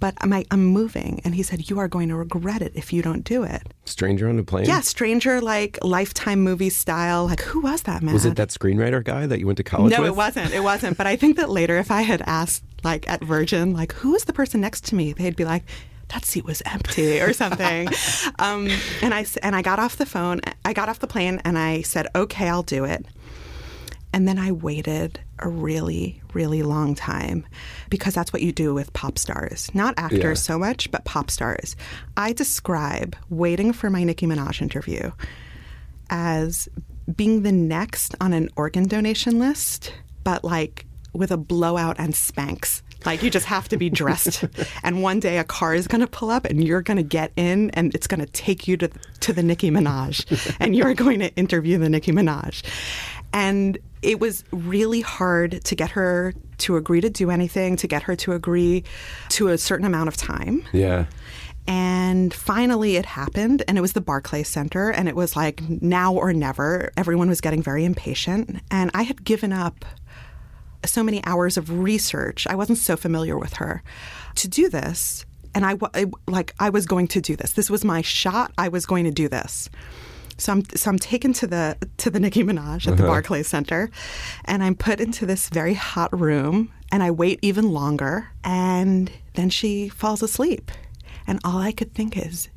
But 0.00 0.14
I'm, 0.20 0.32
I'm 0.32 0.64
moving. 0.64 1.20
And 1.24 1.34
he 1.34 1.42
said, 1.42 1.68
You 1.68 1.80
are 1.80 1.88
going 1.88 2.08
to 2.08 2.14
regret 2.14 2.62
it 2.62 2.70
if 2.76 2.92
you 2.92 3.02
don't 3.02 3.24
do 3.24 3.42
it. 3.42 3.62
Stranger 3.84 4.28
on 4.28 4.38
a 4.38 4.44
plane? 4.44 4.64
Yeah, 4.66 4.78
stranger, 4.78 5.40
like 5.40 5.76
lifetime 5.82 6.40
movie 6.40 6.70
style. 6.70 7.26
Like, 7.26 7.40
who 7.40 7.58
was 7.58 7.82
that 7.82 8.00
man? 8.00 8.14
Was 8.14 8.24
it 8.24 8.36
that 8.36 8.50
screenwriter 8.50 9.02
guy 9.02 9.26
that 9.26 9.40
you 9.40 9.46
went 9.46 9.56
to 9.56 9.64
college 9.64 9.90
No, 9.90 10.02
with? 10.02 10.10
it 10.10 10.14
wasn't. 10.14 10.54
It 10.54 10.60
wasn't. 10.62 10.96
But 10.96 11.08
I 11.08 11.16
think 11.16 11.36
that 11.36 11.50
later, 11.50 11.78
if 11.78 11.90
I 11.90 12.02
had 12.02 12.22
asked, 12.26 12.62
like 12.84 13.08
at 13.08 13.22
Virgin, 13.24 13.72
like 13.72 13.92
who 13.94 14.14
is 14.14 14.24
the 14.24 14.32
person 14.32 14.60
next 14.60 14.84
to 14.86 14.94
me, 14.94 15.12
they'd 15.12 15.36
be 15.36 15.44
like, 15.44 15.64
that 16.08 16.24
seat 16.24 16.44
was 16.44 16.62
empty 16.64 17.20
or 17.20 17.32
something. 17.34 17.88
um, 18.38 18.68
and 19.02 19.12
I 19.12 19.26
and 19.42 19.54
I 19.54 19.62
got 19.62 19.78
off 19.78 19.96
the 19.96 20.06
phone. 20.06 20.40
I 20.64 20.72
got 20.72 20.88
off 20.88 21.00
the 21.00 21.06
plane 21.06 21.40
and 21.44 21.58
I 21.58 21.82
said, 21.82 22.06
okay, 22.14 22.48
I'll 22.48 22.62
do 22.62 22.84
it. 22.84 23.04
And 24.10 24.26
then 24.26 24.38
I 24.38 24.52
waited 24.52 25.20
a 25.38 25.50
really, 25.50 26.22
really 26.32 26.62
long 26.62 26.94
time 26.94 27.46
because 27.90 28.14
that's 28.14 28.32
what 28.32 28.40
you 28.40 28.52
do 28.52 28.72
with 28.72 28.90
pop 28.94 29.18
stars. 29.18 29.70
Not 29.74 29.94
actors 29.98 30.22
Yeah. 30.22 30.32
so 30.34 30.58
much, 30.58 30.90
but 30.90 31.04
pop 31.04 31.30
stars. 31.30 31.76
I 32.16 32.32
describe 32.32 33.14
waiting 33.28 33.74
for 33.74 33.90
my 33.90 34.04
Nicki 34.04 34.26
Minaj 34.26 34.62
interview 34.62 35.12
as 36.10 36.68
being 37.16 37.42
the 37.42 37.52
next 37.52 38.14
on 38.20 38.32
an 38.32 38.48
organ 38.56 38.84
donation 38.88 39.38
list, 39.38 39.92
but 40.24 40.42
like 40.42 40.86
with 41.18 41.30
a 41.30 41.36
blowout 41.36 41.96
and 41.98 42.14
Spanx. 42.14 42.82
Like 43.04 43.22
you 43.22 43.30
just 43.30 43.46
have 43.46 43.68
to 43.68 43.76
be 43.76 43.90
dressed, 43.90 44.44
and 44.82 45.02
one 45.02 45.20
day 45.20 45.38
a 45.38 45.44
car 45.44 45.74
is 45.74 45.86
going 45.86 46.00
to 46.00 46.06
pull 46.06 46.30
up, 46.30 46.44
and 46.44 46.64
you're 46.64 46.82
going 46.82 46.96
to 46.96 47.02
get 47.02 47.32
in, 47.36 47.70
and 47.70 47.94
it's 47.94 48.06
going 48.06 48.20
to 48.20 48.26
take 48.26 48.66
you 48.66 48.76
to 48.78 48.88
to 49.20 49.32
the 49.32 49.42
Nicki 49.42 49.70
Minaj, 49.70 50.56
and 50.60 50.74
you're 50.74 50.94
going 50.94 51.20
to 51.20 51.32
interview 51.36 51.78
the 51.78 51.88
Nicki 51.88 52.10
Minaj, 52.10 52.62
and 53.32 53.78
it 54.02 54.18
was 54.20 54.44
really 54.52 55.00
hard 55.00 55.62
to 55.64 55.74
get 55.76 55.90
her 55.90 56.34
to 56.58 56.76
agree 56.76 57.00
to 57.00 57.10
do 57.10 57.30
anything, 57.30 57.76
to 57.76 57.86
get 57.86 58.02
her 58.02 58.16
to 58.16 58.32
agree 58.32 58.84
to 59.30 59.48
a 59.48 59.58
certain 59.58 59.86
amount 59.86 60.08
of 60.08 60.16
time. 60.16 60.64
Yeah. 60.72 61.06
And 61.68 62.32
finally, 62.32 62.96
it 62.96 63.04
happened, 63.04 63.62
and 63.68 63.76
it 63.76 63.82
was 63.82 63.92
the 63.92 64.00
Barclay 64.00 64.42
Center, 64.42 64.88
and 64.90 65.06
it 65.06 65.14
was 65.14 65.36
like 65.36 65.60
now 65.68 66.14
or 66.14 66.32
never. 66.32 66.90
Everyone 66.96 67.28
was 67.28 67.42
getting 67.42 67.62
very 67.62 67.84
impatient, 67.84 68.60
and 68.70 68.90
I 68.94 69.02
had 69.02 69.22
given 69.22 69.52
up 69.52 69.84
so 70.84 71.02
many 71.02 71.24
hours 71.24 71.56
of 71.56 71.70
research. 71.70 72.46
I 72.46 72.54
wasn't 72.54 72.78
so 72.78 72.96
familiar 72.96 73.36
with 73.38 73.54
her 73.54 73.82
to 74.36 74.48
do 74.48 74.68
this, 74.68 75.26
and 75.54 75.64
I 75.64 75.76
I- 75.94 76.06
like 76.26 76.54
I 76.58 76.70
was 76.70 76.86
going 76.86 77.08
to 77.08 77.20
do 77.20 77.36
this. 77.36 77.52
This 77.52 77.70
was 77.70 77.84
my 77.84 78.02
shot. 78.02 78.52
I 78.58 78.68
was 78.68 78.86
going 78.86 79.04
to 79.04 79.10
do 79.10 79.28
this. 79.28 79.68
So 80.38 80.52
I'm 80.52 80.64
so 80.76 80.90
I'm 80.90 80.98
taken 80.98 81.32
to 81.34 81.46
the 81.48 81.76
to 81.98 82.10
the 82.10 82.20
Nicki 82.20 82.44
Minaj 82.44 82.86
at 82.86 82.96
the 82.96 83.02
uh-huh. 83.02 83.12
Barclay 83.12 83.42
Center, 83.42 83.90
and 84.44 84.62
I'm 84.62 84.76
put 84.76 85.00
into 85.00 85.26
this 85.26 85.48
very 85.48 85.74
hot 85.74 86.16
room, 86.18 86.72
and 86.92 87.02
I 87.02 87.10
wait 87.10 87.40
even 87.42 87.72
longer, 87.72 88.28
and 88.44 89.10
then 89.34 89.50
she 89.50 89.88
falls 89.88 90.22
asleep, 90.22 90.70
and 91.26 91.40
all 91.44 91.58
I 91.58 91.72
could 91.72 91.92
think 91.92 92.16
is, 92.16 92.48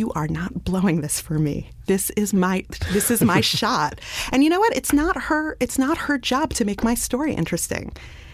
you 0.00 0.10
are 0.12 0.26
not 0.26 0.64
blowing 0.64 1.02
this 1.02 1.20
for 1.20 1.38
me. 1.38 1.70
This 1.86 2.10
is 2.10 2.32
my 2.32 2.64
this 2.92 3.10
is 3.10 3.20
my 3.22 3.40
shot. 3.58 4.00
And 4.32 4.42
you 4.42 4.50
know 4.50 4.58
what? 4.58 4.74
It's 4.74 4.92
not 4.92 5.14
her 5.24 5.56
it's 5.60 5.78
not 5.78 5.96
her 5.98 6.18
job 6.18 6.54
to 6.54 6.64
make 6.64 6.82
my 6.82 6.94
story 6.94 7.34
interesting. 7.34 7.92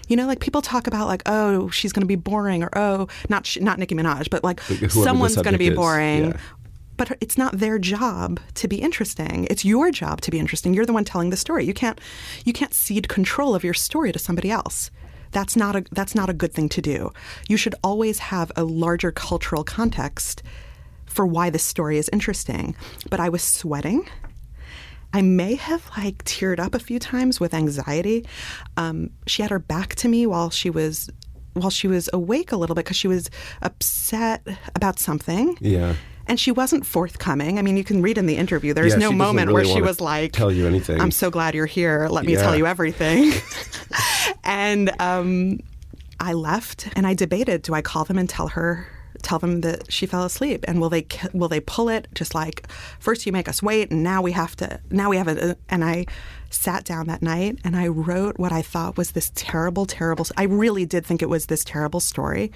You 0.08 0.16
know, 0.16 0.26
like 0.28 0.38
people 0.38 0.62
talk 0.62 0.86
about 0.86 1.08
like, 1.08 1.22
oh, 1.26 1.68
she's 1.70 1.92
going 1.92 2.02
to 2.02 2.06
be 2.06 2.14
boring, 2.14 2.62
or 2.62 2.70
oh, 2.78 3.08
not 3.28 3.44
sh- 3.44 3.58
not 3.60 3.80
Nicki 3.80 3.96
Minaj, 3.96 4.30
but 4.30 4.44
like 4.44 4.60
whoever 4.60 4.88
someone's 4.88 5.34
going 5.34 5.52
to 5.52 5.58
be 5.58 5.66
is, 5.66 5.74
boring. 5.74 6.26
yeah. 6.26 6.36
But 6.96 7.18
it's 7.20 7.36
not 7.36 7.58
their 7.58 7.78
job 7.78 8.38
to 8.54 8.68
be 8.68 8.80
interesting. 8.80 9.48
It's 9.50 9.64
your 9.64 9.90
job 9.90 10.20
to 10.22 10.30
be 10.30 10.38
interesting. 10.38 10.72
You're 10.72 10.86
the 10.86 10.94
one 10.94 11.04
telling 11.04 11.30
the 11.30 11.36
story. 11.36 11.66
You 11.66 11.74
can't 11.74 12.00
you 12.44 12.52
can't 12.52 12.72
cede 12.72 13.08
control 13.08 13.56
of 13.56 13.64
your 13.64 13.74
story 13.74 14.12
to 14.12 14.18
somebody 14.20 14.50
else. 14.50 14.92
That's 15.32 15.56
not 15.56 15.74
a 15.74 15.84
that's 15.90 16.14
not 16.14 16.30
a 16.30 16.32
good 16.32 16.52
thing 16.54 16.68
to 16.70 16.80
do. 16.80 17.12
You 17.48 17.56
should 17.56 17.74
always 17.82 18.20
have 18.20 18.52
a 18.54 18.62
larger 18.62 19.10
cultural 19.10 19.64
context 19.64 20.44
for 21.16 21.26
why 21.26 21.50
this 21.50 21.64
story 21.64 21.96
is 21.98 22.08
interesting. 22.12 22.76
But 23.10 23.18
I 23.20 23.28
was 23.30 23.42
sweating. 23.42 24.06
I 25.14 25.22
may 25.22 25.54
have 25.54 25.82
like 25.96 26.22
teared 26.24 26.58
up 26.60 26.74
a 26.74 26.78
few 26.78 26.98
times 26.98 27.40
with 27.40 27.54
anxiety. 27.54 28.26
Um, 28.76 29.10
she 29.26 29.40
had 29.42 29.50
her 29.50 29.58
back 29.58 29.94
to 29.96 30.08
me 30.08 30.26
while 30.26 30.50
she 30.50 30.68
was 30.70 31.08
while 31.54 31.70
she 31.70 31.88
was 31.88 32.10
awake 32.12 32.52
a 32.52 32.56
little 32.56 32.74
bit 32.76 32.84
because 32.84 32.98
she 32.98 33.08
was 33.08 33.30
upset 33.62 34.46
about 34.74 34.98
something. 34.98 35.56
Yeah. 35.60 35.94
And 36.28 36.38
she 36.38 36.50
wasn't 36.52 36.84
forthcoming. 36.84 37.58
I 37.58 37.62
mean, 37.62 37.76
you 37.78 37.84
can 37.84 38.02
read 38.02 38.18
in 38.18 38.26
the 38.26 38.36
interview. 38.36 38.74
There's 38.74 38.92
Yeah, 38.92 38.98
no 38.98 39.12
moment 39.12 39.48
really 39.48 39.64
where 39.64 39.74
she 39.76 39.80
was 39.80 40.00
like, 40.00 40.32
tell 40.32 40.52
you 40.52 40.66
anything. 40.66 41.00
I'm 41.00 41.12
so 41.12 41.30
glad 41.30 41.54
you're 41.54 41.64
here. 41.66 42.08
Let 42.10 42.26
me 42.26 42.32
Yeah. 42.34 42.42
tell 42.42 42.56
you 42.56 42.66
everything." 42.66 43.32
and 44.44 44.90
um, 45.00 45.60
I 46.20 46.32
left, 46.34 46.88
and 46.96 47.06
I 47.06 47.14
debated: 47.14 47.62
do 47.62 47.72
I 47.74 47.80
call 47.80 48.04
them 48.04 48.18
and 48.18 48.28
tell 48.28 48.48
her, 48.48 48.86
tell 49.26 49.40
them 49.40 49.62
that 49.62 49.90
she 49.92 50.06
fell 50.06 50.24
asleep, 50.24 50.64
and 50.68 50.80
will 50.80 50.88
they 50.88 51.04
will 51.32 51.48
they 51.48 51.60
pull 51.60 51.88
it? 51.88 52.06
Just 52.14 52.34
like 52.34 52.66
first 53.00 53.26
you 53.26 53.32
make 53.32 53.48
us 53.48 53.62
wait, 53.62 53.90
and 53.90 54.02
now 54.02 54.22
we 54.22 54.32
have 54.32 54.54
to. 54.56 54.80
Now 54.90 55.10
we 55.10 55.16
have 55.16 55.28
a 55.28 55.56
And 55.68 55.84
I 55.84 56.06
sat 56.50 56.84
down 56.84 57.08
that 57.08 57.22
night 57.22 57.58
and 57.64 57.76
I 57.76 57.88
wrote 57.88 58.38
what 58.38 58.52
I 58.52 58.62
thought 58.62 58.96
was 58.96 59.10
this 59.10 59.32
terrible, 59.34 59.84
terrible. 59.84 60.26
I 60.36 60.44
really 60.44 60.86
did 60.86 61.04
think 61.04 61.22
it 61.22 61.28
was 61.28 61.46
this 61.46 61.64
terrible 61.64 61.98
story, 62.00 62.52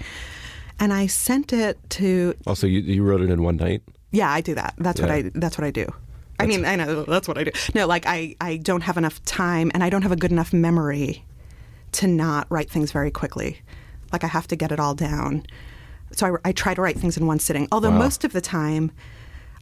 and 0.79 0.93
I 0.93 1.07
sent 1.07 1.51
it 1.51 1.77
to 1.99 2.33
oh, 2.47 2.51
Also, 2.51 2.67
you, 2.67 2.79
you 2.79 3.03
wrote 3.03 3.21
it 3.21 3.29
in 3.29 3.43
one 3.43 3.57
night. 3.57 3.83
yeah, 4.11 4.31
I 4.31 4.41
do 4.41 4.55
that. 4.55 4.73
That's 4.77 5.01
what 5.01 5.11
I 5.11 5.29
that's 5.35 5.57
what 5.57 5.65
I 5.65 5.71
do. 5.71 5.87
I 6.39 6.47
mean, 6.47 6.65
I 6.65 6.75
know 6.75 7.03
that's 7.03 7.27
what 7.27 7.37
I 7.37 7.43
do. 7.43 7.51
No, 7.75 7.85
like 7.85 8.05
I 8.07 8.35
I 8.39 8.57
don't 8.57 8.81
have 8.81 8.97
enough 8.97 9.23
time 9.25 9.71
and 9.73 9.83
I 9.83 9.89
don't 9.89 10.03
have 10.03 10.11
a 10.11 10.21
good 10.23 10.31
enough 10.31 10.53
memory 10.53 11.25
to 11.99 12.07
not 12.07 12.47
write 12.49 12.69
things 12.69 12.91
very 12.93 13.11
quickly. 13.11 13.61
Like 14.13 14.23
I 14.23 14.27
have 14.27 14.47
to 14.47 14.55
get 14.55 14.71
it 14.71 14.79
all 14.79 14.95
down. 14.95 15.45
So 16.13 16.35
I, 16.43 16.49
I 16.49 16.51
try 16.51 16.73
to 16.73 16.81
write 16.81 16.97
things 16.97 17.17
in 17.17 17.25
one 17.27 17.39
sitting. 17.39 17.67
Although 17.71 17.91
Wow. 17.91 17.99
most 17.99 18.23
of 18.23 18.33
the 18.33 18.41
time 18.41 18.91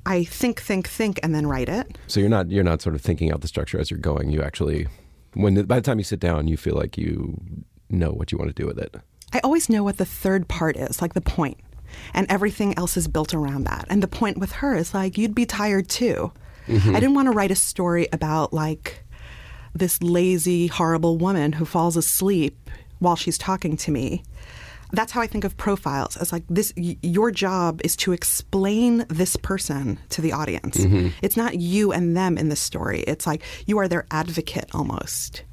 I 0.06 0.24
think 0.24 0.62
think 0.62 0.88
think 0.88 1.20
and 1.24 1.36
then 1.36 1.46
write 1.46 1.70
it. 1.70 1.98
So 2.08 2.20
you're 2.20 2.30
not 2.30 2.50
you're 2.52 2.64
not 2.64 2.82
sort 2.82 2.96
of 2.96 3.02
thinking 3.02 3.32
out 3.32 3.42
the 3.42 3.48
structure 3.48 3.80
as 3.80 3.92
you're 3.92 4.00
going. 4.00 4.30
You 4.32 4.42
actually, 4.42 4.88
when 5.34 5.64
by 5.66 5.76
the 5.76 5.82
time 5.82 5.98
you 6.00 6.04
sit 6.06 6.20
down, 6.20 6.48
you 6.48 6.58
feel 6.58 6.76
like 6.76 6.98
you 6.98 7.40
know 7.90 8.12
what 8.12 8.32
you 8.32 8.38
want 8.38 8.50
to 8.50 8.62
do 8.62 8.66
with 8.66 8.80
it. 8.80 8.96
I 9.34 9.40
always 9.44 9.70
know 9.70 9.84
what 9.84 9.98
the 9.98 10.06
third 10.06 10.48
part 10.48 10.78
is, 10.78 11.02
like 11.02 11.14
the 11.14 11.22
point, 11.22 11.60
and 12.14 12.26
everything 12.32 12.76
else 12.78 12.98
is 12.98 13.08
built 13.08 13.34
around 13.34 13.66
that. 13.66 13.86
And 13.90 14.02
the 14.02 14.08
point 14.08 14.38
with 14.40 14.54
her 14.54 14.76
is 14.76 14.94
like, 14.94 15.18
you'd 15.18 15.36
be 15.36 15.46
tired 15.46 15.88
too. 15.90 16.32
Mm-hmm. 16.68 16.96
I 16.96 17.00
didn't 17.00 17.16
want 17.16 17.28
to 17.28 17.32
write 17.32 17.52
a 17.52 17.56
story 17.56 18.08
about 18.14 18.54
like 18.54 19.04
this 19.76 20.02
lazy, 20.02 20.68
horrible 20.68 21.18
woman 21.18 21.52
who 21.54 21.66
falls 21.66 21.96
asleep 21.98 22.70
while 23.00 23.16
she's 23.16 23.38
talking 23.38 23.78
to 23.78 23.92
me. 23.92 24.24
That's 24.92 25.12
how 25.12 25.22
I 25.22 25.28
think 25.28 25.44
of 25.44 25.56
profiles 25.58 26.18
as 26.18 26.32
like 26.32 26.44
this 26.50 26.74
y- 26.76 26.98
your 27.04 27.30
job 27.32 27.80
is 27.84 27.96
to 27.98 28.12
explain 28.12 29.06
this 29.10 29.36
person 29.36 30.00
to 30.10 30.22
the 30.22 30.32
audience. 30.34 30.78
It's 31.22 31.38
not 31.38 31.56
you 31.60 31.92
and 31.92 32.18
them 32.18 32.38
in 32.38 32.50
the 32.50 32.56
story. 32.56 33.02
It's 33.02 33.28
like 33.28 33.44
you 33.68 33.78
are 33.78 33.88
their 33.88 34.06
advocate 34.12 34.70
almost. 34.74 35.44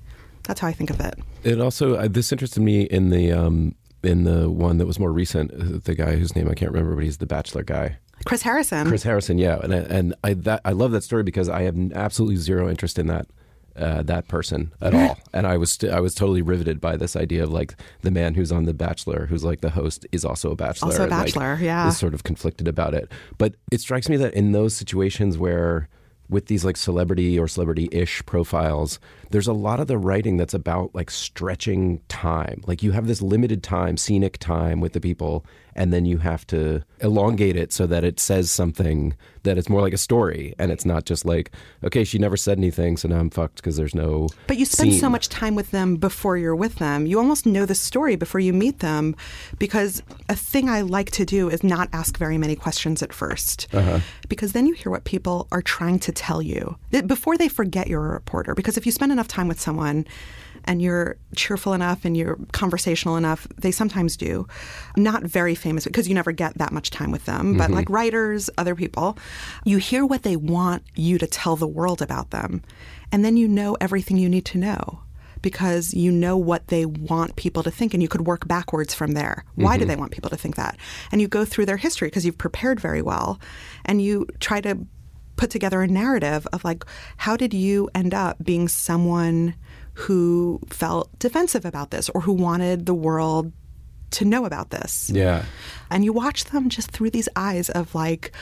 That's 0.45 0.61
how 0.61 0.69
I 0.69 0.73
think 0.73 0.91
of 0.91 1.01
it. 1.01 1.15
It 1.45 1.61
also 1.61 1.97
uh, 1.97 2.09
this 2.09 2.33
interested 2.33 2.61
me 2.63 2.83
in 2.83 3.11
the 3.11 3.33
um, 3.33 3.75
in 4.03 4.25
the 4.25 4.49
one 4.49 4.79
that 4.79 4.87
was 4.87 4.99
more 4.99 5.13
recent. 5.13 5.53
uh, 5.53 5.81
The 5.85 5.95
guy 5.95 6.17
whose 6.17 6.35
name 6.37 6.49
I 6.49 6.55
can't 6.55 6.71
remember, 6.73 6.95
but 6.95 7.05
he's 7.05 7.19
the 7.19 7.27
Bachelor 7.27 7.63
guy. 7.65 7.99
Chris 8.25 8.43
Harrison. 8.43 8.87
Chris 8.89 9.03
Harrison, 9.03 9.37
yeah, 9.39 9.59
and 9.63 9.75
I- 9.75 9.79
and 9.97 10.15
I 10.25 10.33
that 10.35 10.61
I 10.65 10.73
love 10.73 10.93
that 10.93 11.03
story 11.05 11.23
because 11.25 11.49
I 11.51 11.63
have 11.63 11.77
absolutely 11.93 12.37
zero 12.37 12.69
interest 12.71 12.99
in 12.99 13.09
that 13.09 13.27
uh, 13.77 14.03
that 14.03 14.29
person 14.29 14.73
at 14.81 14.95
all, 14.95 15.19
and 15.33 15.47
I 15.47 15.57
was 15.57 15.73
st- 15.73 15.93
I 15.93 16.01
was 16.01 16.15
totally 16.15 16.43
riveted 16.43 16.81
by 16.81 16.97
this 16.97 17.17
idea 17.17 17.43
of 17.45 17.51
like 17.51 17.75
the 18.03 18.11
man 18.11 18.35
who's 18.35 18.53
on 18.53 18.65
The 18.65 18.75
Bachelor, 18.75 19.27
who's 19.27 19.45
like 19.45 19.61
the 19.61 19.71
host, 19.71 20.07
is 20.13 20.25
also 20.25 20.51
a 20.51 20.57
bachelor, 20.57 20.87
Also 20.87 21.01
a 21.01 21.03
and, 21.05 21.13
like, 21.13 21.27
bachelor, 21.35 21.59
yeah. 21.61 21.89
is 21.89 21.97
sort 21.97 22.15
of 22.15 22.25
conflicted 22.25 22.69
about 22.69 22.95
it. 22.95 23.11
But 23.39 23.55
it 23.71 23.81
strikes 23.81 24.09
me 24.09 24.17
that 24.19 24.35
in 24.35 24.53
those 24.53 24.75
situations 24.75 25.37
where 25.39 25.89
with 26.29 26.47
these 26.47 26.65
like 26.65 26.77
celebrity 26.77 27.39
or 27.39 27.47
celebrity-ish 27.47 28.25
profiles 28.27 28.99
there's 29.31 29.47
a 29.47 29.53
lot 29.53 29.81
of 29.81 29.87
the 29.87 29.99
writing 29.99 30.37
that's 30.37 30.55
about 30.55 30.95
like 30.95 31.11
stretching 31.11 32.01
time 32.09 32.63
like 32.67 32.83
you 32.83 32.93
have 32.93 33.07
this 33.07 33.23
limited 33.23 33.63
time 33.63 33.97
scenic 33.97 34.39
time 34.39 34.81
with 34.81 34.93
the 34.93 35.01
people 35.01 35.45
and 35.75 35.93
then 35.93 36.07
you 36.07 36.19
have 36.19 36.47
to 36.47 36.83
elongate 37.01 37.55
it 37.57 37.71
so 37.73 37.87
that 37.87 38.03
it 38.03 38.19
says 38.19 38.51
something 38.51 39.15
that 39.43 39.59
it's 39.59 39.69
more 39.69 39.83
like 39.83 39.93
a 39.93 39.99
story 39.99 40.55
and 40.59 40.73
it's 40.73 40.85
not 40.87 41.05
just 41.05 41.25
like 41.25 41.51
okay 41.85 42.03
she 42.05 42.19
never 42.19 42.37
said 42.37 42.57
anything 42.59 42.97
so 42.97 43.09
now 43.09 43.19
i'm 43.19 43.31
fucked 43.31 43.57
because 43.57 43.77
there's 43.77 43.95
no 43.95 44.29
But 44.47 44.57
you 44.57 44.65
spend 44.65 44.95
so 44.95 45.11
much 45.11 45.29
time 45.29 45.55
with 45.55 45.71
them 45.71 45.97
before 45.97 46.37
you're 46.37 46.57
with 46.57 46.77
them. 46.77 47.07
You 47.07 47.19
almost 47.19 47.47
know 47.47 47.67
the 47.67 47.75
story 47.75 48.17
before 48.17 48.41
you 48.41 48.53
meet 48.53 48.79
them 48.81 49.15
because 49.59 50.03
a 50.29 50.35
thing 50.37 50.69
I 50.69 50.81
like 50.83 51.11
to 51.13 51.25
do 51.25 51.49
is 51.49 51.63
not 51.63 51.89
ask 51.93 52.17
very 52.17 52.39
many 52.39 52.57
questions 52.57 53.03
at 53.03 53.11
1st 53.11 53.67
Uh-huh. 53.75 54.01
Because 54.29 54.53
then 54.53 54.67
you 54.67 54.75
hear 54.75 54.91
what 54.91 55.05
people 55.05 55.47
are 55.53 55.63
trying 55.63 55.99
to 56.01 56.13
tell 56.13 56.41
you 56.43 56.77
before 57.07 57.37
they 57.37 57.49
forget 57.49 57.87
you're 57.89 58.07
a 58.07 58.13
reporter. 58.13 58.55
Because 58.55 58.77
if 58.77 58.87
you 58.87 58.93
spend 58.93 59.13
enough 59.17 59.29
time 59.29 59.49
with 59.49 59.61
someone, 59.61 60.07
and 60.67 60.83
you're 60.83 61.17
cheerful 61.35 61.73
enough 61.73 62.05
and 62.05 62.17
you're 62.17 62.39
conversational 62.53 63.17
enough, 63.17 63.47
they 63.57 63.71
sometimes 63.71 64.17
do. 64.17 64.47
Not 64.97 65.23
very 65.23 65.55
famous 65.55 65.85
because 65.85 66.09
you 66.09 66.15
never 66.15 66.33
get 66.33 66.59
that 66.59 66.73
much 66.73 66.91
time 66.91 67.11
with 67.11 67.25
them, 67.25 67.57
but 67.57 67.65
mm-hmm. 67.65 67.75
like 67.75 67.91
writers, 67.91 68.51
other 68.59 68.75
people, 68.75 69.17
you 69.65 69.79
hear 69.79 70.05
what 70.05 70.23
they 70.23 70.37
want 70.37 70.83
you 70.95 71.19
to 71.19 71.27
tell 71.27 71.57
the 71.57 71.67
world 71.67 72.03
about 72.03 72.31
them. 72.31 72.63
And 73.13 73.25
then 73.25 73.37
you 73.37 73.47
know 73.47 73.77
everything 73.81 74.17
you 74.17 74.29
need 74.29 74.45
to 74.47 74.59
know 74.59 75.01
because 75.43 75.95
you 75.95 76.11
know 76.11 76.37
what 76.37 76.69
they 76.69 76.85
want 76.85 77.37
people 77.37 77.63
to 77.63 77.71
think 77.71 77.95
and 77.95 78.03
you 78.03 78.09
could 78.09 78.27
work 78.27 78.49
backwards 78.49 78.95
from 78.95 79.13
there. 79.13 79.45
Why 79.55 79.77
do 79.77 79.83
mm-hmm. 79.83 79.89
they 79.91 79.97
want 79.97 80.11
people 80.11 80.31
to 80.31 80.37
think 80.37 80.57
that? 80.57 80.77
And 81.13 81.21
you 81.21 81.29
go 81.29 81.45
through 81.45 81.67
their 81.67 81.77
history 81.77 82.09
because 82.09 82.27
you've 82.27 82.39
prepared 82.39 82.81
very 82.81 83.03
well 83.03 83.39
and 83.85 84.03
you 84.03 84.27
try 84.41 84.61
to 84.63 84.79
put 85.37 85.51
together 85.51 85.83
a 85.83 85.89
narrative 85.89 86.47
of 86.53 86.65
like 86.65 86.85
how 87.19 87.37
did 87.37 87.55
you 87.55 87.89
end 87.95 88.15
up 88.15 88.37
being 88.43 88.69
someone 88.69 89.55
who 89.95 90.61
felt 90.69 91.17
defensive 91.19 91.65
about 91.65 91.91
this 91.91 92.09
or 92.11 92.21
who 92.23 92.33
wanted 92.33 92.87
the 92.87 92.95
world 92.95 93.53
to 94.13 94.25
know 94.25 94.45
about 94.45 94.71
this. 94.71 95.11
Yeah. 95.13 95.45
And 95.91 96.05
you 96.05 96.13
watch 96.13 96.45
them 96.47 96.69
just 96.69 96.91
through 96.91 97.11
these 97.11 97.29
eyes 97.37 97.69
of 97.71 97.95
like 97.95 98.33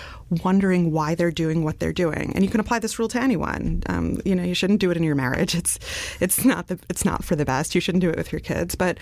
wondering 0.45 0.93
why 0.93 1.15
they're 1.15 1.31
doing 1.31 1.65
what 1.65 1.79
they're 1.79 1.93
doing. 1.93 2.33
And 2.35 2.45
you 2.45 2.51
can 2.51 2.61
apply 2.61 2.79
this 2.79 2.99
rule 2.99 3.09
to 3.09 3.21
anyone. 3.21 3.83
Um, 3.87 4.21
you 4.25 4.35
know, 4.35 4.43
you 4.43 4.55
shouldn't 4.55 4.81
do 4.81 4.91
it 4.91 4.97
in 4.97 5.03
your 5.03 5.15
marriage. 5.15 5.55
It's 5.65 5.79
it's 6.21 6.45
not 6.45 6.69
the 6.69 6.79
it's 6.91 7.05
not 7.05 7.25
for 7.25 7.35
the 7.37 7.45
best. 7.45 7.75
You 7.75 7.81
shouldn't 7.81 8.03
do 8.03 8.11
it 8.11 8.17
with 8.17 8.33
your 8.33 8.41
kids. 8.41 8.75
But 8.75 8.99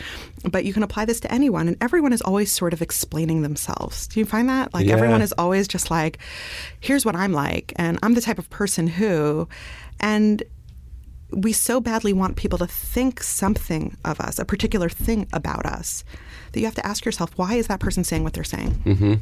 but 0.51 0.65
you 0.65 0.73
can 0.73 0.83
apply 0.83 1.05
this 1.05 1.21
to 1.21 1.33
anyone. 1.33 1.69
And 1.69 1.77
everyone 1.81 2.13
is 2.13 2.23
always 2.23 2.51
sort 2.53 2.73
of 2.73 2.81
explaining 2.83 3.43
themselves. 3.43 4.07
Do 4.09 4.21
you 4.21 4.27
find 4.27 4.49
that? 4.49 4.73
Like 4.75 4.87
Yeah. 4.87 4.95
everyone 4.95 5.23
is 5.23 5.33
always 5.39 5.67
just 5.69 5.91
like, 5.91 6.19
here's 6.81 7.05
what 7.05 7.17
I'm 7.17 7.33
like, 7.33 7.73
and 7.77 7.99
I'm 8.03 8.15
the 8.15 8.21
type 8.21 8.39
of 8.39 8.49
person 8.51 8.87
who, 8.87 9.49
and 10.01 10.43
we 11.31 11.53
so 11.53 11.81
badly 11.81 12.13
want 12.13 12.37
people 12.37 12.59
to 12.59 12.67
think 12.67 13.23
something 13.23 13.97
of 14.05 14.21
us, 14.21 14.39
a 14.39 14.45
particular 14.45 14.89
thing 14.91 15.27
about 15.33 15.65
us, 15.65 16.05
that 16.53 16.61
you 16.61 16.67
have 16.67 16.75
to 16.77 16.87
ask 16.87 17.05
yourself, 17.05 17.37
why 17.37 17.55
is 17.55 17.67
that 17.67 17.81
person 17.81 18.05
saying 18.05 18.25
what 18.25 18.33
they're 18.33 18.45
saying? 18.45 18.83
Mm-hmm. 18.85 19.15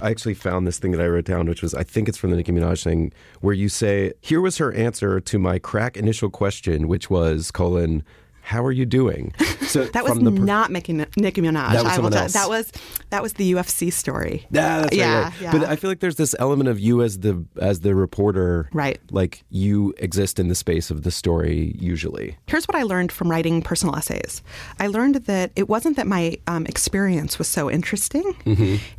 I 0.00 0.10
actually 0.10 0.34
found 0.34 0.66
this 0.66 0.78
thing 0.78 0.92
that 0.92 1.00
I 1.00 1.06
wrote 1.06 1.24
down, 1.24 1.46
which 1.46 1.62
was 1.62 1.74
I 1.74 1.82
think 1.82 2.08
it's 2.08 2.18
from 2.18 2.30
the 2.30 2.36
Nicki 2.36 2.52
Minaj 2.52 2.84
thing, 2.84 3.12
where 3.40 3.54
you 3.54 3.68
say, 3.68 4.12
"Here 4.20 4.40
was 4.40 4.58
her 4.58 4.72
answer 4.72 5.18
to 5.18 5.38
my 5.38 5.58
crack 5.58 5.96
initial 5.96 6.30
question, 6.30 6.88
which 6.88 7.10
was 7.10 7.50
colon." 7.50 8.02
How 8.48 8.64
are 8.64 8.72
you 8.72 8.86
doing? 8.86 9.32
So 9.68 9.84
That 9.84 10.02
was 10.02 10.18
the 10.18 10.30
not 10.30 10.70
Nicki, 10.72 10.94
Nicki 10.94 11.42
Minaj. 11.42 11.72
That 11.72 11.84
was 11.84 11.84
I 11.84 11.84
will 11.84 11.94
someone 11.96 12.12
tell- 12.12 12.22
else. 12.22 12.32
That 12.32 12.48
was 12.48 12.72
that 13.10 13.22
was 13.22 13.32
the 13.34 13.52
UFC 13.52 13.92
story. 13.92 14.46
Yeah, 14.50 14.78
that's 14.80 14.84
right, 14.84 14.92
yeah, 14.98 15.22
right. 15.24 15.40
yeah. 15.42 15.52
But 15.52 15.64
I 15.64 15.76
feel 15.76 15.90
like 15.90 16.00
there's 16.00 16.16
this 16.16 16.34
element 16.38 16.70
of 16.70 16.80
you 16.80 17.02
as 17.02 17.18
the 17.18 17.44
as 17.60 17.80
the 17.80 17.94
reporter, 17.94 18.70
Right. 18.72 18.98
Like 19.10 19.44
you 19.50 19.92
exist 19.98 20.38
in 20.38 20.48
the 20.48 20.54
space 20.54 20.90
of 20.90 21.02
the 21.02 21.10
story 21.10 21.76
usually. 21.78 22.38
Here's 22.46 22.64
what 22.66 22.76
I 22.76 22.82
learned 22.84 23.12
from 23.12 23.30
writing 23.30 23.60
personal 23.60 23.94
essays. 23.94 24.42
I 24.80 24.86
learned 24.86 25.16
that 25.26 25.50
it 25.54 25.68
wasn't 25.68 25.96
that 25.96 26.06
my 26.06 26.38
um, 26.46 26.64
experience 26.64 27.38
was 27.38 27.46
so 27.46 27.70
interesting. 27.70 28.24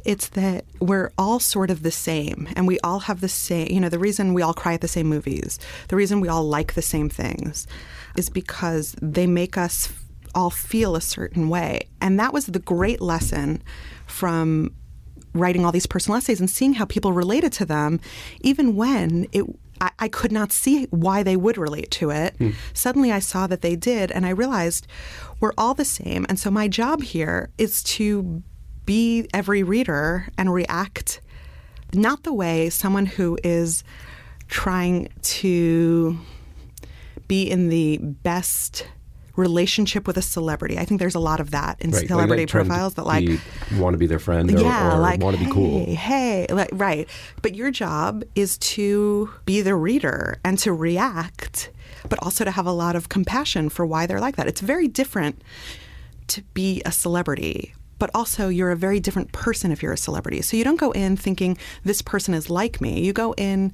It's 0.05 0.29
that 0.29 0.65
we're 0.79 1.09
all 1.17 1.39
sort 1.39 1.71
of 1.71 1.81
the 1.81 1.89
same, 2.09 2.47
and 2.55 2.67
we 2.67 2.77
all 2.81 2.99
have 2.99 3.21
the 3.21 3.29
same. 3.29 3.69
You 3.71 3.79
know, 3.79 3.89
the 3.89 3.97
reason 3.97 4.35
we 4.35 4.43
all 4.43 4.53
cry 4.53 4.75
at 4.75 4.81
the 4.81 4.87
same 4.87 5.07
movies, 5.07 5.57
the 5.87 5.95
reason 5.95 6.21
we 6.21 6.27
all 6.27 6.43
like 6.47 6.75
the 6.75 6.83
same 6.83 7.09
things, 7.09 7.65
is 8.19 8.29
because 8.29 8.95
they 9.01 9.25
make 9.25 9.57
us 9.57 9.91
all 10.35 10.51
feel 10.51 10.95
a 10.95 11.01
certain 11.01 11.49
way, 11.49 11.87
and 11.99 12.19
that 12.19 12.33
was 12.33 12.45
the 12.45 12.59
great 12.59 13.01
lesson 13.01 13.63
from 14.05 14.75
writing 15.33 15.65
all 15.65 15.71
these 15.71 15.87
personal 15.87 16.17
essays 16.17 16.39
and 16.39 16.49
seeing 16.49 16.73
how 16.73 16.85
people 16.85 17.13
related 17.13 17.51
to 17.53 17.65
them, 17.65 17.99
even 18.41 18.75
when 18.75 19.25
it. 19.31 19.43
I, 19.81 19.91
I 19.97 20.07
could 20.09 20.33
not 20.33 20.51
see 20.51 20.87
why 20.91 21.23
they 21.23 21.37
would 21.37 21.57
relate 21.57 21.89
to 21.91 22.09
it. 22.09 22.35
Hmm. 22.37 22.49
Suddenly, 22.73 23.13
I 23.13 23.19
saw 23.19 23.47
that 23.47 23.61
they 23.61 23.77
did, 23.77 24.11
and 24.11 24.25
I 24.25 24.31
realized 24.31 24.87
we're 25.39 25.53
all 25.57 25.73
the 25.73 25.85
same. 25.85 26.25
And 26.27 26.37
so, 26.37 26.51
my 26.51 26.67
job 26.67 27.01
here 27.01 27.49
is 27.57 27.81
to 27.83 28.43
be 28.83 29.29
every 29.33 29.63
reader 29.63 30.27
and 30.37 30.53
react 30.53 31.21
not 31.93 32.23
the 32.23 32.33
way 32.33 32.69
someone 32.69 33.05
who 33.05 33.37
is 33.43 33.83
trying 34.47 35.09
to 35.21 36.17
be 37.29 37.49
in 37.49 37.69
the 37.69 37.99
best 37.99 38.85
relationship 39.37 40.05
with 40.05 40.17
a 40.17 40.21
celebrity. 40.21 40.77
I 40.77 40.83
think 40.83 40.99
there's 40.99 41.15
a 41.15 41.19
lot 41.19 41.39
of 41.39 41.51
that 41.51 41.77
in 41.79 41.91
Right. 41.91 42.07
Celebrity 42.07 42.43
like 42.43 42.49
profiles 42.49 42.95
that 42.95 43.05
like 43.05 43.25
be- 43.25 43.39
want 43.77 43.93
to 43.93 43.97
be 43.97 44.05
their 44.05 44.19
friend 44.19 44.53
or, 44.53 44.61
yeah, 44.61 44.93
or 44.93 44.99
like 44.99 45.21
want 45.21 45.37
to 45.37 45.39
be 45.39 45.45
hey, 45.45 45.53
cool. 45.53 45.95
Hey, 45.95 46.47
like, 46.49 46.69
right. 46.73 47.07
But 47.41 47.55
your 47.55 47.71
job 47.71 48.25
is 48.35 48.57
to 48.57 49.29
be 49.45 49.61
the 49.61 49.75
reader 49.75 50.39
and 50.43 50.59
to 50.59 50.73
react, 50.73 51.71
but 52.09 52.19
also 52.21 52.43
to 52.43 52.51
have 52.51 52.65
a 52.65 52.73
lot 52.73 52.97
of 52.97 53.07
compassion 53.07 53.69
for 53.69 53.85
why 53.85 54.05
they're 54.05 54.19
like 54.19 54.35
that. 54.35 54.47
It's 54.47 54.61
very 54.61 54.89
different 54.89 55.41
to 56.27 56.41
be 56.53 56.81
a 56.85 56.91
celebrity. 56.91 57.73
But 57.97 58.11
also, 58.13 58.47
you're 58.47 58.71
a 58.71 58.77
very 58.77 59.01
different 59.01 59.33
person 59.33 59.71
if 59.71 59.83
you're 59.83 59.91
a 59.91 59.97
celebrity. 59.97 60.41
So 60.41 60.55
you 60.55 60.63
don't 60.63 60.79
go 60.79 60.91
in 60.91 61.17
thinking 61.17 61.57
this 61.83 62.01
person 62.01 62.33
is 62.33 62.49
like 62.49 62.79
me. 62.79 63.01
You 63.01 63.11
go 63.11 63.33
in 63.33 63.73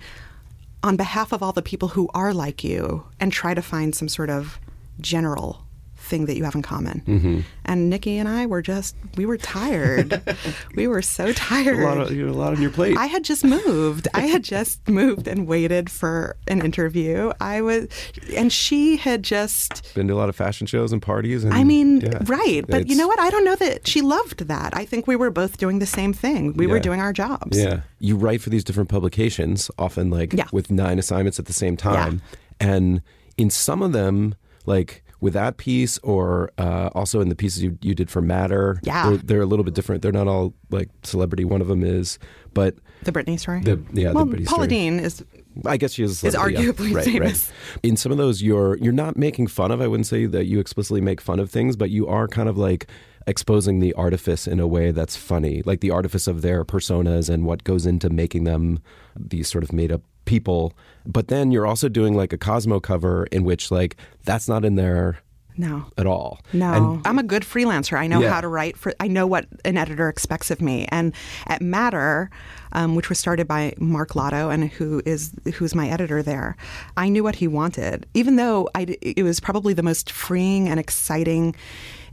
on 0.85 0.95
behalf 0.95 1.31
of 1.31 1.41
all 1.41 1.51
the 1.51 1.63
people 1.63 1.87
who 1.89 2.07
are 2.13 2.31
like 2.31 2.63
you 2.63 3.03
and 3.19 3.33
try 3.33 3.55
to 3.55 3.61
find 3.61 3.95
some 3.95 4.07
sort 4.07 4.29
of 4.29 4.59
general 5.01 5.64
thing 6.05 6.25
that 6.27 6.37
you 6.37 6.43
have 6.43 6.55
in 6.55 6.61
common. 6.61 7.01
Mm-hmm. 7.05 7.39
And 7.65 7.89
Nicki 7.89 8.17
and 8.17 8.29
I 8.29 8.45
were 8.45 8.61
just, 8.61 8.95
we 9.17 9.25
were 9.25 9.37
tired. 9.37 10.21
we 10.75 10.87
were 10.87 11.01
so 11.01 11.33
tired. 11.33 11.79
A 11.79 11.83
lot 11.83 11.97
of 11.97 12.11
you 12.11 12.25
know, 12.25 12.31
a 12.31 12.33
lot 12.33 12.53
on 12.53 12.61
your 12.61 12.71
plate. 12.71 12.95
I 12.97 13.07
had 13.07 13.23
just 13.23 13.43
moved. 13.43 14.07
I 14.13 14.21
had 14.21 14.43
just 14.43 14.87
moved 14.87 15.27
and 15.27 15.47
waited 15.47 15.89
for 15.89 16.35
an 16.47 16.63
interview. 16.63 17.31
I 17.41 17.61
was, 17.61 17.87
and 18.35 18.51
she 18.53 18.97
had 18.97 19.23
just. 19.23 19.93
Been 19.95 20.07
to 20.07 20.13
a 20.13 20.15
lot 20.15 20.29
of 20.29 20.35
fashion 20.35 20.67
shows 20.67 20.91
and 20.93 21.01
parties. 21.01 21.43
And, 21.43 21.53
I 21.53 21.63
mean, 21.63 22.01
yeah. 22.01 22.19
right. 22.25 22.63
But 22.67 22.87
you 22.87 22.95
know 22.95 23.07
what? 23.07 23.19
I 23.19 23.29
don't 23.29 23.45
know 23.45 23.55
that 23.55 23.87
she 23.87 24.01
loved 24.01 24.47
that. 24.47 24.75
I 24.75 24.85
think 24.85 25.07
we 25.07 25.15
were 25.15 25.31
both 25.31 25.57
doing 25.57 25.79
the 25.79 25.85
same 25.85 26.13
thing. 26.13 26.53
We 26.53 26.67
were 26.67 26.79
doing 26.79 26.99
our 26.99 27.13
jobs. 27.13 27.57
Yeah. 27.59 27.81
You 27.99 28.15
write 28.15 28.41
for 28.41 28.49
these 28.49 28.63
different 28.63 28.89
publications, 28.89 29.71
often 29.77 30.09
like 30.09 30.33
Yeah. 30.33 30.47
with 30.51 30.69
nine 30.69 30.99
assignments 30.99 31.39
at 31.39 31.45
the 31.45 31.53
same 31.53 31.75
time. 31.77 32.21
And 32.59 33.01
in 33.37 33.49
some 33.49 33.81
of 33.81 33.91
them, 33.91 34.35
like 34.65 35.03
with 35.21 35.33
that 35.33 35.57
piece 35.57 35.97
or 35.99 36.51
uh, 36.57 36.89
also 36.93 37.21
in 37.21 37.29
the 37.29 37.35
pieces 37.35 37.63
you, 37.63 37.77
you 37.81 37.95
did 37.95 38.09
for 38.09 38.21
Matter, 38.21 38.79
Yeah. 38.83 39.09
they're, 39.09 39.17
they're 39.17 39.41
a 39.41 39.45
little 39.45 39.63
bit 39.65 39.73
different. 39.73 40.01
They're 40.01 40.11
not 40.11 40.27
all 40.27 40.53
like 40.71 40.89
celebrity. 41.03 41.45
One 41.45 41.61
of 41.61 41.67
them 41.67 41.83
is, 41.83 42.19
but 42.53 42.75
The 43.03 43.11
Britney 43.11 43.39
story? 43.39 43.61
The- 43.61 43.79
yeah, 43.93 44.09
the 44.13 44.19
Britney 44.25 44.45
Paula 44.45 44.65
story. 44.65 44.67
Dean 44.67 44.99
is 44.99 45.23
I 45.65 45.77
guess 45.77 45.93
she 45.93 46.03
is, 46.03 46.21
Is 46.23 46.33
celebrity, 46.33 46.55
yeah. 46.63 46.69
arguably 46.71 46.93
right, 46.95 47.05
famous. 47.05 47.49
Right. 47.49 47.79
In 47.83 47.95
some 47.95 48.11
of 48.11 48.17
those, 48.17 48.41
you're 48.41 48.75
you're 48.77 48.91
not 48.91 49.15
making 49.15 49.47
fun 49.47 49.71
of. 49.71 49.79
I 49.79 49.87
wouldn't 49.87 50.05
say 50.05 50.25
that 50.25 50.47
you 50.47 50.59
explicitly 50.59 50.99
make 50.99 51.21
fun 51.21 51.39
of 51.39 51.49
things, 51.49 51.77
but 51.77 51.89
you 51.89 52.07
are 52.07 52.27
kind 52.27 52.49
of 52.49 52.57
like 52.57 52.87
exposing 53.27 53.79
the 53.79 53.93
artifice 53.93 54.47
in 54.47 54.59
a 54.59 54.67
way 54.67 54.91
that's 54.91 55.15
funny, 55.15 55.61
like 55.65 55.79
the 55.81 55.91
artifice 55.91 56.27
of 56.27 56.41
their 56.41 56.63
personas 56.63 57.29
and 57.29 57.45
what 57.45 57.63
goes 57.63 57.85
into 57.85 58.09
making 58.09 58.43
them 58.43 58.79
these 59.15 59.47
sort 59.49 59.63
of 59.63 59.73
made 59.73 59.91
up 59.91 60.01
people. 60.25 60.73
But 61.05 61.27
then 61.27 61.51
you're 61.51 61.67
also 61.67 61.89
doing 61.89 62.13
like 62.15 62.33
a 62.33 62.37
Cosmo 62.37 62.79
cover 62.79 63.25
in 63.31 63.43
which 63.43 63.71
like 63.71 63.97
that's 64.25 64.47
not 64.47 64.63
in 64.65 64.75
there 64.75 65.19
no. 65.57 65.85
at 65.97 66.05
all. 66.05 66.41
No, 66.51 66.73
And 66.73 67.07
I'm 67.07 67.17
a 67.17 67.23
good 67.23 67.43
freelancer. 67.43 67.97
I 67.97 68.07
know 68.07 68.19
Yeah. 68.19 68.29
how 68.33 68.41
to 68.41 68.47
write 68.47 68.75
for. 68.77 68.93
I 68.99 69.07
know 69.07 69.25
what 69.25 69.45
an 69.63 69.77
editor 69.77 70.09
expects 70.09 70.51
of 70.51 70.61
me. 70.61 70.85
And 70.89 71.13
at 71.47 71.61
Matter, 71.61 72.29
um, 72.73 72.93
which 72.95 73.07
was 73.07 73.17
started 73.19 73.47
by 73.47 73.73
Mark 73.77 74.15
Lotto, 74.15 74.49
and 74.49 74.69
who 74.69 75.01
is 75.05 75.31
who's 75.53 75.73
my 75.73 75.87
editor 75.87 76.21
there, 76.21 76.57
I 76.97 77.07
knew 77.07 77.23
what 77.23 77.35
he 77.35 77.47
wanted. 77.47 78.05
Even 78.13 78.35
though 78.35 78.67
I, 78.75 78.83
d- 78.85 78.97
it 79.01 79.23
was 79.23 79.39
probably 79.39 79.73
the 79.73 79.83
most 79.83 80.11
freeing 80.11 80.67
and 80.67 80.77
exciting 80.79 81.55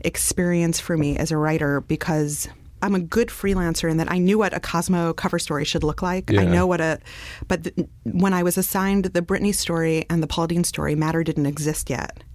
experience 0.03 0.79
for 0.79 0.97
me 0.97 1.17
as 1.17 1.31
a 1.31 1.37
writer 1.37 1.81
because. 1.81 2.47
I'm 2.81 2.95
a 2.95 2.99
good 2.99 3.29
freelancer 3.29 3.89
in 3.89 3.95
that 3.95 4.11
I 4.11 4.17
knew 4.17 4.37
what 4.37 4.53
a 4.53 4.59
Cosmo 4.59 5.13
cover 5.13 5.39
story 5.39 5.63
should 5.63 5.85
look 5.85 6.01
like. 6.01 6.29
I 6.41 6.43
know 6.43 6.67
what 6.67 6.81
a, 6.81 6.99
but 7.47 7.63
th- 7.63 7.87
when 8.03 8.33
I 8.33 8.43
was 8.43 8.57
assigned 8.57 9.05
the 9.05 9.21
Britney 9.21 9.55
story 9.55 10.05
and 10.09 10.21
the 10.21 10.27
Paul 10.27 10.47
Dean 10.47 10.65
story, 10.65 10.93
Matter 10.93 11.23
didn't 11.23 11.45
exist 11.45 11.89
yet. 11.89 12.25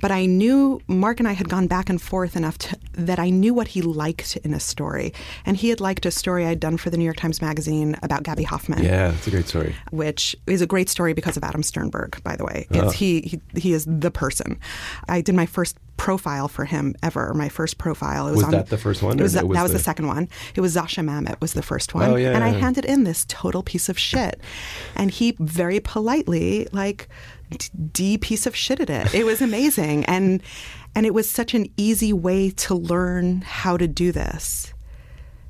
But 0.00 0.10
I 0.10 0.26
knew 0.26 0.80
Mark 0.86 1.18
and 1.20 1.28
I 1.28 1.32
had 1.32 1.48
gone 1.48 1.66
back 1.66 1.88
and 1.90 2.00
forth 2.00 2.36
enough 2.36 2.58
to, 2.58 2.76
that 2.94 3.18
I 3.18 3.30
knew 3.30 3.52
what 3.54 3.68
he 3.68 3.82
liked 3.82 4.36
in 4.38 4.54
a 4.54 4.60
story. 4.60 5.12
And 5.44 5.56
he 5.56 5.68
had 5.68 5.80
liked 5.80 6.06
a 6.06 6.10
story 6.10 6.46
I'd 6.46 6.60
done 6.60 6.76
for 6.76 6.90
the 6.90 6.96
New 6.96 7.04
York 7.04 7.16
Times 7.16 7.42
Magazine 7.42 7.96
about 8.02 8.22
Gaby 8.22 8.44
Hoffmann. 8.44 8.82
yeah, 8.82 9.12
it's 9.12 9.26
a 9.26 9.30
great 9.30 9.46
story. 9.46 9.74
Which 9.90 10.34
is 10.46 10.62
a 10.62 10.66
great 10.66 10.88
story 10.88 11.12
because 11.12 11.36
of 11.36 11.44
Adam 11.44 11.62
Sternbergh, 11.62 12.22
by 12.22 12.36
the 12.36 12.44
way. 12.44 12.66
Oh. 12.74 12.90
He, 12.90 13.20
he 13.20 13.40
he 13.54 13.72
is 13.72 13.84
the 13.86 14.10
person. 14.10 14.58
I 15.08 15.20
did 15.20 15.34
my 15.34 15.46
first 15.46 15.76
profile 15.96 16.48
for 16.48 16.64
him 16.64 16.94
ever. 17.02 17.34
My 17.34 17.50
first 17.50 17.76
profile. 17.76 18.26
It 18.28 18.30
was, 18.30 18.36
Was 18.38 18.44
on, 18.46 18.50
that 18.52 18.68
the 18.68 18.78
first 18.78 19.02
one, 19.02 19.18
It 19.18 19.22
was, 19.22 19.34
that 19.34 19.46
was 19.46 19.58
was 19.58 19.72
the, 19.72 19.78
the- 19.78 19.84
second 19.84 20.06
one. 20.06 20.28
It 20.54 20.60
was 20.62 20.74
Zosia 20.74 21.04
Mamet 21.04 21.40
was 21.42 21.52
the 21.52 21.62
first 21.62 21.94
one. 21.94 22.08
Oh, 22.10 22.16
yeah, 22.16 22.30
and 22.30 22.42
I 22.42 22.52
yeah. 22.52 22.58
handed 22.58 22.86
in 22.86 23.04
this 23.04 23.26
total 23.28 23.62
piece 23.62 23.88
of 23.90 23.98
shit, 23.98 24.40
and 24.96 25.10
he 25.10 25.36
very 25.38 25.78
politely 25.78 26.66
like 26.72 27.08
d- 27.50 27.68
d 27.92 28.18
piece 28.18 28.46
of 28.46 28.56
shit 28.56 28.80
at 28.80 28.90
it. 28.90 29.14
It 29.14 29.24
was 29.24 29.40
amazing, 29.42 30.04
and 30.06 30.42
and 30.94 31.06
it 31.06 31.14
was 31.14 31.28
such 31.30 31.54
an 31.54 31.66
easy 31.76 32.12
way 32.12 32.50
to 32.50 32.74
learn 32.74 33.42
how 33.42 33.76
to 33.76 33.86
do 33.86 34.12
this. 34.12 34.72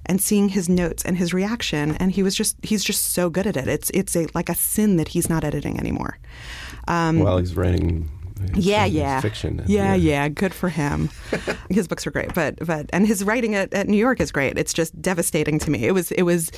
And 0.07 0.21
seeing 0.21 0.49
his 0.49 0.69
notes 0.69 1.05
and 1.05 1.17
his 1.19 1.33
reaction, 1.33 1.97
and 1.97 2.11
he 2.11 2.23
was 2.23 2.35
just 2.35 2.57
he's 2.63 2.83
just 2.83 3.13
so 3.13 3.31
good 3.31 3.47
at 3.47 3.57
it. 3.57 3.69
It's 3.69 3.91
it's 3.91 4.17
a 4.17 4.27
like 4.35 4.49
a 4.49 4.55
sin 4.55 4.97
that 4.97 5.09
he's 5.09 5.29
not 5.29 5.45
editing 5.45 5.79
anymore. 5.79 6.19
Um, 6.89 7.21
While 7.21 7.39
he's 7.39 7.55
writing. 7.57 8.11
Yeah, 8.55 8.87
yeah, 8.87 9.21
Fiction. 9.21 9.63
Yeah, 9.67 9.95
yeah, 9.95 10.29
good 10.29 10.55
for 10.55 10.71
him. 10.71 11.11
his 11.71 11.87
books 11.87 12.07
are 12.07 12.11
great, 12.11 12.35
but 12.35 12.57
but 12.65 12.89
and 12.93 13.07
his 13.07 13.23
writing 13.23 13.55
at, 13.55 13.73
at 13.75 13.87
New 13.87 13.99
York 13.99 14.19
is 14.19 14.33
great. 14.33 14.57
It's 14.59 14.73
just 14.73 15.01
devastating 15.01 15.59
to 15.61 15.71
me. 15.71 15.87
It 15.87 15.93
was 15.93 16.11
it 16.13 16.23
was 16.23 16.51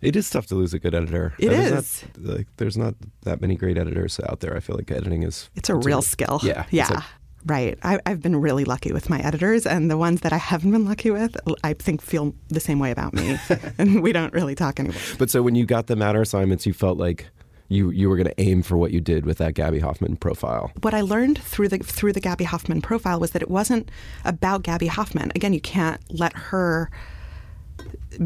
It 0.00 0.16
is 0.16 0.30
tough 0.30 0.46
to 0.46 0.54
lose 0.54 0.72
a 0.72 0.78
good 0.78 0.94
editor. 0.94 1.34
It 1.38 1.52
is. 1.52 2.04
Not, 2.16 2.36
like, 2.36 2.46
there's 2.56 2.76
not 2.76 2.94
that 3.22 3.40
many 3.40 3.54
great 3.54 3.76
editors 3.76 4.18
out 4.28 4.40
there. 4.40 4.56
I 4.56 4.60
feel 4.60 4.76
like 4.76 4.90
editing 4.90 5.22
is. 5.22 5.50
it's 5.54 5.68
a 5.68 5.74
real 5.74 6.02
skill. 6.02 6.40
Yeah. 6.42 6.64
yeah. 6.70 7.02
Right. 7.46 7.78
I, 7.82 7.98
I've 8.06 8.20
been 8.20 8.36
really 8.36 8.64
lucky 8.64 8.92
with 8.92 9.08
my 9.08 9.20
editors, 9.20 9.66
and 9.66 9.90
the 9.90 9.96
ones 9.96 10.20
that 10.22 10.32
I 10.32 10.36
haven't 10.36 10.70
been 10.70 10.84
lucky 10.84 11.10
with, 11.10 11.36
I 11.64 11.74
think 11.74 12.02
feel 12.02 12.34
the 12.48 12.60
same 12.60 12.78
way 12.78 12.90
about 12.90 13.14
me. 13.14 13.38
and 13.78 14.02
we 14.02 14.12
don't 14.12 14.32
really 14.32 14.54
talk 14.54 14.80
anymore. 14.80 15.00
but 15.18 15.30
so 15.30 15.42
when 15.42 15.54
you 15.54 15.64
got 15.66 15.86
the 15.86 15.96
matter 15.96 16.20
assignments, 16.20 16.66
you 16.66 16.72
felt 16.72 16.98
like 16.98 17.26
you 17.68 17.90
you 17.90 18.10
were 18.10 18.16
going 18.16 18.26
to 18.26 18.40
aim 18.40 18.62
for 18.62 18.76
what 18.76 18.90
you 18.90 19.00
did 19.00 19.24
with 19.24 19.38
that 19.38 19.54
Gaby 19.54 19.78
Hoffmann 19.78 20.16
profile. 20.16 20.72
what 20.82 20.92
I 20.92 21.02
learned 21.02 21.38
through 21.38 21.68
the 21.68 21.78
through 21.78 22.12
the 22.12 22.20
Gaby 22.20 22.44
Hoffmann 22.44 22.82
profile 22.82 23.20
was 23.20 23.30
that 23.30 23.42
it 23.42 23.50
wasn't 23.50 23.90
about 24.24 24.62
Gaby 24.64 24.88
Hoffmann. 24.88 25.30
Again, 25.34 25.52
you 25.52 25.60
can't 25.60 26.00
let 26.10 26.34
her 26.34 26.90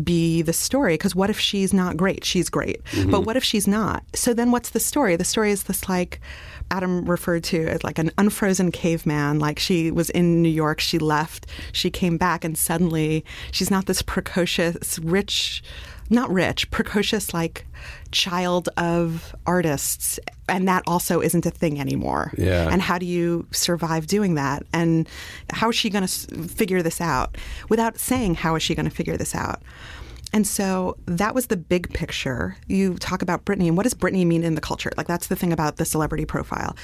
be 0.02 0.42
the 0.42 0.52
story 0.52 0.94
because 0.94 1.14
what 1.14 1.30
if 1.30 1.38
she's 1.38 1.72
not 1.72 1.96
great? 1.96 2.24
She's 2.24 2.48
great. 2.48 2.82
Mm-hmm. 2.84 3.10
But 3.10 3.22
what 3.22 3.36
if 3.36 3.44
she's 3.44 3.66
not? 3.66 4.02
So 4.14 4.34
then 4.34 4.50
what's 4.50 4.70
the 4.70 4.80
story? 4.80 5.16
The 5.16 5.24
story 5.24 5.52
is 5.52 5.64
this 5.64 5.88
like 5.88 6.20
Adam 6.70 7.04
referred 7.08 7.44
to 7.44 7.68
as 7.68 7.84
like 7.84 7.98
an 7.98 8.10
unfrozen 8.18 8.72
caveman. 8.72 9.38
Like 9.38 9.58
she 9.58 9.90
was 9.90 10.10
in 10.10 10.42
New 10.42 10.48
York, 10.48 10.80
she 10.80 10.98
left, 10.98 11.46
she 11.72 11.90
came 11.90 12.16
back, 12.16 12.44
and 12.44 12.56
suddenly 12.56 13.24
she's 13.50 13.70
not 13.70 13.86
this 13.86 14.02
precocious, 14.02 14.98
rich, 14.98 15.62
not 16.10 16.30
rich, 16.30 16.70
precocious 16.70 17.34
like 17.34 17.66
child 18.10 18.68
of 18.76 19.34
artists. 19.46 20.18
And 20.48 20.68
that 20.68 20.82
also 20.86 21.20
isn't 21.20 21.46
a 21.46 21.50
thing 21.50 21.80
anymore. 21.80 22.32
Yeah. 22.36 22.68
And 22.70 22.82
how 22.82 22.98
do 22.98 23.06
you 23.06 23.46
survive 23.50 24.06
doing 24.06 24.34
that? 24.34 24.64
And 24.72 25.08
how 25.50 25.70
is 25.70 25.76
she 25.76 25.90
going 25.90 26.06
to 26.06 26.48
figure 26.48 26.82
this 26.82 27.00
out 27.00 27.36
without 27.68 27.98
saying 27.98 28.36
how 28.36 28.54
is 28.54 28.62
she 28.62 28.74
going 28.74 28.88
to 28.88 28.94
figure 28.94 29.16
this 29.16 29.34
out? 29.34 29.62
And 30.34 30.46
so 30.46 30.96
that 31.06 31.32
was 31.32 31.46
the 31.46 31.56
big 31.56 31.92
picture. 31.94 32.56
You 32.66 32.94
talk 32.94 33.22
about 33.22 33.44
Britney, 33.44 33.68
and 33.68 33.76
what 33.76 33.84
does 33.84 33.94
Britney 33.94 34.26
mean 34.26 34.42
in 34.42 34.56
the 34.56 34.60
culture? 34.60 34.90
Like 34.96 35.06
that's 35.06 35.28
the 35.28 35.36
thing 35.36 35.52
about 35.52 35.76
the 35.76 35.84
celebrity 35.84 36.24
profile. 36.24 36.74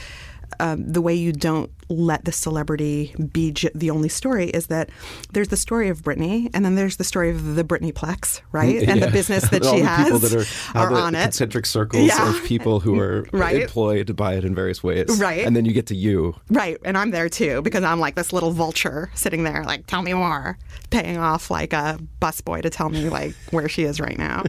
Um, 0.58 0.92
the 0.92 1.00
way 1.00 1.14
you 1.14 1.32
don't 1.32 1.70
let 1.88 2.24
the 2.24 2.32
celebrity 2.32 3.14
be 3.32 3.52
j- 3.52 3.70
the 3.74 3.90
only 3.90 4.08
story 4.08 4.48
is 4.50 4.66
that 4.66 4.90
there's 5.32 5.48
the 5.48 5.56
story 5.56 5.88
of 5.88 6.02
Britney, 6.02 6.50
and 6.52 6.64
then 6.64 6.74
there's 6.74 6.96
the 6.96 7.04
story 7.04 7.30
of 7.30 7.54
the 7.56 7.64
Britney 7.64 7.92
Plex, 7.92 8.40
right? 8.52 8.82
And 8.88 9.02
the 9.02 9.10
business 9.10 9.48
that 9.50 9.62
All 9.66 9.74
she 9.74 9.80
the 9.80 9.86
has 9.88 10.04
people 10.04 10.18
that 10.20 10.34
are, 10.74 10.78
are 10.78 10.92
on 10.92 11.14
it. 11.14 11.22
concentric 11.22 11.66
circles 11.66 12.06
Yeah. 12.08 12.30
of 12.36 12.44
people 12.44 12.80
who 12.80 12.98
are 12.98 13.26
Right. 13.32 13.62
employed 13.62 14.14
by 14.16 14.34
it 14.34 14.44
in 14.44 14.54
various 14.54 14.82
ways. 14.82 15.18
Right. 15.20 15.46
And 15.46 15.54
then 15.56 15.64
you 15.64 15.72
get 15.72 15.86
to 15.86 15.96
you. 15.96 16.34
Right, 16.50 16.78
and 16.84 16.98
I'm 16.98 17.10
there 17.10 17.28
too 17.28 17.62
because 17.62 17.84
I'm 17.84 18.00
like 18.00 18.14
this 18.16 18.32
little 18.32 18.50
vulture 18.52 19.10
sitting 19.14 19.44
there, 19.44 19.64
like, 19.64 19.86
tell 19.86 20.02
me 20.02 20.12
more, 20.14 20.58
paying 20.90 21.16
off 21.18 21.50
like 21.50 21.72
a 21.72 21.98
busboy 22.20 22.62
to 22.62 22.70
tell 22.70 22.88
me 22.90 23.08
like 23.08 23.34
where 23.50 23.68
she 23.68 23.84
is 23.84 24.00
right 24.00 24.18
now. 24.18 24.44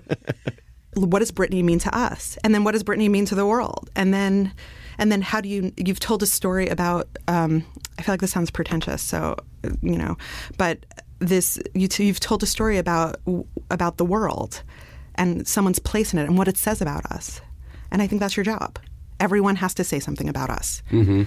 what 0.95 1.19
does 1.19 1.31
Britney 1.31 1.63
mean 1.63 1.79
to 1.79 1.95
us, 1.97 2.37
and 2.43 2.53
then 2.53 2.63
what 2.63 2.73
does 2.73 2.83
Britney 2.83 3.09
mean 3.09 3.25
to 3.25 3.35
the 3.35 3.45
world, 3.45 3.89
and 3.95 4.13
then, 4.13 4.51
and 4.97 5.11
then 5.11 5.21
how 5.21 5.41
do 5.41 5.49
you? 5.49 5.71
You've 5.77 5.99
told 5.99 6.23
a 6.23 6.25
story 6.25 6.67
about. 6.67 7.07
Um, 7.27 7.63
I 7.97 8.03
feel 8.03 8.13
like 8.13 8.21
this 8.21 8.31
sounds 8.31 8.51
pretentious, 8.51 9.01
so 9.01 9.35
you 9.81 9.97
know, 9.97 10.17
but 10.57 10.85
this 11.19 11.59
you 11.73 11.87
t- 11.87 12.05
you've 12.05 12.19
told 12.19 12.43
a 12.43 12.47
story 12.47 12.77
about 12.77 13.17
about 13.69 13.97
the 13.97 14.05
world 14.05 14.63
and 15.15 15.47
someone's 15.47 15.79
place 15.79 16.13
in 16.13 16.19
it 16.19 16.23
and 16.27 16.37
what 16.37 16.47
it 16.47 16.57
says 16.57 16.81
about 16.81 17.05
us, 17.07 17.41
and 17.91 18.01
I 18.01 18.07
think 18.07 18.19
that's 18.19 18.35
your 18.37 18.43
job 18.43 18.79
everyone 19.19 19.55
has 19.55 19.75
to 19.75 19.83
say 19.83 19.99
something 19.99 20.27
about 20.27 20.49
us. 20.49 20.81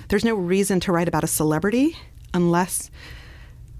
There's 0.08 0.24
no 0.24 0.34
reason 0.34 0.80
to 0.80 0.90
write 0.90 1.06
about 1.06 1.22
a 1.22 1.28
celebrity 1.28 1.96
unless 2.34 2.90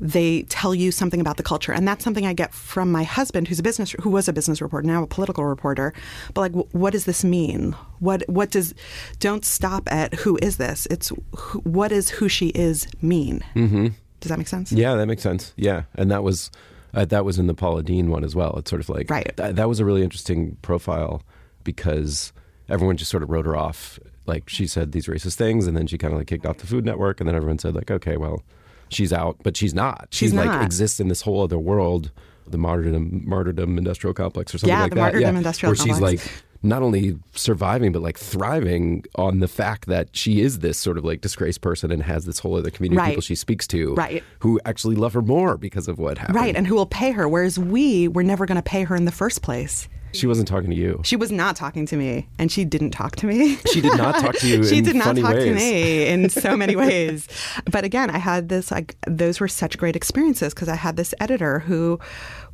they 0.01 0.43
tell 0.43 0.75
you 0.75 0.91
something 0.91 1.21
about 1.21 1.37
the 1.37 1.43
culture, 1.43 1.73
and 1.73 1.87
that's 1.87 2.03
something 2.05 2.27
I 2.27 2.33
get 2.33 2.53
from 2.53 2.91
my 2.91 3.05
husband, 3.05 3.49
who's 3.49 3.59
a 3.59 3.63
business, 3.63 3.95
who 4.01 4.11
was 4.11 4.29
a 4.29 4.33
business 4.33 4.61
reporter, 4.61 4.87
now 4.87 5.03
a 5.03 5.07
political 5.07 5.45
reporter. 5.45 5.93
But 6.35 6.41
like, 6.41 6.53
wh- 6.53 6.75
what 6.75 6.93
does 6.93 7.05
this 7.05 7.25
mean? 7.25 7.77
What 8.01 8.23
what 8.29 8.51
does? 8.51 8.75
Don't 9.21 9.45
stop 9.45 9.91
at 9.93 10.15
who 10.15 10.39
is 10.43 10.57
this? 10.57 10.87
It's 10.91 11.13
who, 11.37 11.61
what 11.61 11.89
does 11.89 12.11
who 12.11 12.29
she 12.29 12.49
is 12.49 12.89
mean? 13.01 13.45
Mm-hmm. 13.55 13.89
Does 14.21 14.31
that 14.31 14.39
make 14.39 14.49
sense? 14.49 14.73
Yeah, 14.73 14.95
that 14.95 15.07
makes 15.07 15.23
sense. 15.23 15.53
Yeah, 15.57 15.83
and 15.95 16.11
that 16.11 16.23
was 16.23 16.51
uh, 16.95 17.05
that 17.07 17.25
was 17.25 17.39
in 17.39 17.47
the 17.47 17.55
Paula 17.55 17.83
Deen 17.83 18.11
one 18.11 18.25
as 18.25 18.35
well. 18.35 18.55
It's 18.57 18.71
sort 18.71 18.81
of 18.81 18.89
like 18.89 19.11
Right. 19.11 19.35
That, 19.37 19.57
that 19.57 19.69
was 19.69 19.81
a 19.81 19.85
really 19.85 20.03
interesting 20.03 20.57
profile 20.63 21.23
because 21.63 22.33
everyone 22.69 22.97
just 22.97 23.11
sort 23.11 23.23
of 23.23 23.31
wrote 23.31 23.47
her 23.47 23.57
off. 23.57 23.99
Like 24.27 24.49
she 24.49 24.67
said 24.67 24.93
these 24.93 25.07
racist 25.07 25.35
things, 25.35 25.67
and 25.67 25.77
then 25.77 25.87
she 25.87 25.99
kind 25.99 26.13
of 26.15 26.19
like 26.19 26.27
kicked 26.27 26.47
off 26.47 26.59
the 26.59 26.67
Food 26.67 26.85
Network, 26.85 27.21
and 27.21 27.29
then 27.29 27.37
everyone 27.37 27.59
said 27.59 27.75
like, 27.75 27.91
okay, 27.91 28.17
well, 28.17 28.43
she's 28.89 29.13
out, 29.13 29.37
but 29.43 29.57
she's 29.57 29.75
not. 29.75 30.09
She's 30.11 30.33
like 30.35 30.47
not. 30.47 30.65
exists 30.65 31.01
in 31.01 31.09
this 31.09 31.23
whole 31.23 31.43
other 31.43 31.59
world, 31.59 32.11
the 32.47 32.59
martyrdom 32.59 33.23
martyrdom 33.27 33.79
industrial 33.79 34.15
complex 34.15 34.55
or 34.55 34.59
something 34.59 34.75
Yeah, 34.77 34.83
like 34.83 34.91
the 34.91 34.97
that. 34.97 35.01
martyrdom 35.01 35.37
industrial 35.37 35.71
where 35.71 35.77
she's 35.77 36.01
like 36.01 36.21
not 36.65 36.83
only 36.83 37.17
surviving 37.35 37.93
but 37.93 38.03
like 38.03 38.19
thriving 38.19 39.05
on 39.17 39.41
the 39.41 39.49
fact 39.49 39.87
that 39.87 40.09
she 40.13 40.41
is 40.41 40.61
this 40.61 40.79
sort 40.79 40.99
of 40.99 41.05
like 41.05 41.21
disgraced 41.21 41.61
person 41.61 41.91
and 41.93 42.03
has 42.03 42.25
this 42.25 42.39
whole 42.39 42.57
other 42.57 42.71
community 42.71 43.01
of 43.01 43.07
people 43.09 43.23
she 43.23 43.35
speaks 43.35 43.67
to 43.69 43.95
Right. 43.95 44.25
who 44.41 44.59
actually 44.65 44.97
love 44.97 45.13
her 45.13 45.23
more 45.23 45.57
because 45.57 45.89
of 45.89 45.99
what 45.99 46.19
happened. 46.19 46.37
Right, 46.37 46.57
and 46.57 46.67
who 46.67 46.75
will 46.75 46.87
pay 46.87 47.11
her? 47.13 47.29
Whereas 47.29 47.59
we 47.59 48.09
were 48.09 48.23
never 48.25 48.47
going 48.47 48.57
to 48.57 48.63
pay 48.63 48.83
her 48.85 48.97
in 48.97 49.05
the 49.05 49.13
first 49.13 49.43
place. 49.43 49.89
she 50.13 50.27
wasn't 50.29 50.47
talking 50.47 50.71
to 50.71 50.77
you. 50.77 51.01
She 51.05 51.17
was 51.17 51.33
not 51.33 51.57
talking 51.57 51.87
to 51.87 51.97
me, 51.97 52.29
and 52.39 52.51
she 52.53 52.65
didn't 52.65 52.93
talk 52.93 53.17
to 53.17 53.27
me. 53.27 53.57
She 53.73 53.81
did 53.81 53.97
not 53.97 54.15
talk 54.21 54.37
to 54.37 54.47
you 54.49 54.63
she 54.73 54.81
did 54.81 54.95
not 54.95 55.17
talk 55.17 55.35
ways. 55.35 55.45
to 55.45 55.55
me 55.55 56.07
in 56.07 56.31
so 56.31 56.57
many 56.57 56.77
ways. 56.77 57.27
But 57.71 57.83
again, 57.85 58.11
I 58.11 58.19
had 58.19 58.49
this 58.49 58.71
like 58.71 58.97
those 59.09 59.41
were 59.41 59.49
such 59.49 59.77
great 59.77 59.97
experiences 59.97 60.55
because 60.55 60.69
I 60.69 60.77
had 60.77 60.97
this 60.97 61.15
editor 61.21 61.59
who 61.59 61.99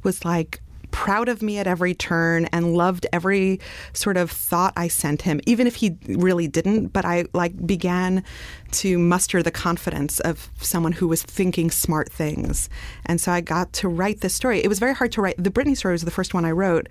was 0.02 0.24
like 0.24 0.60
proud 0.90 1.28
of 1.28 1.42
me 1.42 1.58
at 1.58 1.66
every 1.66 1.94
turn 1.94 2.46
and 2.46 2.74
loved 2.74 3.06
every 3.12 3.60
sort 3.92 4.16
of 4.16 4.30
thought 4.30 4.72
I 4.76 4.88
sent 4.88 5.22
him 5.22 5.40
even 5.46 5.66
if 5.66 5.76
he 5.76 5.96
really 6.08 6.48
didn't. 6.48 6.88
But 6.88 7.04
I 7.04 7.24
like 7.32 7.66
began 7.66 8.24
to 8.72 8.98
muster 8.98 9.42
the 9.42 9.50
confidence 9.50 10.20
of 10.20 10.48
someone 10.60 10.92
who 10.92 11.08
was 11.08 11.22
thinking 11.22 11.70
smart 11.70 12.10
things. 12.10 12.68
And 13.06 13.20
so 13.20 13.32
I 13.32 13.40
got 13.40 13.72
to 13.74 13.88
write 13.88 14.20
this 14.20 14.34
story. 14.34 14.62
It 14.62 14.68
was 14.68 14.78
very 14.78 14.94
hard 14.94 15.12
to 15.12 15.22
write. 15.22 15.42
The 15.42 15.50
Britney 15.50 15.76
story 15.76 15.92
was 15.92 16.02
the 16.02 16.10
first 16.10 16.34
one 16.34 16.44
I 16.44 16.52
wrote. 16.52 16.88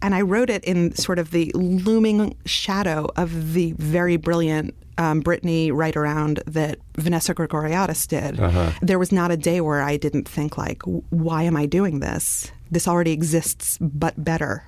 And 0.00 0.14
I 0.14 0.20
wrote 0.20 0.48
it 0.48 0.62
in 0.64 0.94
sort 0.94 1.18
of 1.18 1.32
the 1.32 1.50
looming 1.54 2.36
shadow 2.46 3.08
of 3.16 3.54
the 3.54 3.72
very 3.72 4.16
brilliant 4.16 4.74
um, 4.96 5.22
Britney 5.22 5.72
write 5.72 5.96
around 5.96 6.40
that 6.46 6.78
Vanessa 6.96 7.34
Grigoriadis 7.34 8.06
did. 8.06 8.36
There 8.80 8.98
was 8.98 9.10
not 9.12 9.30
a 9.30 9.36
day 9.36 9.60
where 9.60 9.82
I 9.82 9.96
didn't 9.96 10.28
think 10.28 10.56
like, 10.58 10.82
why 11.10 11.44
am 11.44 11.56
I 11.56 11.66
doing 11.66 12.00
this? 12.00 12.50
This 12.70 12.86
already 12.88 13.12
exists, 13.12 13.78
but 13.80 14.22
better. 14.22 14.64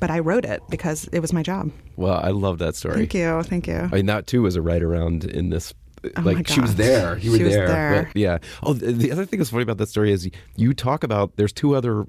But 0.00 0.10
I 0.10 0.18
wrote 0.20 0.44
it 0.44 0.62
because 0.70 1.08
it 1.12 1.20
was 1.20 1.32
my 1.32 1.42
job. 1.42 1.70
Well, 1.96 2.20
I 2.22 2.30
love 2.30 2.58
that 2.58 2.74
story. 2.76 2.96
Thank 2.96 3.14
you, 3.14 3.42
thank 3.44 3.66
you. 3.66 3.88
I 3.92 3.96
mean, 3.96 4.06
that 4.06 4.26
too 4.26 4.42
was 4.42 4.56
a 4.56 4.62
right 4.62 4.82
around 4.82 5.24
in 5.24 5.50
this. 5.50 5.74
Oh 6.16 6.20
like 6.20 6.46
she 6.46 6.60
was 6.60 6.74
there, 6.74 7.16
you 7.18 7.30
were 7.30 7.38
She 7.38 7.44
was 7.44 7.54
there. 7.54 7.66
there. 7.68 8.10
But, 8.12 8.16
yeah. 8.20 8.38
Oh, 8.62 8.74
the, 8.74 8.92
the 8.92 9.10
other 9.10 9.24
thing 9.24 9.38
that's 9.38 9.48
funny 9.50 9.62
about 9.62 9.78
that 9.78 9.88
story 9.88 10.12
is 10.12 10.28
you 10.56 10.74
talk 10.74 11.02
about 11.02 11.36
there's 11.36 11.52
two 11.52 11.74
other 11.74 12.04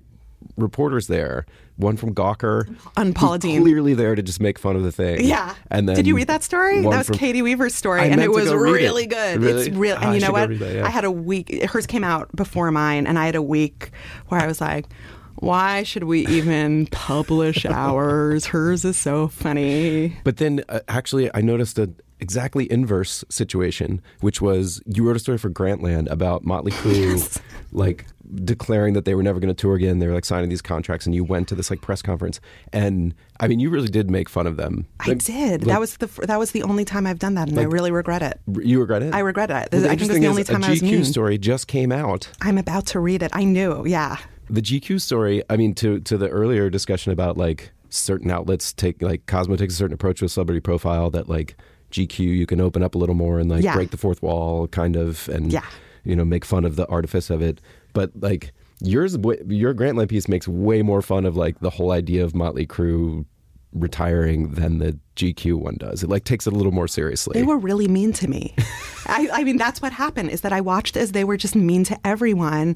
reporters 0.57 1.07
there. 1.07 1.45
One 1.77 1.97
from 1.97 2.13
Gawker, 2.13 2.67
On 2.95 3.07
who's 3.07 3.15
Paula 3.15 3.37
Deen. 3.39 3.61
clearly 3.61 3.93
there 3.93 4.15
to 4.15 4.21
just 4.21 4.39
make 4.41 4.57
fun 4.57 4.75
of 4.77 4.83
the 4.83 4.91
thing. 4.91 5.25
Yeah. 5.25 5.55
And 5.71 5.87
then 5.89 5.95
did 5.95 6.07
you 6.07 6.15
read 6.15 6.27
that 6.27 6.41
story? 6.43 6.81
That 6.81 6.89
was 6.89 7.07
from- 7.07 7.17
Caity 7.17 7.41
Weaver's 7.41 7.75
story, 7.75 8.01
I 8.01 8.05
and 8.05 8.21
it 8.21 8.31
was 8.31 8.45
read 8.53 8.81
it. 8.81 8.85
really 8.85 9.05
good. 9.07 9.41
Really? 9.41 9.67
It's 9.67 9.75
real, 9.75 9.95
Ah, 9.97 10.01
and 10.01 10.09
I 10.11 10.13
you 10.15 10.21
know 10.21 10.31
what? 10.31 10.59
that, 10.59 10.75
yeah. 10.75 10.85
I 10.85 10.89
had 10.89 11.03
a 11.03 11.11
week. 11.11 11.63
Hers 11.65 11.85
came 11.85 12.03
out 12.05 12.33
before 12.35 12.71
mine, 12.71 13.07
and 13.07 13.19
I 13.19 13.25
had 13.25 13.35
a 13.35 13.41
week 13.41 13.91
where 14.27 14.41
I 14.41 14.47
was 14.47 14.59
like. 14.61 14.85
Why 15.37 15.83
should 15.83 16.05
we 16.05 16.25
even 16.27 16.87
publish 16.87 17.65
ours? 17.65 18.45
Hers 18.47 18.85
is 18.85 18.97
so 18.97 19.27
funny. 19.27 20.17
But 20.23 20.37
then, 20.37 20.63
uh, 20.69 20.79
actually, 20.87 21.29
I 21.35 21.41
noticed 21.41 21.77
a 21.79 21.89
exactly 22.21 22.71
inverse 22.71 23.25
situation, 23.29 24.01
which 24.21 24.41
was 24.41 24.81
you 24.85 25.05
wrote 25.05 25.17
a 25.17 25.19
story 25.19 25.37
for 25.37 25.49
Grantland 25.49 26.09
about 26.09 26.45
Motley 26.45 26.71
Crue, 26.81 27.41
like 27.73 28.05
declaring 28.43 28.93
that 28.93 29.03
they 29.05 29.13
were 29.13 29.21
never 29.21 29.39
going 29.39 29.53
to 29.53 29.61
tour 29.61 29.75
again. 29.75 29.99
They 29.99 30.07
were 30.07 30.13
like 30.13 30.23
signing 30.25 30.49
these 30.49 30.61
contracts, 30.61 31.05
and 31.05 31.13
you 31.13 31.23
went 31.25 31.47
to 31.49 31.55
this 31.55 31.69
like 31.69 31.81
press 31.81 32.01
conference, 32.01 32.39
and 32.71 33.13
I 33.41 33.47
mean, 33.49 33.59
you 33.59 33.69
really 33.69 33.89
did 33.89 34.09
make 34.09 34.29
fun 34.29 34.47
of 34.47 34.55
them. 34.55 34.87
I 35.01 35.09
Like, 35.09 35.23
did. 35.25 35.61
like, 35.63 35.67
that 35.67 35.79
was 35.81 35.97
the 35.97 36.07
that 36.25 36.39
was 36.39 36.51
the 36.51 36.63
only 36.63 36.85
time 36.85 37.05
I've 37.05 37.19
done 37.19 37.33
that, 37.35 37.49
and 37.49 37.59
I 37.59 37.63
really 37.63 37.91
regret 37.91 38.21
it. 38.21 38.39
you 38.63 38.79
regret 38.79 39.03
it. 39.03 39.13
I 39.13 39.19
regret 39.19 39.49
it. 39.51 39.67
Well, 39.73 39.85
I 39.85 39.89
think 39.89 40.01
it's 40.09 40.13
the 40.19 40.27
only 40.27 40.45
time 40.45 40.63
a 40.63 40.67
I 40.67 40.69
was 40.71 40.81
GQ 40.81 40.91
mean. 40.91 41.03
story 41.03 41.37
just 41.37 41.67
came 41.67 41.91
out. 41.91 42.29
I'm 42.41 42.57
about 42.57 42.85
to 42.87 42.99
read 43.01 43.21
it. 43.21 43.31
I 43.33 43.43
knew. 43.43 43.85
Yeah. 43.85 44.17
The 44.49 44.61
GQ 44.61 45.01
story, 45.01 45.43
I 45.49 45.57
mean, 45.57 45.73
to 45.75 45.99
to 46.01 46.17
the 46.17 46.29
earlier 46.29 46.69
discussion 46.69 47.11
about 47.11 47.37
like 47.37 47.71
certain 47.89 48.29
outlets 48.31 48.73
take 48.73 49.01
like 49.01 49.25
Cosmo 49.25 49.55
takes 49.55 49.73
a 49.73 49.77
certain 49.77 49.93
approach 49.93 50.21
with 50.21 50.31
celebrity 50.31 50.59
profile 50.59 51.09
that 51.11 51.29
like 51.29 51.55
GQ 51.91 52.19
you 52.19 52.45
can 52.45 52.59
open 52.59 52.83
up 52.83 52.95
a 52.95 52.97
little 52.97 53.15
more 53.15 53.39
and 53.39 53.49
like 53.49 53.63
Yeah. 53.63 53.75
break 53.75 53.91
the 53.91 53.97
fourth 53.97 54.21
wall 54.21 54.67
kind 54.67 54.95
of 54.95 55.29
and 55.29 55.51
Yeah. 55.53 55.63
you 56.03 56.15
know 56.15 56.25
make 56.25 56.43
fun 56.45 56.65
of 56.65 56.75
the 56.75 56.85
artifice 56.87 57.29
of 57.29 57.41
it, 57.41 57.61
but 57.93 58.11
like 58.19 58.51
yours 58.81 59.15
your 59.47 59.73
Grantland 59.73 60.09
piece 60.09 60.27
makes 60.27 60.47
way 60.47 60.81
more 60.81 61.01
fun 61.01 61.25
of 61.25 61.37
like 61.37 61.59
the 61.61 61.69
whole 61.69 61.91
idea 61.91 62.23
of 62.23 62.35
Motley 62.35 62.67
Crue 62.67 63.25
retiring 63.75 64.51
than 64.51 64.79
the 64.79 64.97
GQ 65.15 65.55
one 65.55 65.75
does. 65.77 66.01
It 66.03 66.09
like 66.09 66.23
takes 66.23 66.47
it 66.47 66.53
a 66.53 66.55
little 66.55 66.71
more 66.71 66.87
seriously. 66.87 67.39
They 67.39 67.45
were 67.45 67.57
really 67.57 67.87
mean 67.87 68.13
to 68.13 68.27
me. 68.27 68.55
I, 69.05 69.29
I 69.31 69.43
mean, 69.43 69.57
that's 69.57 69.81
what 69.81 69.91
happened 69.93 70.31
is 70.31 70.41
that 70.41 70.51
I 70.51 70.61
watched 70.61 70.97
as 70.97 71.11
they 71.11 71.23
were 71.23 71.37
just 71.37 71.55
mean 71.55 71.83
to 71.85 71.99
everyone. 72.03 72.75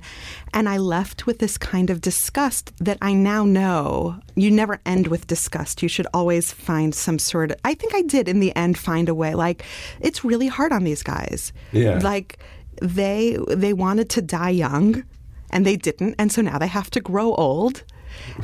And 0.53 0.69
I 0.69 0.77
left 0.77 1.25
with 1.25 1.39
this 1.39 1.57
kind 1.57 1.89
of 1.89 2.01
disgust 2.01 2.71
that 2.77 2.97
I 3.01 3.13
now 3.13 3.45
know 3.45 4.19
you 4.35 4.51
never 4.51 4.79
end 4.85 5.07
with 5.07 5.27
disgust. 5.27 5.81
You 5.81 5.89
should 5.89 6.07
always 6.13 6.51
find 6.51 6.93
some 6.93 7.17
sort 7.17 7.51
of, 7.51 7.57
I 7.65 7.73
think 7.73 7.95
I 7.95 8.03
did 8.03 8.27
in 8.27 8.39
the 8.39 8.55
end 8.55 8.77
find 8.77 9.09
a 9.09 9.15
way. 9.15 9.33
Like, 9.33 9.63
it's 9.99 10.23
really 10.23 10.47
hard 10.47 10.71
on 10.71 10.83
these 10.83 11.03
guys. 11.03 11.51
Yeah. 11.71 11.99
Like, 11.99 12.39
they 12.81 13.37
they 13.49 13.73
wanted 13.73 14.09
to 14.09 14.21
die 14.21 14.49
young 14.49 15.03
and 15.51 15.65
they 15.65 15.75
didn't 15.75 16.15
and 16.17 16.31
so 16.31 16.41
now 16.41 16.57
they 16.57 16.67
have 16.67 16.89
to 16.89 17.01
grow 17.01 17.33
old 17.35 17.83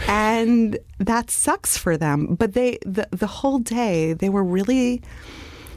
and 0.07 0.77
that 0.99 1.29
sucks 1.29 1.77
for 1.77 1.97
them. 1.97 2.35
But 2.35 2.53
they 2.53 2.79
the 2.85 3.07
the 3.11 3.27
whole 3.27 3.59
day 3.59 4.13
they 4.13 4.29
were 4.29 4.43
really 4.43 5.01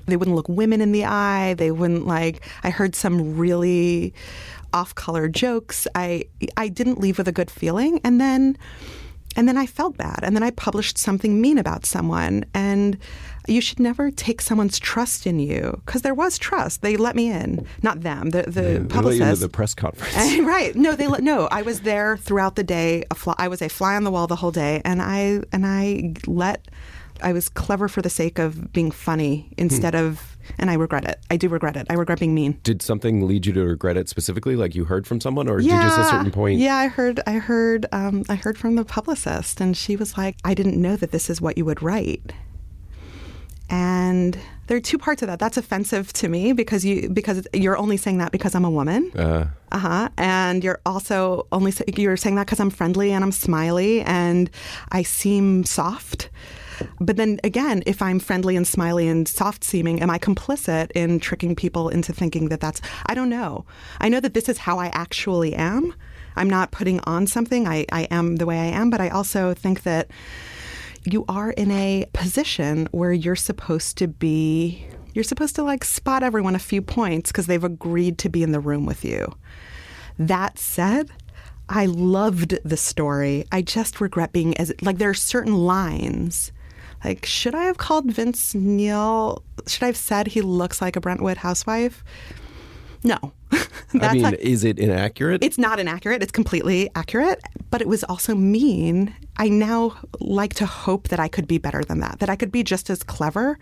they 0.07 0.17
wouldn't 0.17 0.37
look 0.37 0.49
women 0.49 0.81
in 0.81 0.93
the 0.93 1.05
eye. 1.05 1.55
They 1.55 1.71
wouldn't 1.71 2.07
like. 2.07 2.47
I 2.63 2.71
heard 2.71 2.95
some 2.95 3.37
really 3.37 4.15
off-color 4.73 5.29
jokes. 5.29 5.87
I 5.95 6.25
I 6.57 6.69
didn't 6.69 7.01
leave 7.01 7.19
with 7.19 7.29
a 7.29 7.33
good 7.33 7.51
feeling, 7.51 8.01
and 8.05 8.21
then 8.21 8.57
and 9.37 9.47
then 9.47 9.57
I 9.57 9.67
felt 9.67 9.97
bad, 9.97 10.21
and 10.23 10.35
then 10.35 10.43
I 10.43 10.51
published 10.51 10.99
something 10.99 11.41
mean 11.41 11.59
about 11.59 11.87
someone, 11.87 12.45
and 12.55 12.99
you 13.49 13.61
should 13.61 13.81
never 13.81 14.11
take 14.11 14.41
someone's 14.41 14.79
trust 14.79 15.27
in 15.27 15.39
you 15.39 15.81
because 15.87 16.03
there 16.03 16.15
was 16.15 16.39
trust. 16.39 16.83
They 16.83 16.97
let 16.97 17.17
me 17.17 17.31
in, 17.31 17.67
not 17.83 18.01
them. 18.03 18.31
The 18.31 18.43
the 18.43 18.73
you 18.73 18.85
publicist. 18.85 19.41
the 19.41 19.49
press 19.49 19.75
conference. 19.75 20.39
right. 20.41 20.75
No, 20.75 20.95
they 20.95 21.07
let, 21.07 21.23
no. 21.23 21.49
I 21.51 21.63
was 21.63 21.81
there 21.81 22.17
throughout 22.17 22.57
the 22.57 22.65
day. 22.65 23.05
A 23.11 23.15
fly, 23.15 23.35
I 23.39 23.49
was 23.49 23.63
a 23.63 23.69
fly 23.69 23.97
on 23.97 24.05
the 24.05 24.11
wall 24.11 24.27
the 24.27 24.37
whole 24.37 24.53
day, 24.53 24.83
and 24.85 25.01
I 25.03 25.41
and 25.53 25.67
I 25.67 26.15
let. 26.27 26.69
I 27.21 27.33
was 27.33 27.49
clever 27.49 27.89
for 27.89 28.01
the 28.01 28.11
sake 28.11 28.39
of 28.39 28.73
being 28.73 28.93
funny 28.93 29.51
instead 29.59 29.97
of, 29.97 30.37
and 30.57 30.71
I 30.71 30.75
regret 30.75 31.05
it. 31.05 31.19
I 31.31 31.37
do 31.37 31.49
regret 31.49 31.77
it. 31.77 31.89
I 31.91 31.95
regret 31.95 32.21
being 32.21 32.33
mean. 32.33 32.61
Did 32.63 32.81
something 32.81 33.27
lead 33.27 33.45
you 33.45 33.53
to 33.55 33.65
regret 33.65 33.97
it 33.97 34.09
specifically? 34.09 34.55
Like 34.55 34.77
you 34.77 34.85
heard 34.85 35.05
from 35.05 35.21
someone, 35.21 35.49
or 35.49 35.59
did 35.59 35.69
just 35.69 35.99
at 35.99 36.07
a 36.07 36.09
certain 36.09 36.31
point? 36.31 36.61
Yeah, 36.61 36.77
I 36.77 36.87
heard. 36.87 37.21
I 37.27 37.33
heard. 37.33 37.87
Um, 37.91 38.25
I 38.29 38.37
heard 38.37 38.57
from 38.57 38.77
the 38.77 38.85
publicist, 38.85 39.61
and 39.61 39.77
she 39.77 39.97
was 39.97 40.17
like, 40.17 40.37
"I 40.45 40.55
didn't 40.55 40.81
know 40.81 40.95
that 40.95 41.11
this 41.11 41.29
is 41.29 41.41
what 41.41 41.59
you 41.59 41.65
would 41.65 41.83
write." 41.83 42.33
And 43.71 44.39
there 44.67 44.77
are 44.77 44.81
two 44.81 44.99
parts 44.99 45.23
of 45.23 45.29
that. 45.29 45.39
That's 45.39 45.57
offensive 45.57 46.13
to 46.15 46.29
me 46.29 46.53
because 46.53 46.85
you 46.85 47.09
because 47.11 47.47
you're 47.53 47.77
only 47.77 47.97
saying 47.97 48.19
that 48.19 48.33
because 48.33 48.55
I'm 48.55 48.65
a 48.65 48.71
woman. 48.71 49.11
Uh, 49.17 49.47
Uh 49.73 49.79
huh. 49.79 50.09
And 50.17 50.65
you're 50.65 50.81
also 50.87 51.47
only 51.53 51.73
you're 51.97 52.17
saying 52.17 52.37
that 52.37 52.47
because 52.47 52.61
I'm 52.61 52.71
friendly 52.71 53.13
and 53.13 53.23
I'm 53.25 53.33
smiley 53.33 54.03
and 54.03 54.51
I 54.93 55.03
seem 55.03 55.65
soft. 55.65 56.31
But 57.01 57.17
then 57.17 57.41
again, 57.45 57.83
if 57.87 58.01
I'm 58.01 58.21
friendly 58.21 58.57
and 58.57 58.67
smiley 58.67 59.09
and 59.09 59.27
soft 59.27 59.65
seeming, 59.65 60.01
am 60.01 60.11
I 60.11 60.19
complicit 60.19 60.91
in 60.95 61.19
tricking 61.19 61.57
people 61.57 61.89
into 61.89 62.13
thinking 62.13 62.49
that 62.51 62.61
that's? 62.61 62.81
I 63.07 63.15
don't 63.15 63.29
know. 63.29 63.65
I 64.01 64.09
know 64.09 64.21
that 64.21 64.35
this 64.35 64.49
is 64.49 64.59
how 64.59 64.79
I 64.79 64.87
actually 64.89 65.55
am. 65.55 65.95
I'm 66.37 66.49
not 66.49 66.71
putting 66.71 67.01
on 67.01 67.27
something. 67.27 67.67
I, 67.67 67.85
I 67.91 68.03
am 68.11 68.37
the 68.37 68.47
way 68.47 68.59
I 68.61 68.67
am. 68.67 68.91
But 68.91 69.01
I 69.01 69.09
also 69.09 69.55
think 69.55 69.83
that 69.83 70.09
you 71.13 71.25
are 71.29 71.51
in 71.51 71.71
a 71.71 72.07
position 72.13 72.89
where 72.93 73.13
you're 73.13 73.37
supposed 73.37 73.99
to 73.99 74.09
be 74.09 74.87
you're 75.15 75.25
supposed 75.25 75.57
to 75.57 75.63
like 75.63 75.85
spot 75.85 76.23
everyone 76.23 76.55
a 76.55 76.61
few 76.61 76.81
points 76.81 77.33
because 77.33 77.47
they've 77.47 77.65
agreed 77.65 78.19
to 78.19 78.29
be 78.29 78.43
in 78.43 78.53
the 78.53 78.61
room 78.61 78.87
with 78.87 79.05
you. 79.05 79.35
That 80.19 80.59
said, 80.59 81.11
I 81.69 81.87
loved 81.87 82.59
the 82.65 82.77
story. 82.77 83.45
I 83.51 83.63
just 83.63 84.01
regret 84.01 84.33
being 84.33 84.57
as 84.59 84.73
like 84.81 84.99
there 84.99 85.11
are 85.11 85.15
certain 85.15 85.55
lines. 85.55 86.53
Like, 87.05 87.27
should 87.27 87.55
I 87.55 87.65
have 87.65 87.79
called 87.79 88.11
Vince 88.11 88.55
Neil? 88.55 89.43
Should 89.67 89.83
I 89.83 89.87
have 89.87 89.97
said 89.97 90.29
he 90.29 90.41
looks 90.41 90.81
like 90.81 90.97
a 90.97 91.01
Brentwood 91.01 91.39
housewife? 91.39 92.05
No. 93.05 93.19
I 94.01 94.13
mean, 94.13 94.23
not- 94.23 94.35
is 94.35 94.65
it 94.65 94.79
inaccurate? 94.79 95.43
it's 95.43 95.59
not 95.59 95.79
inaccurate. 95.79 96.23
It's 96.23 96.33
completely 96.33 96.91
accurate, 96.95 97.41
but 97.71 97.81
it 97.81 97.89
was 97.89 98.05
also 98.05 98.35
mean. 98.35 99.15
I 99.39 99.49
now 99.49 99.97
like 100.21 100.55
to 100.55 100.67
hope 100.67 101.09
that 101.09 101.21
I 101.21 101.29
could 101.29 101.47
be 101.47 101.59
better 101.59 101.83
than 101.85 102.01
that, 102.01 102.19
that 102.19 102.29
I 102.29 102.37
could 102.37 102.51
be 102.53 102.63
just 102.63 102.91
as 102.91 103.03
clever, 103.03 103.59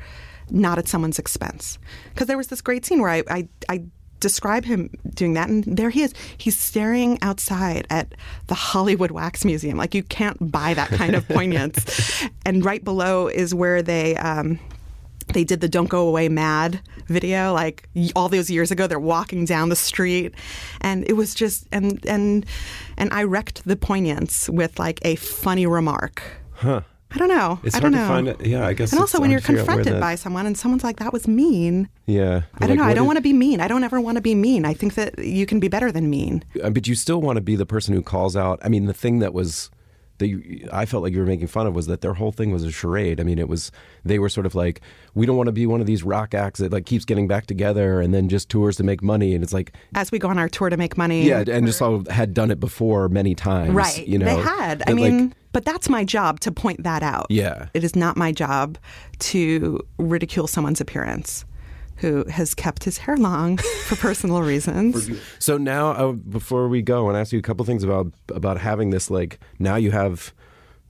not 0.50 0.78
at 0.78 0.88
someone's 0.88 1.18
expense. 1.18 1.78
Because 2.12 2.26
there 2.26 2.36
was 2.38 2.48
this 2.48 2.60
great 2.62 2.84
scene 2.86 3.00
where 3.00 3.10
I, 3.10 3.22
I, 3.28 3.48
I 3.68 3.84
describe 4.20 4.64
him 4.64 4.90
doing 5.14 5.34
that, 5.34 5.48
and 5.50 5.64
there 5.64 5.90
he 5.90 6.02
is. 6.02 6.14
He's 6.38 6.58
staring 6.58 7.18
outside 7.22 7.86
at 7.90 8.14
the 8.46 8.54
Hollywood 8.54 9.10
Wax 9.10 9.44
Museum. 9.44 9.76
Like, 9.76 9.94
you 9.94 10.02
can't 10.02 10.50
buy 10.50 10.72
that 10.74 10.88
kind 10.88 11.14
of 11.14 11.28
poignance. 11.36 12.24
and 12.46 12.64
right 12.64 12.82
below 12.82 13.28
is 13.28 13.54
where 13.54 13.82
they. 13.82 14.16
Um, 14.16 14.58
they 15.32 15.44
did 15.44 15.60
the 15.60 15.68
"Don't 15.68 15.88
Go 15.88 16.06
Away 16.08 16.28
Mad" 16.28 16.80
video 17.06 17.52
like 17.52 17.88
all 18.14 18.28
those 18.28 18.50
years 18.50 18.70
ago. 18.70 18.86
They're 18.86 18.98
walking 18.98 19.44
down 19.44 19.68
the 19.68 19.76
street, 19.76 20.34
and 20.80 21.04
it 21.08 21.14
was 21.14 21.34
just 21.34 21.66
and 21.72 22.04
and 22.06 22.46
and 22.96 23.12
I 23.12 23.24
wrecked 23.24 23.64
the 23.64 23.76
poignance 23.76 24.48
with 24.48 24.78
like 24.78 25.00
a 25.02 25.16
funny 25.16 25.66
remark. 25.66 26.22
huh. 26.54 26.82
I 27.08 27.18
don't 27.18 27.28
know. 27.28 27.60
It's 27.62 27.76
I 27.76 27.78
hard 27.80 27.92
don't 27.92 28.00
to 28.02 28.06
know. 28.08 28.08
find 28.14 28.28
it. 28.28 28.44
Yeah, 28.44 28.66
I 28.66 28.72
guess. 28.74 28.90
And 28.90 29.00
also, 29.00 29.20
when 29.20 29.30
you're 29.30 29.38
to 29.38 29.46
figure 29.46 29.60
out 29.62 29.66
where 29.68 29.76
confronted 29.76 29.94
that- 29.94 30.00
by 30.00 30.16
someone 30.16 30.44
and 30.44 30.58
someone's 30.58 30.82
like, 30.82 30.96
"That 30.96 31.12
was 31.12 31.28
mean," 31.28 31.88
yeah, 32.06 32.42
I 32.58 32.66
don't 32.66 32.76
know. 32.76 32.82
I 32.82 32.94
don't 32.94 33.06
want 33.06 33.16
to 33.16 33.22
be 33.22 33.32
mean. 33.32 33.60
I 33.60 33.68
don't 33.68 33.84
ever 33.84 34.00
want 34.00 34.16
to 34.16 34.20
be 34.20 34.34
mean. 34.34 34.64
I 34.64 34.74
think 34.74 34.94
that 34.96 35.16
you 35.20 35.46
can 35.46 35.60
be 35.60 35.68
better 35.68 35.92
than 35.92 36.10
mean. 36.10 36.42
Uh, 36.62 36.70
But 36.70 36.88
you 36.88 36.96
still 36.96 37.20
want 37.22 37.36
to 37.36 37.40
be 37.40 37.54
the 37.54 37.64
person 37.64 37.94
who 37.94 38.02
calls 38.02 38.36
out. 38.36 38.58
I 38.64 38.68
mean, 38.68 38.86
the 38.86 38.92
thing 38.92 39.20
that 39.20 39.32
was 39.32 39.70
that 40.18 40.28
you, 40.28 40.68
I 40.72 40.86
felt 40.86 41.02
like 41.02 41.12
you 41.12 41.20
were 41.20 41.26
making 41.26 41.46
fun 41.46 41.66
of 41.66 41.74
was 41.74 41.86
that 41.86 42.00
their 42.00 42.14
whole 42.14 42.32
thing 42.32 42.50
was 42.50 42.64
a 42.64 42.70
charade. 42.70 43.20
I 43.20 43.24
mean, 43.24 43.38
it 43.38 43.48
was 43.48 43.70
they 44.04 44.18
were 44.18 44.28
sort 44.28 44.46
of 44.46 44.54
like, 44.54 44.80
we 45.14 45.26
don't 45.26 45.36
want 45.36 45.48
to 45.48 45.52
be 45.52 45.66
one 45.66 45.80
of 45.80 45.86
these 45.86 46.02
rock 46.02 46.34
acts 46.34 46.60
that 46.60 46.72
like 46.72 46.86
keeps 46.86 47.04
getting 47.04 47.28
back 47.28 47.46
together 47.46 48.00
and 48.00 48.14
then 48.14 48.28
just 48.28 48.48
tours 48.48 48.76
to 48.76 48.84
make 48.84 49.02
money. 49.02 49.34
And 49.34 49.42
it's 49.42 49.52
like, 49.52 49.72
As 49.94 50.10
we 50.10 50.18
go 50.18 50.28
on 50.28 50.38
our 50.38 50.48
tour 50.48 50.70
to 50.70 50.76
make 50.76 50.96
money, 50.96 51.26
yeah, 51.26 51.44
and 51.46 51.66
just 51.66 51.82
all 51.82 52.04
had 52.10 52.34
done 52.34 52.50
it 52.50 52.60
before 52.60 53.08
many 53.08 53.34
times. 53.34 53.72
Right. 53.72 54.06
You 54.06 54.18
know, 54.18 54.26
they 54.26 54.42
had. 54.42 54.82
I 54.82 54.86
But, 54.86 54.94
like, 55.00 55.12
mean, 55.12 55.34
but 55.52 55.64
that's 55.64 55.88
my 55.88 56.04
job 56.04 56.40
to 56.40 56.52
point 56.52 56.82
that 56.82 57.02
out. 57.02 57.26
Yeah. 57.30 57.68
It 57.74 57.84
is 57.84 57.96
not 57.96 58.16
my 58.16 58.32
job 58.32 58.78
to 59.20 59.80
ridicule 59.98 60.46
someone's 60.46 60.80
appearance 60.80 61.44
who 61.98 62.24
has 62.24 62.54
kept 62.54 62.84
his 62.84 62.98
hair 62.98 63.16
long 63.16 63.56
for 63.56 63.96
personal 64.00 64.42
reasons. 64.42 65.10
So 65.38 65.56
now, 65.56 65.90
uh, 65.90 66.12
before 66.12 66.68
we 66.68 66.82
go, 66.82 66.98
I 66.98 67.02
want 67.02 67.14
to 67.16 67.20
ask 67.20 67.32
you 67.32 67.38
a 67.38 67.42
couple 67.42 67.64
things 67.64 67.82
about 67.82 68.12
about 68.28 68.58
having 68.58 68.90
this. 68.90 69.10
Like 69.10 69.38
now, 69.58 69.76
you 69.76 69.90
have 69.90 70.32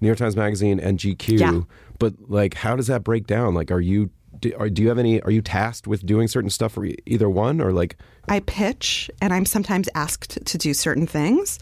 New 0.00 0.08
York 0.08 0.18
Times 0.18 0.36
Magazine 0.36 0.80
and 0.80 0.98
GQ. 0.98 1.38
Yeah. 1.38 1.60
But 1.98 2.14
like, 2.28 2.54
how 2.54 2.76
does 2.76 2.88
that 2.88 3.04
break 3.04 3.26
down? 3.26 3.54
Like, 3.54 3.70
are 3.70 3.80
you 3.80 4.10
do, 4.40 4.54
are, 4.58 4.68
do 4.68 4.82
you 4.82 4.88
have 4.88 4.98
any? 4.98 5.20
Are 5.22 5.30
you 5.30 5.42
tasked 5.42 5.86
with 5.86 6.04
doing 6.04 6.28
certain 6.28 6.50
stuff 6.50 6.72
for 6.72 6.86
either 7.06 7.28
one, 7.28 7.60
or 7.60 7.72
like? 7.72 7.96
I 8.28 8.40
pitch 8.40 9.10
and 9.20 9.32
I'm 9.32 9.46
sometimes 9.46 9.88
asked 9.94 10.44
to 10.44 10.58
do 10.58 10.74
certain 10.74 11.06
things. 11.06 11.58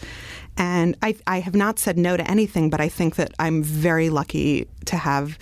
And 0.56 0.96
I, 1.02 1.16
I 1.26 1.40
have 1.40 1.54
not 1.54 1.78
said 1.78 1.98
no 1.98 2.16
to 2.16 2.30
anything, 2.30 2.70
but 2.70 2.80
I 2.80 2.88
think 2.88 3.16
that 3.16 3.34
I'm 3.38 3.62
very 3.62 4.08
lucky 4.08 4.68
to 4.86 4.96
have 4.96 5.38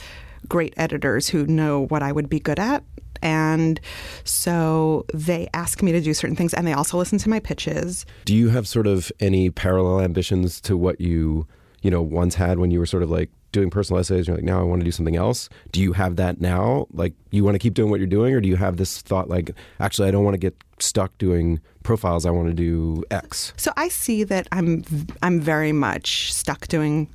great 0.48 0.74
editors 0.76 1.28
who 1.28 1.46
know 1.46 1.86
what 1.86 2.03
I 2.03 2.12
would 2.12 2.28
be 2.28 2.40
good 2.40 2.59
at. 2.59 2.82
And 3.22 3.80
so 4.24 5.06
they 5.14 5.48
ask 5.54 5.82
me 5.82 5.92
to 5.92 6.00
do 6.00 6.12
certain 6.14 6.36
things 6.36 6.52
and 6.54 6.66
they 6.66 6.72
also 6.72 6.98
listen 6.98 7.18
to 7.18 7.30
my 7.30 7.40
pitches. 7.40 8.04
Do 8.24 8.34
you 8.34 8.48
have 8.50 8.68
sort 8.68 8.86
of 8.86 9.10
any 9.20 9.50
parallel 9.50 10.00
ambitions 10.00 10.60
to 10.62 10.76
what 10.76 11.00
you 11.00 11.46
you 11.82 11.90
know 11.90 12.02
once 12.02 12.34
had 12.34 12.58
when 12.58 12.70
you 12.70 12.78
were 12.78 12.86
sort 12.86 13.02
of 13.02 13.10
like 13.10 13.30
doing 13.52 13.70
personal 13.70 14.00
essays? 14.00 14.26
You're 14.26 14.36
like, 14.36 14.44
now 14.44 14.60
I 14.60 14.64
want 14.64 14.80
to 14.80 14.84
do 14.84 14.90
something 14.90 15.16
else. 15.16 15.48
Do 15.70 15.80
you 15.80 15.92
have 15.92 16.16
that 16.16 16.40
now? 16.40 16.86
Like, 16.92 17.14
you 17.30 17.44
want 17.44 17.54
to 17.54 17.58
keep 17.58 17.74
doing 17.74 17.90
what 17.90 18.00
you're 18.00 18.06
doing, 18.06 18.34
or 18.34 18.40
do 18.40 18.48
you 18.48 18.56
have 18.56 18.78
this 18.78 19.00
thought 19.00 19.28
like, 19.28 19.52
actually, 19.78 20.08
I 20.08 20.10
don't 20.10 20.24
want 20.24 20.34
to 20.34 20.38
get 20.38 20.56
stuck 20.78 21.16
doing 21.18 21.60
profiles. 21.82 22.26
I 22.26 22.30
want 22.30 22.48
to 22.48 22.54
do 22.54 23.04
X. 23.10 23.52
So 23.56 23.72
I 23.76 23.88
see 23.88 24.24
that 24.24 24.48
I'm 24.52 24.84
I'm 25.22 25.40
very 25.40 25.72
much 25.72 26.32
stuck 26.32 26.66
doing 26.68 27.08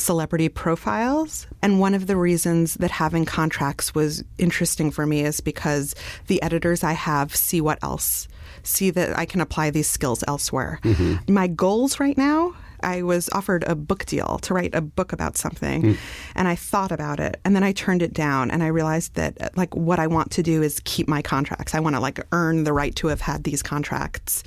celebrity 0.00 0.48
profiles 0.48 1.46
and 1.62 1.80
one 1.80 1.94
of 1.94 2.06
the 2.06 2.16
reasons 2.16 2.74
that 2.74 2.90
having 2.90 3.24
contracts 3.24 3.94
was 3.94 4.24
interesting 4.38 4.90
for 4.90 5.06
me 5.06 5.20
is 5.22 5.40
because 5.40 5.94
the 6.26 6.42
editors 6.42 6.82
I 6.82 6.92
have 6.92 7.34
see 7.34 7.60
what 7.60 7.78
else 7.82 8.28
see 8.62 8.90
that 8.90 9.16
I 9.18 9.24
can 9.24 9.40
apply 9.40 9.70
these 9.70 9.88
skills 9.88 10.22
elsewhere. 10.26 10.80
My 11.28 11.46
goals 11.46 12.00
right 12.00 12.16
now 12.16 12.54
I 12.82 13.02
was 13.02 13.28
offered 13.30 13.64
a 13.64 13.74
book 13.74 14.06
deal 14.06 14.38
to 14.42 14.54
write 14.54 14.74
a 14.74 14.80
book 14.80 15.12
about 15.12 15.36
something 15.36 15.96
and 16.34 16.48
I 16.48 16.54
thought 16.54 16.92
about 16.92 17.20
it 17.20 17.38
and 17.44 17.54
then 17.54 17.62
I 17.62 17.72
turned 17.72 18.02
it 18.02 18.14
down 18.14 18.50
and 18.50 18.62
I 18.62 18.68
realized 18.68 19.14
that 19.14 19.40
uh, 19.40 19.48
like 19.56 19.74
what 19.76 19.98
I 19.98 20.06
want 20.06 20.30
to 20.32 20.42
do 20.42 20.62
is 20.62 20.80
keep 20.84 21.08
my 21.08 21.22
contracts. 21.22 21.74
I 21.74 21.80
want 21.80 21.96
to 21.96 22.00
like 22.00 22.20
earn 22.32 22.64
the 22.64 22.72
right 22.72 22.94
to 22.96 23.08
have 23.08 23.20
had 23.20 23.44
these 23.44 23.62
contracts. 23.62 24.42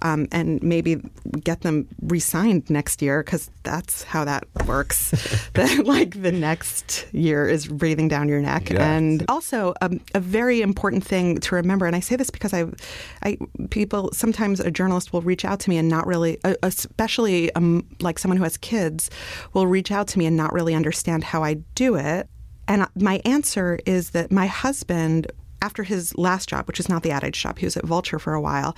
Um, 0.00 0.28
and 0.30 0.62
maybe 0.62 0.96
get 1.42 1.62
them 1.62 1.88
re-signed 2.02 2.70
next 2.70 3.02
year 3.02 3.22
because 3.24 3.50
that's 3.64 4.04
how 4.04 4.24
that 4.24 4.44
works. 4.66 5.10
that 5.54 5.86
like 5.86 6.22
the 6.22 6.30
next 6.30 7.06
year 7.12 7.48
is 7.48 7.66
breathing 7.66 8.06
down 8.06 8.28
your 8.28 8.40
neck, 8.40 8.70
Yeah. 8.70 8.88
and 8.96 9.24
also 9.28 9.74
um, 9.82 10.00
a 10.14 10.20
very 10.20 10.62
important 10.62 11.04
thing 11.04 11.38
to 11.40 11.54
remember. 11.56 11.86
And 11.86 11.96
I 11.96 12.00
say 12.00 12.14
this 12.14 12.30
because 12.30 12.54
I, 12.54 12.66
I 13.24 13.38
people 13.70 14.10
sometimes 14.12 14.60
a 14.60 14.70
journalist 14.70 15.12
will 15.12 15.22
reach 15.22 15.44
out 15.44 15.58
to 15.60 15.70
me 15.70 15.78
and 15.78 15.88
not 15.88 16.06
really, 16.06 16.38
uh, 16.44 16.54
especially 16.62 17.52
um, 17.54 17.84
like 18.00 18.18
someone 18.20 18.36
who 18.36 18.44
has 18.44 18.56
kids, 18.56 19.10
will 19.52 19.66
reach 19.66 19.90
out 19.90 20.06
to 20.08 20.18
me 20.18 20.26
and 20.26 20.36
not 20.36 20.52
really 20.52 20.74
understand 20.74 21.24
how 21.24 21.42
I 21.42 21.54
do 21.74 21.96
it. 21.96 22.28
And 22.68 22.86
my 22.94 23.20
answer 23.24 23.78
is 23.86 24.10
that 24.10 24.30
my 24.30 24.46
husband, 24.46 25.32
after 25.62 25.82
his 25.82 26.16
last 26.16 26.48
job, 26.48 26.66
which 26.66 26.80
is 26.80 26.88
not 26.88 27.02
the 27.02 27.10
ad 27.10 27.24
age 27.24 27.40
job, 27.40 27.58
he 27.58 27.66
was 27.66 27.76
at 27.76 27.84
Vulture 27.84 28.18
for 28.18 28.34
a 28.34 28.40
while, 28.40 28.76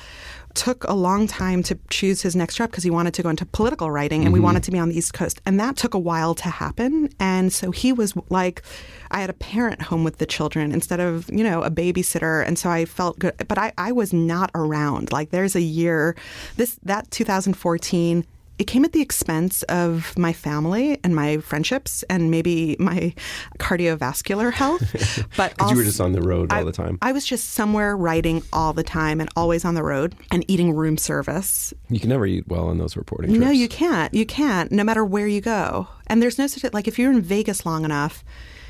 took 0.55 0.85
a 0.85 0.95
long 0.95 1.27
time 1.27 1.63
to 1.63 1.79
choose 1.91 2.23
his 2.23 2.35
next 2.35 2.57
job 2.57 2.71
because 2.71 2.85
he 2.85 2.91
wanted 2.91 3.15
to 3.15 3.23
go 3.23 3.29
into 3.29 3.47
political 3.47 3.91
writing 3.91 4.25
and 4.25 4.33
we 4.33 4.39
mm-hmm. 4.39 4.45
wanted 4.45 4.63
to 4.65 4.71
be 4.71 4.79
on 4.79 4.89
the 4.89 4.97
East 4.97 5.15
Coast. 5.15 5.41
And 5.47 5.61
that 5.61 5.77
took 5.77 5.95
a 5.95 5.99
while 5.99 6.35
to 6.37 6.49
happen. 6.49 7.09
And 7.21 7.53
so 7.53 7.71
he 7.71 7.93
was 7.93 8.15
like, 8.29 8.63
I 9.11 9.21
had 9.21 9.31
a 9.31 9.35
parent 9.35 9.83
home 9.83 10.05
with 10.05 10.19
the 10.19 10.27
children 10.27 10.73
instead 10.73 11.01
of, 11.01 11.31
you 11.33 11.45
know, 11.45 11.63
a 11.63 11.71
babysitter. 11.71 12.47
And 12.47 12.59
so 12.59 12.71
I 12.71 12.85
felt 12.85 13.19
good. 13.19 13.35
But 13.47 13.59
I, 13.59 13.73
I 13.79 13.93
was 13.93 14.13
not 14.13 14.51
around. 14.55 15.13
Like 15.13 15.31
there's 15.31 15.55
a 15.55 15.61
year, 15.61 16.17
this 16.57 16.79
that 16.83 17.11
2014 17.11 18.27
it 18.61 18.67
came 18.67 18.85
at 18.85 18.93
the 18.93 19.01
expense 19.01 19.63
of 19.65 20.17
my 20.19 20.33
family 20.35 20.99
and 21.03 21.17
my 21.17 21.39
friendships 21.39 22.05
and 22.11 22.31
maybe 22.31 22.77
my 22.79 23.15
cardiovascular 23.59 24.53
health. 24.53 24.83
But 25.37 25.55
Because 25.57 25.71
you 25.71 25.77
were 25.79 25.85
just 25.85 26.01
on 26.01 26.13
the 26.13 26.21
road 26.21 26.53
all 26.53 26.59
I- 26.59 26.65
the 26.65 26.73
time. 26.73 26.99
I 27.01 27.13
was 27.13 27.25
just 27.25 27.51
somewhere 27.51 27.97
writing 27.97 28.43
all 28.53 28.73
the 28.73 28.83
time 28.83 29.21
and 29.21 29.31
always 29.37 29.65
on 29.65 29.75
the 29.75 29.83
road 29.83 30.15
and 30.31 30.45
eating 30.49 30.75
room 30.75 30.99
service. 30.99 31.73
you 31.89 31.99
can 32.01 32.09
never 32.11 32.27
eat 32.27 32.47
well 32.49 32.69
on 32.69 32.79
those 32.79 32.97
reporting 32.97 33.31
trips. 33.31 33.45
No, 33.45 33.51
you 33.51 33.69
can't. 33.69 34.13
You 34.13 34.27
can't, 34.27 34.71
no 34.73 34.85
matter 34.85 35.05
where 35.05 35.27
you 35.27 35.41
go. 35.41 35.89
And 36.09 36.23
there's 36.23 36.39
no 36.39 36.47
such 36.47 36.71
like 36.75 36.87
if 36.89 36.99
you're 36.99 37.13
in 37.13 37.23
Vegas 37.23 37.65
long 37.65 37.85
enough, 37.85 38.23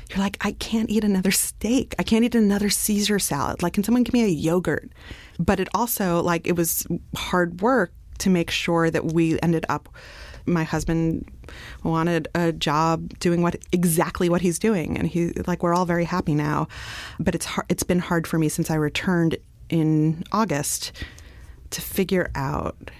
you're 0.09 0.19
like, 0.19 0.37
I 0.41 0.51
can't 0.53 0.89
eat 0.89 1.03
another 1.03 1.31
steak. 1.31 1.95
I 1.99 2.03
can't 2.03 2.23
eat 2.23 2.35
another 2.35 2.69
Caesar 2.69 3.17
salad. 3.19 3.61
Like, 3.63 3.73
can 3.73 3.83
someone 3.83 4.03
give 4.03 4.13
me 4.13 4.23
a 4.23 4.27
yogurt? 4.27 4.91
But 5.39 5.59
it 5.59 5.67
also 5.73 6.21
like 6.21 6.45
it 6.47 6.55
was 6.55 6.85
hard 7.15 7.61
work 7.61 7.91
to 8.21 8.29
make 8.29 8.49
sure 8.49 8.89
that 8.89 9.13
we 9.13 9.39
ended 9.41 9.65
up. 9.69 9.89
My 10.47 10.63
husband 10.63 11.29
wanted 11.83 12.27
a 12.33 12.51
job 12.51 13.17
doing 13.19 13.43
what 13.43 13.55
exactly 13.71 14.27
what 14.27 14.41
he's 14.41 14.57
doing, 14.57 14.97
and 14.97 15.07
he 15.07 15.33
like 15.45 15.61
we're 15.61 15.75
all 15.75 15.85
very 15.85 16.05
happy 16.05 16.33
now. 16.33 16.67
But 17.19 17.35
it's 17.35 17.45
hard, 17.45 17.67
it's 17.69 17.83
been 17.83 17.99
hard 17.99 18.25
for 18.25 18.39
me 18.39 18.49
since 18.49 18.71
I 18.71 18.75
returned 18.75 19.37
in 19.69 20.23
August 20.31 20.91
to 21.71 21.81
figure 21.81 22.31
out 22.35 22.91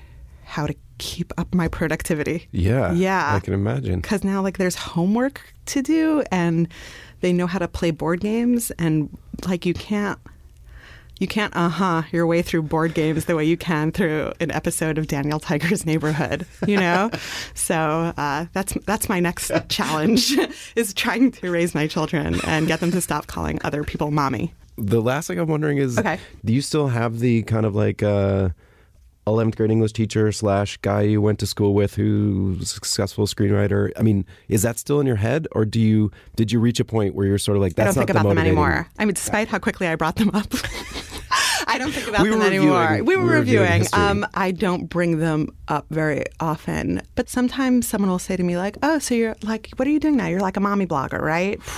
how 0.44 0.68
to 0.68 0.76
keep 0.98 1.34
up 1.38 1.54
my 1.54 1.68
productivity. 1.68 2.48
Yeah. 2.52 2.94
Yeah. 2.94 3.36
I 3.36 3.40
can 3.40 3.54
imagine. 3.54 4.02
Because 4.02 4.24
now, 4.24 4.42
like, 4.42 4.58
there's 4.58 4.76
homework 4.76 5.42
to 5.68 5.82
do, 5.82 6.24
and 6.32 6.68
they 7.22 7.34
know 7.34 7.48
how 7.48 7.60
to 7.60 7.68
play 7.68 7.92
board 7.92 8.20
games, 8.22 8.72
and 8.72 9.10
like, 9.48 9.66
you 9.66 9.74
can't. 9.74 10.20
You 11.22 11.28
can't 11.28 11.56
uh 11.56 11.70
huh 11.70 12.02
your 12.12 12.26
way 12.26 12.42
through 12.42 12.64
board 12.64 12.96
games 12.96 13.26
the 13.26 13.36
way 13.36 13.46
you 13.46 13.56
can 13.56 13.92
through 13.92 14.34
an 14.40 14.50
episode 14.50 14.98
of 14.98 15.06
Daniel 15.06 15.40
Tiger's 15.40 15.86
Neighborhood, 15.86 16.48
you 16.66 16.78
know. 16.78 17.12
so 17.54 18.12
uh, 18.18 18.48
that's 18.54 18.74
that's 18.88 19.08
my 19.08 19.20
next 19.20 19.52
challenge 19.70 20.36
is 20.76 20.96
trying 20.96 21.30
to 21.34 21.52
raise 21.52 21.76
my 21.76 21.86
children 21.86 22.40
and 22.48 22.66
get 22.66 22.80
them 22.80 22.90
to 22.90 23.00
stop 23.02 23.28
calling 23.28 23.60
other 23.64 23.84
people 23.84 24.10
mommy. 24.10 24.56
The 24.80 25.00
last 25.00 25.28
thing 25.28 25.38
I'm 25.38 25.48
wondering 25.48 25.78
is, 25.78 26.00
Okay. 26.00 26.18
do 26.44 26.54
you 26.54 26.62
still 26.62 26.88
have 26.88 27.20
the 27.20 27.44
kind 27.44 27.68
of 27.68 27.76
like 27.76 28.02
uh, 28.02 28.50
11th 29.28 29.56
grade 29.56 29.72
English 29.72 29.94
teacher 29.94 30.32
slash 30.32 30.78
guy 30.78 31.02
you 31.02 31.22
went 31.22 31.38
to 31.40 31.46
school 31.48 31.74
with 31.74 31.96
who's 31.96 32.62
a 32.62 32.66
successful 32.66 33.28
screenwriter? 33.28 33.92
I 33.98 34.02
mean, 34.02 34.26
is 34.50 34.62
that 34.64 34.80
still 34.80 35.00
in 35.00 35.08
your 35.08 35.16
head, 35.18 35.48
or 35.52 35.64
do 35.66 35.80
you 35.80 36.12
did 36.36 36.52
you 36.52 36.60
reach 36.60 36.80
a 36.80 36.86
point 36.86 37.14
where 37.16 37.26
you're 37.28 37.38
sort 37.38 37.56
of 37.58 37.62
like 37.62 37.78
I 37.80 37.84
don't 37.86 37.94
think 37.94 38.10
about 38.10 38.24
the 38.24 38.30
them 38.30 38.38
anymore. 38.40 38.88
I 38.98 39.06
mean, 39.06 39.14
despite 39.14 39.48
how 39.48 39.60
quickly 39.60 39.88
I 39.88 39.96
brought 39.96 40.16
them 40.16 40.32
up, 40.34 40.48
I 41.68 41.78
don't 41.78 41.92
think 41.92 42.08
about 42.08 42.24
We 42.24 42.32
them 42.32 42.42
anymore. 42.42 42.82
reviewing- 42.82 43.06
We 43.06 43.16
were 43.16 43.22
we 43.24 43.28
were 43.30 43.36
reviewing. 43.40 43.84
Um, 43.94 44.26
I 44.34 44.52
don't 44.52 44.88
bring 44.90 45.20
them 45.20 45.50
up 45.68 45.86
very 45.92 46.26
often, 46.40 47.02
but 47.16 47.30
sometimes 47.30 47.88
someone 47.88 48.10
will 48.10 48.20
say 48.20 48.36
to 48.36 48.44
me 48.44 48.58
like, 48.58 48.78
"Oh, 48.84 49.00
so 49.00 49.14
you're 49.16 49.36
like, 49.44 49.70
what 49.78 49.88
are 49.88 49.92
you 49.92 50.00
doing 50.00 50.18
now? 50.18 50.28
You're 50.28 50.42
like 50.42 50.58
a 50.58 50.62
mommy 50.62 50.86
blogger, 50.88 51.22
right?" 51.22 51.60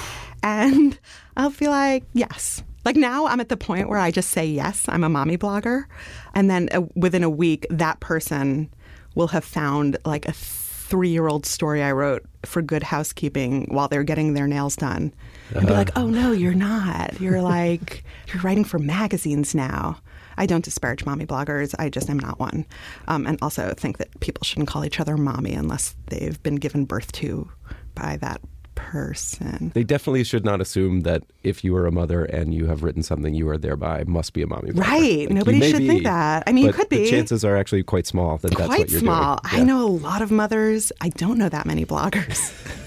And 0.45 0.99
I'll 1.37 1.51
be 1.51 1.67
like, 1.69 2.03
"Yes." 2.13 2.63
Like 2.85 2.95
now, 2.95 3.27
I'm 3.27 3.39
at 3.39 3.49
the 3.49 3.57
point 3.57 3.89
where 3.89 3.99
I 3.99 4.11
just 4.11 4.31
say 4.31 4.45
yes, 4.45 4.85
I'm 4.87 5.03
a 5.03 5.09
mommy 5.09 5.37
blogger, 5.37 5.85
and 6.33 6.49
then 6.49 6.69
uh, 6.71 6.81
within 6.95 7.23
a 7.23 7.29
week, 7.29 7.65
that 7.69 7.99
person 7.99 8.69
will 9.15 9.27
have 9.27 9.45
found 9.45 9.97
like 10.05 10.27
a 10.27 10.33
three 10.33 11.09
year 11.09 11.27
old 11.27 11.45
story 11.45 11.81
I 11.81 11.91
wrote 11.91 12.23
for 12.45 12.61
Good 12.61 12.83
Housekeeping 12.83 13.67
while 13.69 13.87
they're 13.87 14.03
getting 14.03 14.33
their 14.33 14.47
nails 14.47 14.75
done. 14.75 15.13
And 15.55 15.65
be 15.65 15.73
like, 15.73 15.89
oh, 15.95 16.07
no, 16.07 16.31
you're 16.31 16.53
not. 16.53 17.19
You're 17.19 17.41
like, 17.41 18.03
you're 18.27 18.41
writing 18.43 18.63
for 18.63 18.79
magazines 18.79 19.55
now. 19.55 19.97
I 20.37 20.45
don't 20.45 20.63
disparage 20.63 21.05
mommy 21.05 21.25
bloggers. 21.25 21.73
I 21.79 21.89
just 21.89 22.09
am 22.09 22.19
not 22.19 22.39
one. 22.39 22.65
Um, 23.07 23.25
and 23.25 23.37
also 23.41 23.73
think 23.75 23.97
that 23.97 24.19
people 24.19 24.43
shouldn't 24.43 24.67
call 24.67 24.83
each 24.83 24.99
other 24.99 25.15
mommy 25.15 25.53
unless 25.53 25.95
they've 26.07 26.41
been 26.43 26.55
given 26.55 26.85
birth 26.85 27.11
to 27.13 27.49
by 27.95 28.17
that 28.17 28.41
person. 28.75 29.71
They 29.73 29.83
definitely 29.83 30.23
should 30.23 30.43
not 30.45 30.61
assume 30.61 31.01
that 31.01 31.23
if 31.43 31.63
you 31.63 31.75
are 31.75 31.85
a 31.85 31.91
mother 31.91 32.23
and 32.25 32.53
you 32.53 32.65
have 32.67 32.83
written 32.83 33.03
something, 33.03 33.33
you 33.33 33.47
are 33.49 33.57
thereby 33.57 34.03
must 34.05 34.33
be 34.33 34.41
a 34.41 34.47
mommy. 34.47 34.71
blogger. 34.71 34.81
Right. 34.81 35.19
Like, 35.27 35.29
Nobody 35.31 35.61
should 35.71 35.79
be, 35.79 35.87
think 35.87 36.03
that. 36.03 36.43
I 36.47 36.51
mean, 36.51 36.65
you 36.65 36.73
could 36.73 36.89
The 36.89 37.03
be. 37.03 37.09
chances 37.09 37.43
are 37.45 37.55
actually 37.57 37.83
quite 37.83 38.05
small 38.07 38.37
that 38.37 38.49
that's 38.51 38.65
Quite 38.67 38.79
what 38.79 38.91
you're 38.91 38.99
small. 38.99 39.39
doing. 39.43 39.53
I 39.53 39.57
Yeah. 39.59 39.63
know 39.63 39.85
a 39.85 39.89
lot 39.89 40.21
of 40.21 40.31
mothers. 40.31 40.91
I 41.01 41.09
don't 41.09 41.37
know 41.37 41.49
that 41.49 41.65
many 41.65 41.85
bloggers. 41.85 42.51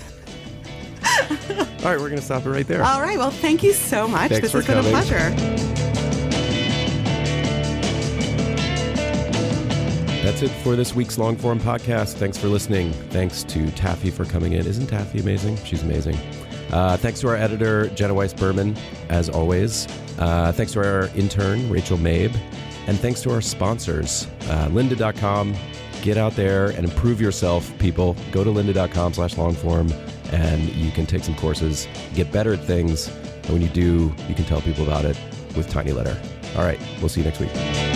All 1.84 1.92
right, 1.92 2.00
we're 2.00 2.08
going 2.08 2.16
to 2.16 2.22
stop 2.22 2.44
it 2.46 2.50
right 2.50 2.66
there. 2.66 2.82
All 2.82 3.00
right. 3.00 3.16
Well, 3.18 3.30
thank 3.30 3.62
you 3.62 3.72
so 3.72 4.08
much. 4.08 4.30
Thanks 4.30 4.52
this 4.52 4.52
has 4.52 4.66
been 4.66 4.78
a 4.78 4.82
pleasure. 4.82 5.64
That's 10.26 10.42
it 10.42 10.48
for 10.48 10.74
this 10.74 10.92
week's 10.92 11.18
long 11.18 11.36
form 11.36 11.60
podcast. 11.60 12.14
Thanks 12.14 12.36
for 12.36 12.48
listening. 12.48 12.90
Thanks 13.10 13.44
to 13.44 13.70
Taffy 13.70 14.10
for 14.10 14.24
coming 14.24 14.54
in. 14.54 14.66
Isn't 14.66 14.88
Taffy 14.88 15.20
amazing? 15.20 15.56
She's 15.58 15.84
amazing. 15.84 16.16
Uh, 16.72 16.96
thanks 16.96 17.20
to 17.20 17.28
our 17.28 17.36
editor, 17.36 17.86
Jenna 17.90 18.12
Weiss 18.12 18.34
Berman, 18.34 18.76
as 19.08 19.28
always. 19.28 19.86
Uh, 20.18 20.50
thanks 20.50 20.72
to 20.72 20.80
our 20.80 21.06
intern, 21.14 21.70
Rachel 21.70 21.96
Mabe. 21.96 22.34
And 22.88 22.98
thanks 22.98 23.22
to 23.22 23.32
our 23.32 23.40
sponsors, 23.40 24.26
uh, 24.48 24.66
lynda.com. 24.70 25.54
Get 26.02 26.16
out 26.16 26.34
there 26.34 26.70
and 26.70 26.80
improve 26.80 27.20
yourself, 27.20 27.72
people. 27.78 28.16
Go 28.32 28.42
to 28.42 28.50
lynda.com 28.50 29.14
slash 29.14 29.36
longform 29.36 29.92
and 30.32 30.64
you 30.70 30.90
can 30.90 31.06
take 31.06 31.22
some 31.22 31.36
courses, 31.36 31.86
get 32.16 32.32
better 32.32 32.54
at 32.54 32.64
things. 32.64 33.06
And 33.44 33.50
when 33.50 33.62
you 33.62 33.68
do, 33.68 34.12
you 34.28 34.34
can 34.34 34.44
tell 34.46 34.60
people 34.60 34.82
about 34.82 35.04
it 35.04 35.16
with 35.54 35.68
Tiny 35.68 35.92
Letter. 35.92 36.20
All 36.56 36.64
right, 36.64 36.80
we'll 36.98 37.10
see 37.10 37.20
you 37.20 37.26
next 37.26 37.38
week. 37.38 37.95